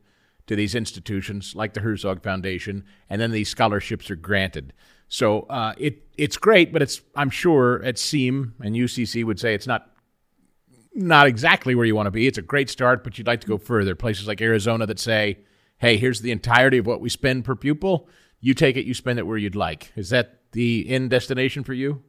to 0.48 0.56
these 0.56 0.76
institutions 0.76 1.56
like 1.56 1.74
the 1.74 1.82
Herzog 1.82 2.24
Foundation, 2.24 2.86
and 3.10 3.22
then 3.22 3.32
these 3.32 3.50
scholarships 3.50 4.10
are 4.10 4.16
granted. 4.16 4.74
So 5.10 5.42
uh, 5.42 5.74
it 5.78 6.04
it's 6.18 6.38
great, 6.38 6.74
but 6.74 6.82
it's 6.82 7.02
I'm 7.16 7.30
sure 7.30 7.84
at 7.84 7.96
CEAM 7.96 8.54
and 8.62 8.76
UCC 8.76 9.24
would 9.24 9.40
say 9.40 9.54
it's 9.54 9.68
not 9.68 9.90
not 10.94 11.28
exactly 11.28 11.76
where 11.76 11.86
you 11.86 11.96
want 11.96 12.08
to 12.08 12.12
be. 12.12 12.28
It's 12.28 12.38
a 12.38 12.42
great 12.42 12.70
start, 12.70 13.04
but 13.04 13.18
you'd 13.18 13.28
like 13.28 13.42
to 13.42 13.48
go 13.48 13.58
further. 13.58 13.96
Places 13.96 14.28
like 14.28 14.42
Arizona 14.42 14.86
that 14.88 15.00
say, 15.00 15.38
"Hey, 15.80 15.98
here's 15.98 16.22
the 16.22 16.32
entirety 16.32 16.78
of 16.78 16.86
what 16.86 17.02
we 17.02 17.10
spend 17.10 17.46
per 17.46 17.56
pupil. 17.56 18.08
You 18.40 18.54
take 18.54 18.78
it, 18.78 18.86
you 18.86 18.94
spend 18.94 19.20
it 19.20 19.28
where 19.28 19.38
you'd 19.38 19.56
like." 19.56 19.92
Is 19.96 20.10
that 20.10 20.40
the 20.52 20.86
end 20.90 21.10
destination 21.10 21.64
for 21.64 21.74
you? 21.74 22.04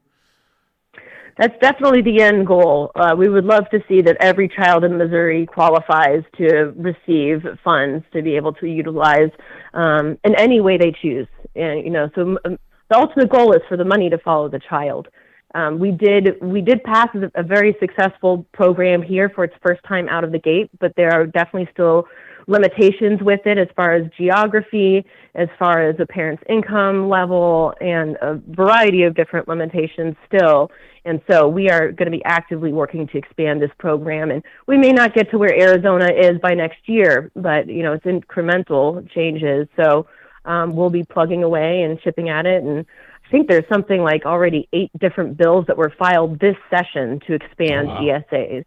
that's 1.39 1.57
definitely 1.61 2.03
the 2.03 2.21
end 2.21 2.47
goal. 2.47 2.91
Uh, 2.97 3.15
we 3.17 3.29
would 3.29 3.45
love 3.45 3.71
to 3.71 3.79
see 3.89 4.03
that 4.03 4.17
every 4.21 4.49
child 4.49 4.83
in 4.85 4.99
Missouri 4.99 5.47
qualifies 5.47 6.25
to 6.37 6.75
receive 6.77 7.47
funds 7.63 8.05
to 8.13 8.23
be 8.23 8.35
able 8.35 8.53
to 8.55 8.67
utilize 8.67 9.31
um, 9.73 10.19
in 10.25 10.35
any 10.35 10.61
way 10.61 10.77
they 10.77 10.93
choose. 11.01 11.29
And 11.55 11.85
you 11.85 11.91
know, 11.91 12.11
so 12.17 12.37
um, 12.45 12.59
the 12.91 12.97
ultimate 12.97 13.31
goal 13.31 13.53
is 13.53 13.63
for 13.69 13.77
the 13.77 13.85
money 13.85 14.11
to 14.11 14.19
follow 14.19 14.49
the 14.49 14.61
child. 14.69 15.09
Um, 15.55 15.79
we 15.79 15.93
did 15.93 16.43
we 16.43 16.61
did 16.61 16.83
pass 16.83 17.09
a 17.35 17.43
very 17.43 17.75
successful 17.81 18.45
program 18.53 19.01
here 19.01 19.31
for 19.31 19.45
its 19.45 19.55
first 19.63 19.81
time 19.85 20.09
out 20.09 20.25
of 20.25 20.33
the 20.33 20.39
gate, 20.39 20.71
but 20.81 20.93
there 20.97 21.13
are 21.13 21.25
definitely 21.25 21.69
still 21.73 22.07
limitations 22.49 23.21
with 23.23 23.47
it 23.47 23.59
as 23.59 23.69
far 23.77 23.93
as 23.93 24.11
geography, 24.17 25.05
as 25.35 25.49
far 25.59 25.89
as 25.89 25.97
a 26.01 26.07
parent's 26.07 26.43
income 26.49 27.09
level, 27.09 27.75
and 27.81 28.17
a 28.23 28.41
variety 28.49 29.03
of 29.05 29.15
different 29.15 29.47
limitations 29.47 30.17
still. 30.27 30.71
And 31.05 31.21
so 31.31 31.47
we 31.47 31.69
are 31.69 31.93
going 31.93 32.11
to 32.11 32.17
be 32.17 32.25
actively 32.25 32.73
working 32.73 33.07
to 33.09 33.19
expand 33.19 33.63
this 33.63 33.71
program. 33.79 34.31
And 34.31 34.43
we 34.67 34.79
may 34.79 34.93
not 34.93 35.15
get 35.15 35.31
to 35.31 35.39
where 35.39 35.55
Arizona 35.55 36.09
is 36.11 36.39
by 36.41 36.55
next 36.55 36.89
year, 36.89 37.31
but 37.37 37.69
you 37.69 37.83
know 37.83 37.93
it's 37.93 38.05
incremental 38.05 39.09
changes. 39.13 39.69
So 39.77 40.07
um, 40.45 40.75
we'll 40.75 40.91
be 40.91 41.05
plugging 41.05 41.45
away 41.45 41.83
and 41.83 42.01
chipping 42.01 42.31
at 42.31 42.47
it. 42.47 42.65
And 42.65 42.87
I 43.27 43.31
think 43.31 43.47
there's 43.47 43.69
something 43.71 44.01
like 44.01 44.25
already 44.25 44.69
eight 44.73 44.91
different 44.99 45.37
bills 45.37 45.67
that 45.67 45.77
were 45.77 45.93
filed 45.99 46.41
this 46.41 46.57
session 46.71 47.21
to 47.27 47.35
expand 47.35 47.89
wow. 47.89 48.01
ESAs. 48.01 48.65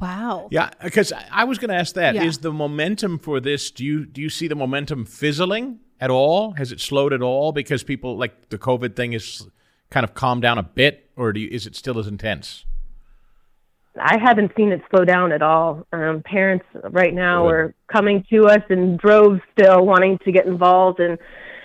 Wow. 0.00 0.48
Yeah, 0.50 0.70
because 0.82 1.12
I 1.30 1.44
was 1.44 1.58
going 1.58 1.70
to 1.70 1.74
ask 1.74 1.94
that: 1.96 2.14
yeah. 2.14 2.24
is 2.24 2.38
the 2.38 2.52
momentum 2.52 3.18
for 3.18 3.40
this? 3.40 3.70
Do 3.70 3.84
you 3.84 4.06
do 4.06 4.20
you 4.20 4.28
see 4.28 4.46
the 4.46 4.54
momentum 4.54 5.04
fizzling 5.04 5.80
at 6.00 6.10
all? 6.10 6.52
Has 6.52 6.70
it 6.70 6.80
slowed 6.80 7.12
at 7.12 7.22
all 7.22 7.52
because 7.52 7.82
people 7.82 8.16
like 8.16 8.48
the 8.50 8.58
COVID 8.58 8.94
thing 8.94 9.12
is 9.12 9.48
kind 9.90 10.04
of 10.04 10.14
calmed 10.14 10.42
down 10.42 10.58
a 10.58 10.62
bit, 10.62 11.10
or 11.16 11.32
do 11.32 11.40
you, 11.40 11.48
is 11.50 11.66
it 11.66 11.74
still 11.74 11.98
as 11.98 12.06
intense? 12.06 12.64
I 14.00 14.18
haven't 14.18 14.52
seen 14.56 14.72
it 14.72 14.80
slow 14.90 15.04
down 15.04 15.32
at 15.32 15.42
all. 15.42 15.86
Um, 15.92 16.22
parents 16.24 16.64
right 16.90 17.12
now 17.12 17.42
Good. 17.42 17.52
are 17.52 17.74
coming 17.92 18.24
to 18.30 18.46
us 18.46 18.62
in 18.70 18.96
droves, 18.96 19.40
still 19.58 19.84
wanting 19.84 20.18
to 20.24 20.32
get 20.32 20.46
involved, 20.46 21.00
and 21.00 21.18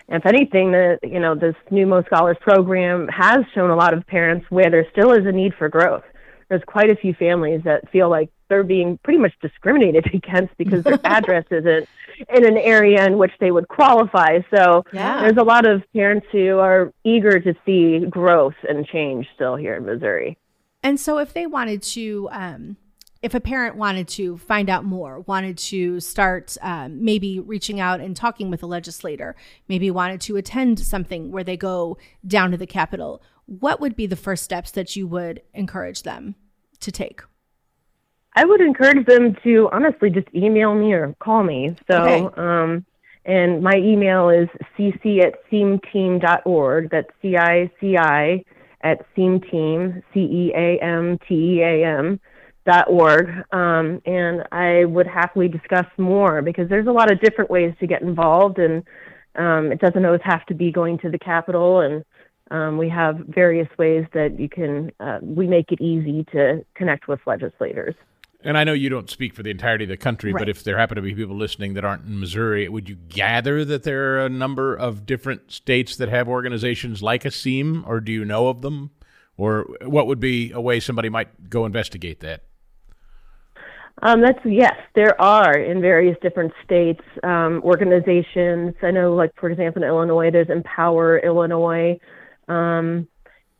if 0.09 0.25
anything, 0.25 0.71
the 0.71 0.97
you 1.03 1.19
know 1.19 1.35
this 1.35 1.55
new 1.69 1.85
Mo 1.85 2.01
Scholars 2.07 2.37
program 2.41 3.07
has 3.09 3.39
shown 3.53 3.69
a 3.69 3.75
lot 3.75 3.93
of 3.93 4.07
parents 4.07 4.47
where 4.49 4.71
there 4.71 4.87
still 4.91 5.11
is 5.11 5.27
a 5.27 5.31
need 5.31 5.53
for 5.53 5.69
growth 5.69 6.03
there's 6.49 6.63
quite 6.65 6.89
a 6.89 6.95
few 6.95 7.13
families 7.13 7.61
that 7.65 7.89
feel 7.91 8.09
like 8.09 8.29
they're 8.49 8.63
being 8.63 8.97
pretty 9.03 9.19
much 9.19 9.33
discriminated 9.41 10.05
against 10.13 10.55
because 10.57 10.83
their 10.83 10.99
address 11.05 11.45
isn't 11.51 11.87
in 12.33 12.45
an 12.45 12.57
area 12.57 13.05
in 13.05 13.17
which 13.17 13.33
they 13.39 13.51
would 13.51 13.67
qualify. 13.67 14.39
So 14.53 14.83
yeah. 14.91 15.21
there's 15.21 15.37
a 15.37 15.43
lot 15.43 15.67
of 15.67 15.83
parents 15.93 16.27
who 16.31 16.57
are 16.59 16.91
eager 17.03 17.39
to 17.39 17.53
see 17.65 18.05
growth 18.09 18.55
and 18.67 18.85
change 18.85 19.27
still 19.35 19.55
here 19.55 19.75
in 19.75 19.85
Missouri. 19.85 20.37
And 20.83 20.99
so 20.99 21.17
if 21.17 21.33
they 21.33 21.47
wanted 21.47 21.81
to, 21.83 22.29
um, 22.31 22.77
if 23.21 23.33
a 23.33 23.39
parent 23.39 23.75
wanted 23.75 24.07
to 24.09 24.37
find 24.37 24.69
out 24.69 24.85
more, 24.85 25.21
wanted 25.21 25.57
to 25.57 25.99
start 25.99 26.55
um, 26.61 27.03
maybe 27.03 27.39
reaching 27.39 27.79
out 27.79 27.99
and 27.99 28.15
talking 28.15 28.49
with 28.49 28.63
a 28.63 28.67
legislator, 28.67 29.35
maybe 29.67 29.91
wanted 29.91 30.21
to 30.21 30.37
attend 30.37 30.79
something 30.79 31.31
where 31.31 31.43
they 31.43 31.57
go 31.57 31.97
down 32.25 32.51
to 32.51 32.57
the 32.57 32.67
Capitol, 32.67 33.21
what 33.47 33.81
would 33.81 33.95
be 33.95 34.05
the 34.05 34.15
first 34.15 34.43
steps 34.43 34.71
that 34.71 34.95
you 34.95 35.07
would 35.07 35.41
encourage 35.53 36.03
them 36.03 36.35
to 36.81 36.91
take? 36.91 37.21
I 38.35 38.45
would 38.45 38.61
encourage 38.61 39.07
them 39.07 39.35
to 39.43 39.67
honestly 39.71 40.11
just 40.11 40.27
email 40.35 40.75
me 40.75 40.93
or 40.93 41.15
call 41.19 41.43
me. 41.43 41.75
So, 41.89 41.97
okay. 41.97 42.41
um, 42.41 42.85
and 43.25 43.63
my 43.63 43.75
email 43.75 44.29
is 44.29 44.47
cici 44.77 45.23
at 45.25 45.33
ceamteam.org. 45.51 46.91
That's 46.91 47.09
C 47.21 47.35
I 47.35 47.71
C 47.81 47.97
I 47.97 48.43
at 48.81 49.03
ceamteam, 49.15 50.03
C 50.13 50.19
E 50.19 50.51
A 50.55 50.77
M 50.83 51.17
T 51.27 51.33
E 51.33 51.61
A 51.61 51.85
M 51.85 52.19
dot 52.67 52.87
org. 52.89 53.29
Um, 53.51 54.01
and 54.05 54.43
I 54.51 54.85
would 54.85 55.07
happily 55.07 55.47
discuss 55.47 55.87
more 55.97 56.41
because 56.41 56.69
there's 56.69 56.87
a 56.87 56.91
lot 56.91 57.11
of 57.11 57.19
different 57.21 57.49
ways 57.49 57.73
to 57.79 57.87
get 57.87 58.01
involved, 58.03 58.59
and 58.59 58.83
um, 59.35 59.71
it 59.71 59.79
doesn't 59.79 60.05
always 60.05 60.21
have 60.23 60.45
to 60.45 60.53
be 60.53 60.71
going 60.71 60.99
to 60.99 61.09
the 61.09 61.19
Capitol. 61.19 61.81
And 61.81 62.05
um, 62.51 62.77
we 62.77 62.89
have 62.89 63.17
various 63.27 63.67
ways 63.77 64.05
that 64.13 64.39
you 64.39 64.49
can, 64.49 64.91
uh, 64.99 65.19
we 65.21 65.47
make 65.47 65.71
it 65.71 65.81
easy 65.81 66.23
to 66.31 66.65
connect 66.75 67.07
with 67.07 67.19
legislators. 67.25 67.95
And 68.41 68.57
I 68.57 68.63
know 68.63 68.73
you 68.73 68.89
don't 68.89 69.09
speak 69.09 69.33
for 69.33 69.43
the 69.43 69.49
entirety 69.49 69.85
of 69.85 69.89
the 69.89 69.97
country, 69.97 70.31
right. 70.31 70.41
but 70.41 70.49
if 70.49 70.63
there 70.63 70.77
happen 70.77 70.95
to 70.95 71.01
be 71.01 71.15
people 71.15 71.35
listening 71.35 71.73
that 71.73 71.83
aren't 71.83 72.05
in 72.05 72.19
Missouri, 72.19 72.69
would 72.69 72.87
you 72.87 72.95
gather 72.95 73.65
that 73.65 73.83
there 73.83 74.13
are 74.13 74.25
a 74.25 74.29
number 74.29 74.75
of 74.75 75.05
different 75.05 75.51
states 75.51 75.95
that 75.97 76.09
have 76.09 76.27
organizations 76.27 77.01
like 77.01 77.25
a 77.25 77.29
CEAM, 77.29 77.85
or 77.87 77.99
do 77.99 78.11
you 78.11 78.23
know 78.23 78.47
of 78.47 78.61
them? 78.61 78.91
Or 79.37 79.67
what 79.85 80.07
would 80.07 80.19
be 80.19 80.51
a 80.51 80.61
way 80.61 80.79
somebody 80.79 81.09
might 81.09 81.49
go 81.49 81.65
investigate 81.65 82.21
that? 82.21 82.43
Um, 84.03 84.21
that's 84.21 84.39
yes, 84.45 84.75
there 84.93 85.19
are 85.19 85.57
in 85.57 85.81
various 85.81 86.17
different 86.21 86.53
states 86.63 87.01
um, 87.23 87.61
organizations. 87.63 88.75
I 88.83 88.91
know, 88.91 89.15
like 89.15 89.31
for 89.39 89.49
example, 89.49 89.81
in 89.81 89.87
Illinois, 89.87 90.29
there's 90.29 90.49
Empower 90.49 91.17
Illinois, 91.19 91.99
um, 92.47 93.07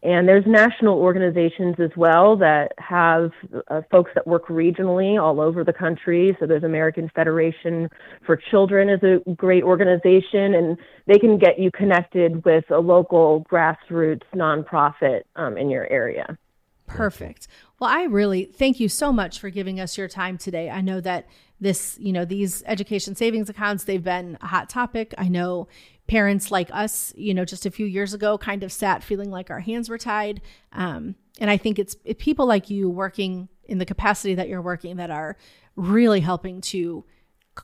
and 0.03 0.27
there's 0.27 0.45
national 0.45 0.99
organizations 0.99 1.75
as 1.79 1.89
well 1.97 2.37
that 2.37 2.73
have 2.77 3.31
uh, 3.67 3.81
folks 3.89 4.11
that 4.13 4.27
work 4.27 4.47
regionally 4.47 5.21
all 5.21 5.41
over 5.41 5.63
the 5.63 5.73
country. 5.73 6.37
So 6.39 6.45
there's 6.45 6.63
American 6.63 7.09
Federation 7.15 7.89
for 8.25 8.37
Children 8.37 8.89
is 8.89 9.01
a 9.01 9.33
great 9.33 9.63
organization, 9.63 10.53
and 10.53 10.77
they 11.07 11.17
can 11.17 11.39
get 11.39 11.57
you 11.57 11.71
connected 11.71 12.45
with 12.45 12.69
a 12.69 12.77
local 12.77 13.43
grassroots 13.51 14.21
nonprofit 14.35 15.23
um, 15.35 15.57
in 15.57 15.69
your 15.69 15.91
area. 15.91 16.37
Perfect. 16.85 17.47
Well, 17.79 17.89
I 17.89 18.03
really 18.03 18.45
thank 18.45 18.79
you 18.79 18.87
so 18.89 19.11
much 19.11 19.39
for 19.39 19.49
giving 19.49 19.79
us 19.79 19.97
your 19.97 20.07
time 20.07 20.37
today. 20.37 20.69
I 20.69 20.81
know 20.81 21.01
that 21.01 21.27
this, 21.59 21.97
you 21.99 22.13
know, 22.13 22.23
these 22.23 22.63
education 22.65 23.15
savings 23.15 23.49
accounts, 23.49 23.83
they've 23.83 24.03
been 24.03 24.37
a 24.41 24.47
hot 24.47 24.69
topic. 24.69 25.13
I 25.17 25.27
know 25.27 25.67
parents 26.07 26.51
like 26.51 26.69
us, 26.71 27.13
you 27.15 27.33
know, 27.33 27.45
just 27.45 27.65
a 27.65 27.71
few 27.71 27.85
years 27.85 28.13
ago 28.13 28.37
kind 28.37 28.63
of 28.63 28.71
sat 28.71 29.03
feeling 29.03 29.29
like 29.29 29.49
our 29.49 29.59
hands 29.59 29.89
were 29.89 29.97
tied. 29.97 30.41
Um, 30.71 31.15
and 31.39 31.49
I 31.49 31.57
think 31.57 31.79
it's 31.79 31.95
it, 32.05 32.19
people 32.19 32.45
like 32.45 32.69
you 32.69 32.89
working 32.89 33.49
in 33.65 33.77
the 33.77 33.85
capacity 33.85 34.35
that 34.35 34.47
you're 34.47 34.61
working 34.61 34.97
that 34.97 35.11
are 35.11 35.37
really 35.75 36.21
helping 36.21 36.61
to 36.61 37.05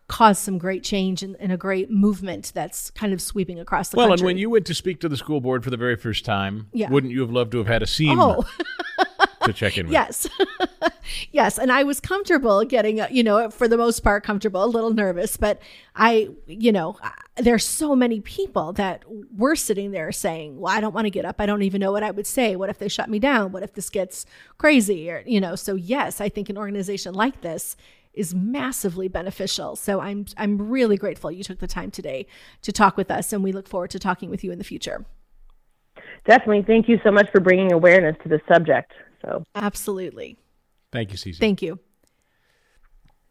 cause 0.07 0.39
some 0.39 0.57
great 0.57 0.83
change 0.83 1.21
and, 1.21 1.35
and, 1.39 1.51
a 1.51 1.57
great 1.57 1.89
movement 1.91 2.51
that's 2.55 2.89
kind 2.91 3.13
of 3.13 3.21
sweeping 3.21 3.59
across 3.59 3.89
the 3.89 3.97
well, 3.97 4.07
country. 4.07 4.21
and 4.21 4.25
when 4.25 4.37
you 4.39 4.49
went 4.49 4.65
to 4.65 4.73
speak 4.73 4.99
to 4.99 5.07
the 5.07 5.15
school 5.15 5.39
board 5.39 5.63
for 5.63 5.69
the 5.69 5.77
very 5.77 5.95
first 5.95 6.25
time, 6.25 6.67
yeah. 6.73 6.89
wouldn't 6.89 7.13
you 7.13 7.21
have 7.21 7.31
loved 7.31 7.51
to 7.51 7.59
have 7.59 7.67
had 7.67 7.83
a 7.83 7.85
CEAM 7.85 8.17
oh. 8.19 8.43
to 9.43 9.53
check 9.53 9.77
in 9.77 9.87
with? 9.87 9.93
Yes. 9.93 10.27
yes. 11.31 11.57
And 11.57 11.71
I 11.71 11.83
was 11.83 11.99
comfortable 11.99 12.63
getting, 12.63 13.01
uh, 13.01 13.07
you 13.09 13.23
know, 13.23 13.49
for 13.49 13.67
the 13.67 13.77
most 13.77 14.01
part, 14.01 14.23
comfortable, 14.23 14.63
a 14.63 14.65
little 14.65 14.93
nervous, 14.93 15.37
but 15.37 15.61
I, 15.95 16.29
you 16.47 16.71
know, 16.71 16.97
uh, 17.03 17.09
there's 17.37 17.65
so 17.65 17.95
many 17.95 18.21
people 18.21 18.73
that 18.73 19.03
were 19.35 19.55
sitting 19.55 19.91
there 19.91 20.11
saying, 20.11 20.59
well, 20.59 20.73
I 20.75 20.81
don't 20.81 20.93
want 20.93 21.05
to 21.05 21.11
get 21.11 21.25
up. 21.25 21.37
I 21.39 21.45
don't 21.45 21.63
even 21.63 21.81
know 21.81 21.91
what 21.91 22.03
I 22.03 22.11
would 22.11 22.27
say. 22.27 22.55
What 22.55 22.69
if 22.69 22.77
they 22.79 22.87
shut 22.87 23.09
me 23.09 23.19
down? 23.19 23.51
What 23.51 23.63
if 23.63 23.73
this 23.73 23.89
gets 23.89 24.25
crazy? 24.57 25.09
Or, 25.09 25.23
you 25.25 25.41
know, 25.41 25.55
so 25.55 25.75
yes, 25.75 26.21
I 26.21 26.29
think 26.29 26.49
an 26.49 26.57
organization 26.57 27.13
like 27.13 27.41
this 27.41 27.75
is 28.13 28.35
massively 28.35 29.07
beneficial. 29.07 29.75
So 29.75 29.99
I'm 29.99 30.25
I'm 30.37 30.69
really 30.69 30.97
grateful 30.97 31.31
you 31.31 31.43
took 31.43 31.59
the 31.59 31.67
time 31.67 31.91
today 31.91 32.27
to 32.61 32.71
talk 32.71 32.95
with 32.95 33.09
us 33.09 33.33
and 33.33 33.43
we 33.43 33.51
look 33.51 33.67
forward 33.67 33.89
to 33.91 33.99
talking 33.99 34.29
with 34.29 34.43
you 34.43 34.51
in 34.51 34.59
the 34.59 34.63
future. 34.63 35.05
Definitely. 36.25 36.63
Thank 36.65 36.87
you 36.87 36.99
so 37.03 37.11
much 37.11 37.29
for 37.31 37.41
bringing 37.41 37.73
awareness 37.73 38.15
to 38.23 38.29
this 38.29 38.41
subject. 38.47 38.93
So 39.23 39.43
Absolutely. 39.55 40.37
Thank 40.91 41.11
you, 41.11 41.17
Cici. 41.17 41.39
Thank 41.39 41.61
you. 41.61 41.79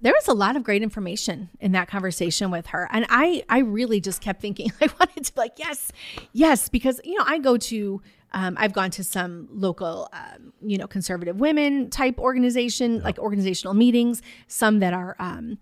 There 0.00 0.12
was 0.12 0.26
a 0.26 0.32
lot 0.32 0.56
of 0.56 0.64
great 0.64 0.82
information 0.82 1.48
in 1.60 1.72
that 1.72 1.86
conversation 1.86 2.50
with 2.50 2.66
her. 2.68 2.88
And 2.90 3.06
I 3.08 3.44
I 3.48 3.58
really 3.58 4.00
just 4.00 4.20
kept 4.20 4.40
thinking 4.40 4.72
I 4.80 4.88
wanted 4.98 5.24
to 5.24 5.32
be 5.32 5.40
like, 5.40 5.58
yes, 5.58 5.92
yes, 6.32 6.68
because 6.68 7.00
you 7.04 7.14
know, 7.16 7.24
I 7.26 7.38
go 7.38 7.56
to 7.56 8.02
um, 8.34 8.56
I've 8.58 8.72
gone 8.72 8.90
to 8.92 9.04
some 9.04 9.48
local, 9.52 10.08
um, 10.12 10.52
you 10.62 10.78
know, 10.78 10.86
conservative 10.86 11.38
women 11.38 11.90
type 11.90 12.18
organization, 12.18 13.02
like 13.02 13.18
organizational 13.18 13.74
meetings, 13.74 14.22
some 14.48 14.80
that 14.80 14.94
are 14.94 15.16
um, 15.18 15.58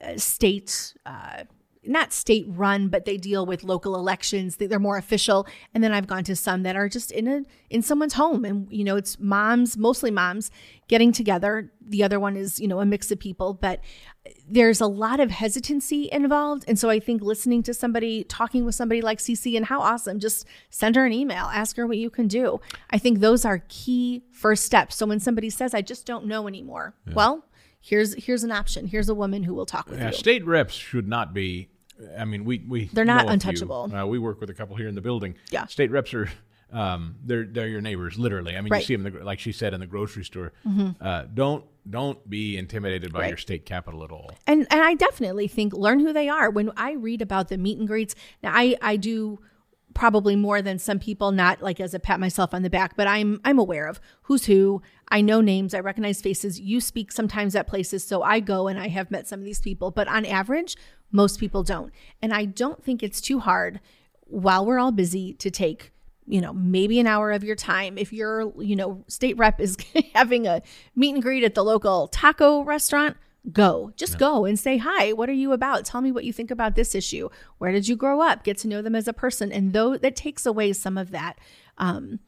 uh, 0.00 0.16
state, 0.16 0.94
uh, 1.06 1.44
not 1.86 2.12
state 2.12 2.46
run, 2.48 2.88
but 2.88 3.04
they 3.04 3.16
deal 3.16 3.46
with 3.46 3.64
local 3.64 3.94
elections. 3.94 4.56
They're 4.56 4.78
more 4.78 4.96
official. 4.96 5.46
And 5.72 5.82
then 5.82 5.92
I've 5.92 6.06
gone 6.06 6.24
to 6.24 6.36
some 6.36 6.62
that 6.62 6.76
are 6.76 6.88
just 6.88 7.10
in 7.10 7.28
a 7.28 7.42
in 7.70 7.82
someone's 7.82 8.14
home, 8.14 8.44
and 8.44 8.66
you 8.70 8.84
know, 8.84 8.96
it's 8.96 9.18
moms, 9.18 9.76
mostly 9.76 10.10
moms, 10.10 10.50
getting 10.88 11.12
together. 11.12 11.72
The 11.80 12.02
other 12.02 12.20
one 12.20 12.36
is 12.36 12.60
you 12.60 12.68
know 12.68 12.80
a 12.80 12.86
mix 12.86 13.10
of 13.10 13.18
people, 13.18 13.54
but 13.54 13.80
there's 14.48 14.80
a 14.80 14.86
lot 14.86 15.20
of 15.20 15.30
hesitancy 15.30 16.08
involved. 16.10 16.64
And 16.66 16.78
so 16.78 16.88
I 16.88 16.98
think 16.98 17.20
listening 17.22 17.62
to 17.64 17.74
somebody, 17.74 18.24
talking 18.24 18.64
with 18.64 18.74
somebody 18.74 19.02
like 19.02 19.18
Cici, 19.18 19.56
and 19.56 19.66
how 19.66 19.80
awesome, 19.80 20.18
just 20.18 20.46
send 20.70 20.96
her 20.96 21.04
an 21.04 21.12
email, 21.12 21.44
ask 21.52 21.76
her 21.76 21.86
what 21.86 21.98
you 21.98 22.10
can 22.10 22.28
do. 22.28 22.60
I 22.90 22.98
think 22.98 23.20
those 23.20 23.44
are 23.44 23.62
key 23.68 24.22
first 24.32 24.64
steps. 24.64 24.96
So 24.96 25.06
when 25.06 25.20
somebody 25.20 25.50
says, 25.50 25.74
I 25.74 25.82
just 25.82 26.06
don't 26.06 26.26
know 26.26 26.48
anymore, 26.48 26.94
yeah. 27.06 27.14
well, 27.14 27.44
here's 27.84 28.14
here's 28.14 28.44
an 28.44 28.50
option. 28.50 28.86
Here's 28.86 29.08
a 29.08 29.14
woman 29.14 29.42
who 29.42 29.54
will 29.54 29.66
talk 29.66 29.88
with 29.88 29.98
yeah, 29.98 30.08
you. 30.08 30.14
State 30.14 30.44
reps 30.46 30.74
should 30.74 31.06
not 31.06 31.34
be. 31.34 31.68
I 32.18 32.24
mean, 32.24 32.44
we 32.44 32.58
we 32.58 32.86
they're 32.86 33.04
not 33.04 33.28
untouchable. 33.28 33.94
Uh, 33.94 34.06
we 34.06 34.18
work 34.18 34.40
with 34.40 34.50
a 34.50 34.54
couple 34.54 34.76
here 34.76 34.88
in 34.88 34.94
the 34.94 35.00
building. 35.00 35.34
Yeah, 35.50 35.66
state 35.66 35.90
reps 35.90 36.14
are 36.14 36.30
um, 36.74 37.16
they're 37.24 37.44
they're 37.44 37.68
your 37.68 37.80
neighbors, 37.80 38.18
literally. 38.18 38.56
I 38.56 38.60
mean, 38.60 38.72
right. 38.72 38.80
you 38.80 38.86
see 38.86 38.96
them, 38.96 39.12
the, 39.12 39.24
like 39.24 39.38
she 39.38 39.52
said, 39.52 39.74
in 39.74 39.80
the 39.80 39.86
grocery 39.86 40.24
store. 40.24 40.52
Mm-hmm. 40.66 40.90
Uh, 41.00 41.24
don't 41.32 41.64
don't 41.88 42.28
be 42.28 42.56
intimidated 42.56 43.12
by 43.12 43.20
right. 43.20 43.28
your 43.28 43.38
state 43.38 43.64
capital 43.64 44.02
at 44.02 44.10
all. 44.10 44.32
And 44.46 44.66
and 44.70 44.80
I 44.80 44.94
definitely 44.94 45.46
think 45.46 45.72
learn 45.72 46.00
who 46.00 46.12
they 46.12 46.28
are. 46.28 46.50
When 46.50 46.72
I 46.76 46.92
read 46.92 47.22
about 47.22 47.48
the 47.48 47.58
meet 47.58 47.78
and 47.78 47.86
greets, 47.86 48.16
now 48.42 48.52
I 48.52 48.76
I 48.82 48.96
do 48.96 49.38
probably 49.94 50.36
more 50.36 50.60
than 50.60 50.78
some 50.78 50.98
people 50.98 51.32
not 51.32 51.62
like 51.62 51.80
as 51.80 51.94
a 51.94 51.98
pat 51.98 52.20
myself 52.20 52.52
on 52.52 52.62
the 52.62 52.70
back 52.70 52.96
but 52.96 53.06
i'm 53.06 53.40
i'm 53.44 53.58
aware 53.58 53.86
of 53.86 54.00
who's 54.22 54.46
who. 54.46 54.82
I 55.08 55.20
know 55.20 55.42
names. 55.42 55.74
I 55.74 55.80
recognize 55.80 56.22
faces. 56.22 56.58
You 56.58 56.80
speak 56.80 57.12
sometimes 57.12 57.54
at 57.54 57.66
places 57.66 58.04
so 58.04 58.22
i 58.22 58.40
go 58.40 58.68
and 58.68 58.78
i 58.78 58.88
have 58.88 59.10
met 59.10 59.26
some 59.26 59.38
of 59.40 59.44
these 59.44 59.60
people 59.60 59.90
but 59.90 60.08
on 60.08 60.24
average 60.24 60.76
most 61.12 61.38
people 61.38 61.62
don't. 61.62 61.92
And 62.20 62.32
i 62.34 62.44
don't 62.44 62.82
think 62.82 63.02
it's 63.02 63.20
too 63.20 63.38
hard 63.40 63.80
while 64.26 64.64
we're 64.66 64.78
all 64.78 64.92
busy 64.92 65.34
to 65.34 65.50
take 65.50 65.92
you 66.26 66.40
know, 66.40 66.52
maybe 66.52 66.98
an 66.98 67.06
hour 67.06 67.32
of 67.32 67.44
your 67.44 67.56
time. 67.56 67.98
If 67.98 68.12
your, 68.12 68.52
you 68.58 68.76
know, 68.76 69.04
state 69.08 69.36
rep 69.36 69.60
is 69.60 69.76
having 70.14 70.46
a 70.46 70.62
meet 70.96 71.14
and 71.14 71.22
greet 71.22 71.44
at 71.44 71.54
the 71.54 71.62
local 71.62 72.08
taco 72.08 72.62
restaurant, 72.62 73.16
go. 73.52 73.92
Just 73.96 74.18
go 74.18 74.44
and 74.44 74.58
say, 74.58 74.78
hi, 74.78 75.12
what 75.12 75.28
are 75.28 75.34
you 75.34 75.52
about? 75.52 75.84
Tell 75.84 76.00
me 76.00 76.12
what 76.12 76.24
you 76.24 76.32
think 76.32 76.50
about 76.50 76.74
this 76.74 76.94
issue. 76.94 77.28
Where 77.58 77.72
did 77.72 77.88
you 77.88 77.96
grow 77.96 78.20
up? 78.20 78.44
Get 78.44 78.58
to 78.58 78.68
know 78.68 78.82
them 78.82 78.94
as 78.94 79.06
a 79.06 79.12
person. 79.12 79.52
And 79.52 79.72
though 79.72 79.96
that 79.96 80.16
takes 80.16 80.46
away 80.46 80.72
some 80.72 80.96
of 80.96 81.10
that, 81.10 81.38
um, 81.76 82.20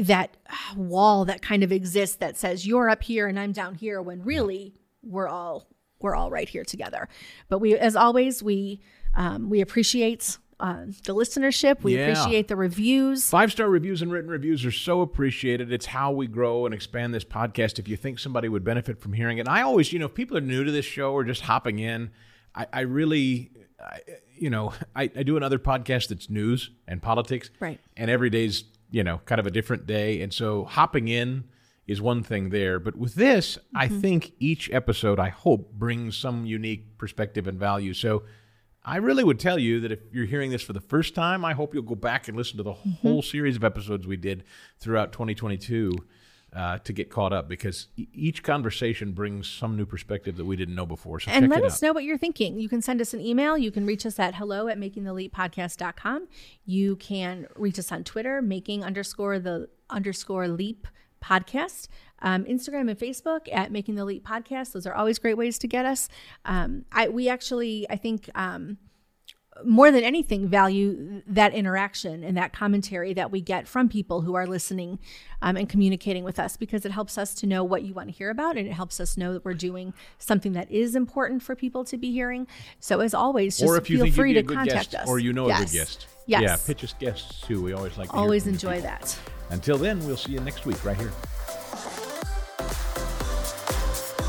that 0.00 0.36
wall 0.76 1.24
that 1.24 1.42
kind 1.42 1.62
of 1.62 1.72
exists 1.72 2.16
that 2.16 2.36
says 2.36 2.66
you're 2.66 2.88
up 2.88 3.02
here 3.02 3.26
and 3.26 3.38
I'm 3.38 3.52
down 3.52 3.74
here 3.74 4.00
when 4.00 4.22
really 4.22 4.74
we're 5.02 5.28
all 5.28 5.66
we're 6.00 6.14
all 6.14 6.30
right 6.30 6.48
here 6.48 6.64
together. 6.64 7.08
But 7.48 7.60
we, 7.60 7.76
as 7.76 7.96
always, 7.96 8.42
we 8.42 8.80
um, 9.14 9.50
we 9.50 9.60
appreciate 9.60 10.38
uh, 10.62 10.86
the 11.04 11.14
listenership. 11.14 11.82
We 11.82 11.96
yeah. 11.96 12.06
appreciate 12.06 12.46
the 12.46 12.54
reviews. 12.54 13.28
Five 13.28 13.50
star 13.50 13.68
reviews 13.68 14.00
and 14.00 14.12
written 14.12 14.30
reviews 14.30 14.64
are 14.64 14.70
so 14.70 15.00
appreciated. 15.00 15.72
It's 15.72 15.86
how 15.86 16.12
we 16.12 16.28
grow 16.28 16.64
and 16.66 16.72
expand 16.72 17.12
this 17.12 17.24
podcast. 17.24 17.80
If 17.80 17.88
you 17.88 17.96
think 17.96 18.20
somebody 18.20 18.48
would 18.48 18.62
benefit 18.62 19.00
from 19.00 19.12
hearing 19.12 19.38
it, 19.38 19.40
and 19.40 19.48
I 19.48 19.62
always, 19.62 19.92
you 19.92 19.98
know, 19.98 20.06
if 20.06 20.14
people 20.14 20.36
are 20.36 20.40
new 20.40 20.62
to 20.62 20.70
this 20.70 20.84
show 20.84 21.12
or 21.12 21.24
just 21.24 21.42
hopping 21.42 21.80
in, 21.80 22.12
I, 22.54 22.66
I 22.72 22.80
really, 22.82 23.50
I, 23.84 23.98
you 24.36 24.50
know, 24.50 24.72
I, 24.96 25.10
I 25.16 25.24
do 25.24 25.36
another 25.36 25.58
podcast 25.58 26.08
that's 26.08 26.30
news 26.30 26.70
and 26.86 27.02
politics, 27.02 27.50
right? 27.58 27.80
And 27.96 28.08
every 28.08 28.30
day's, 28.30 28.62
you 28.92 29.02
know, 29.02 29.20
kind 29.24 29.40
of 29.40 29.48
a 29.48 29.50
different 29.50 29.86
day, 29.86 30.22
and 30.22 30.32
so 30.32 30.64
hopping 30.64 31.08
in 31.08 31.42
is 31.88 32.00
one 32.00 32.22
thing 32.22 32.50
there. 32.50 32.78
But 32.78 32.94
with 32.94 33.16
this, 33.16 33.56
mm-hmm. 33.56 33.76
I 33.78 33.88
think 33.88 34.34
each 34.38 34.70
episode, 34.70 35.18
I 35.18 35.30
hope, 35.30 35.72
brings 35.72 36.16
some 36.16 36.46
unique 36.46 36.98
perspective 36.98 37.48
and 37.48 37.58
value. 37.58 37.94
So 37.94 38.22
I 38.84 38.96
really 38.96 39.22
would 39.22 39.38
tell 39.38 39.58
you 39.58 39.80
that 39.80 39.92
if 39.92 40.00
you're 40.12 40.26
hearing 40.26 40.50
this 40.50 40.62
for 40.62 40.72
the 40.72 40.80
first 40.80 41.14
time, 41.14 41.44
I 41.44 41.52
hope 41.52 41.72
you'll 41.72 41.84
go 41.84 41.94
back 41.94 42.26
and 42.26 42.36
listen 42.36 42.56
to 42.56 42.62
the 42.62 42.72
mm-hmm. 42.72 42.90
whole 42.90 43.22
series 43.22 43.56
of 43.56 43.62
episodes 43.62 44.06
we 44.06 44.16
did 44.16 44.44
throughout 44.78 45.12
2022 45.12 45.92
uh, 46.54 46.78
to 46.78 46.92
get 46.92 47.08
caught 47.08 47.32
up 47.32 47.48
because 47.48 47.88
e- 47.96 48.08
each 48.12 48.42
conversation 48.42 49.12
brings 49.12 49.48
some 49.48 49.76
new 49.76 49.86
perspective 49.86 50.36
that 50.36 50.44
we 50.44 50.56
didn't 50.56 50.74
know 50.74 50.84
before. 50.84 51.20
So 51.20 51.30
and 51.30 51.48
let 51.48 51.64
us 51.64 51.82
out. 51.82 51.86
know 51.86 51.92
what 51.92 52.04
you're 52.04 52.18
thinking. 52.18 52.58
You 52.58 52.68
can 52.68 52.82
send 52.82 53.00
us 53.00 53.14
an 53.14 53.20
email. 53.20 53.56
You 53.56 53.70
can 53.70 53.86
reach 53.86 54.04
us 54.04 54.18
at 54.18 54.34
hello 54.34 54.68
at 54.68 54.78
makingtheleappodcast.com. 54.78 56.28
You 56.64 56.96
can 56.96 57.46
reach 57.56 57.78
us 57.78 57.90
on 57.92 58.04
Twitter, 58.04 58.42
making 58.42 58.84
underscore 58.84 59.38
the 59.38 59.68
underscore 59.88 60.48
leap 60.48 60.86
podcast 61.22 61.88
um, 62.22 62.44
Instagram 62.44 62.90
and 62.90 62.98
Facebook 62.98 63.52
at 63.52 63.70
Making 63.70 63.96
the 63.96 64.04
Leap 64.04 64.26
Podcast. 64.26 64.72
Those 64.72 64.86
are 64.86 64.94
always 64.94 65.18
great 65.18 65.36
ways 65.36 65.58
to 65.58 65.68
get 65.68 65.84
us. 65.84 66.08
Um, 66.44 66.86
I 66.90 67.08
we 67.08 67.28
actually 67.28 67.86
I 67.90 67.96
think. 67.96 68.30
Um, 68.34 68.78
more 69.64 69.90
than 69.90 70.02
anything, 70.02 70.48
value 70.48 71.22
that 71.26 71.52
interaction 71.52 72.24
and 72.24 72.36
that 72.36 72.52
commentary 72.52 73.12
that 73.14 73.30
we 73.30 73.40
get 73.40 73.68
from 73.68 73.88
people 73.88 74.22
who 74.22 74.34
are 74.34 74.46
listening 74.46 74.98
um, 75.42 75.56
and 75.56 75.68
communicating 75.68 76.24
with 76.24 76.38
us 76.38 76.56
because 76.56 76.86
it 76.86 76.92
helps 76.92 77.18
us 77.18 77.34
to 77.34 77.46
know 77.46 77.62
what 77.62 77.82
you 77.82 77.92
want 77.92 78.08
to 78.08 78.14
hear 78.14 78.30
about 78.30 78.56
and 78.56 78.66
it 78.66 78.72
helps 78.72 78.98
us 78.98 79.16
know 79.16 79.32
that 79.34 79.44
we're 79.44 79.54
doing 79.54 79.92
something 80.18 80.52
that 80.52 80.70
is 80.70 80.96
important 80.96 81.42
for 81.42 81.54
people 81.54 81.84
to 81.84 81.98
be 81.98 82.10
hearing. 82.12 82.46
So, 82.80 83.00
as 83.00 83.12
always, 83.12 83.58
just 83.58 83.68
or 83.68 83.76
if 83.76 83.90
you 83.90 84.02
feel 84.04 84.12
free 84.12 84.32
to 84.34 84.42
contact 84.42 84.92
guest, 84.92 84.94
us. 84.94 85.08
Or 85.08 85.18
you 85.18 85.32
know 85.32 85.48
yes. 85.48 85.60
a 85.60 85.64
good 85.64 85.72
guest. 85.72 86.06
Yes. 86.26 86.42
Yeah, 86.42 86.56
pitch 86.56 86.84
us 86.84 86.94
guests 86.98 87.40
too. 87.42 87.62
We 87.62 87.72
always 87.72 87.98
like 87.98 88.08
to 88.08 88.14
always 88.14 88.46
enjoy 88.46 88.80
that. 88.80 89.18
Until 89.50 89.76
then, 89.76 90.04
we'll 90.06 90.16
see 90.16 90.32
you 90.32 90.40
next 90.40 90.64
week 90.64 90.82
right 90.84 90.96
here. 90.96 91.12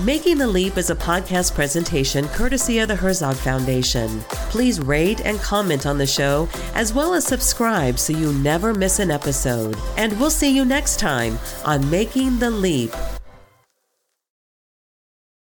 Making 0.01 0.39
the 0.39 0.47
Leap 0.47 0.77
is 0.77 0.89
a 0.89 0.95
podcast 0.95 1.53
presentation 1.53 2.27
courtesy 2.29 2.79
of 2.79 2.87
the 2.87 2.95
Herzog 2.95 3.35
Foundation. 3.35 4.19
Please 4.49 4.81
rate 4.81 5.21
and 5.21 5.39
comment 5.39 5.85
on 5.85 5.97
the 5.97 6.07
show, 6.07 6.49
as 6.73 6.93
well 6.93 7.13
as 7.13 7.25
subscribe 7.25 7.97
so 7.99 8.11
you 8.11 8.33
never 8.33 8.73
miss 8.73 8.99
an 8.99 9.11
episode. 9.11 9.77
And 9.95 10.19
we'll 10.19 10.31
see 10.31 10.53
you 10.53 10.65
next 10.65 10.99
time 10.99 11.37
on 11.63 11.89
Making 11.89 12.39
the 12.39 12.49
Leap. 12.49 12.91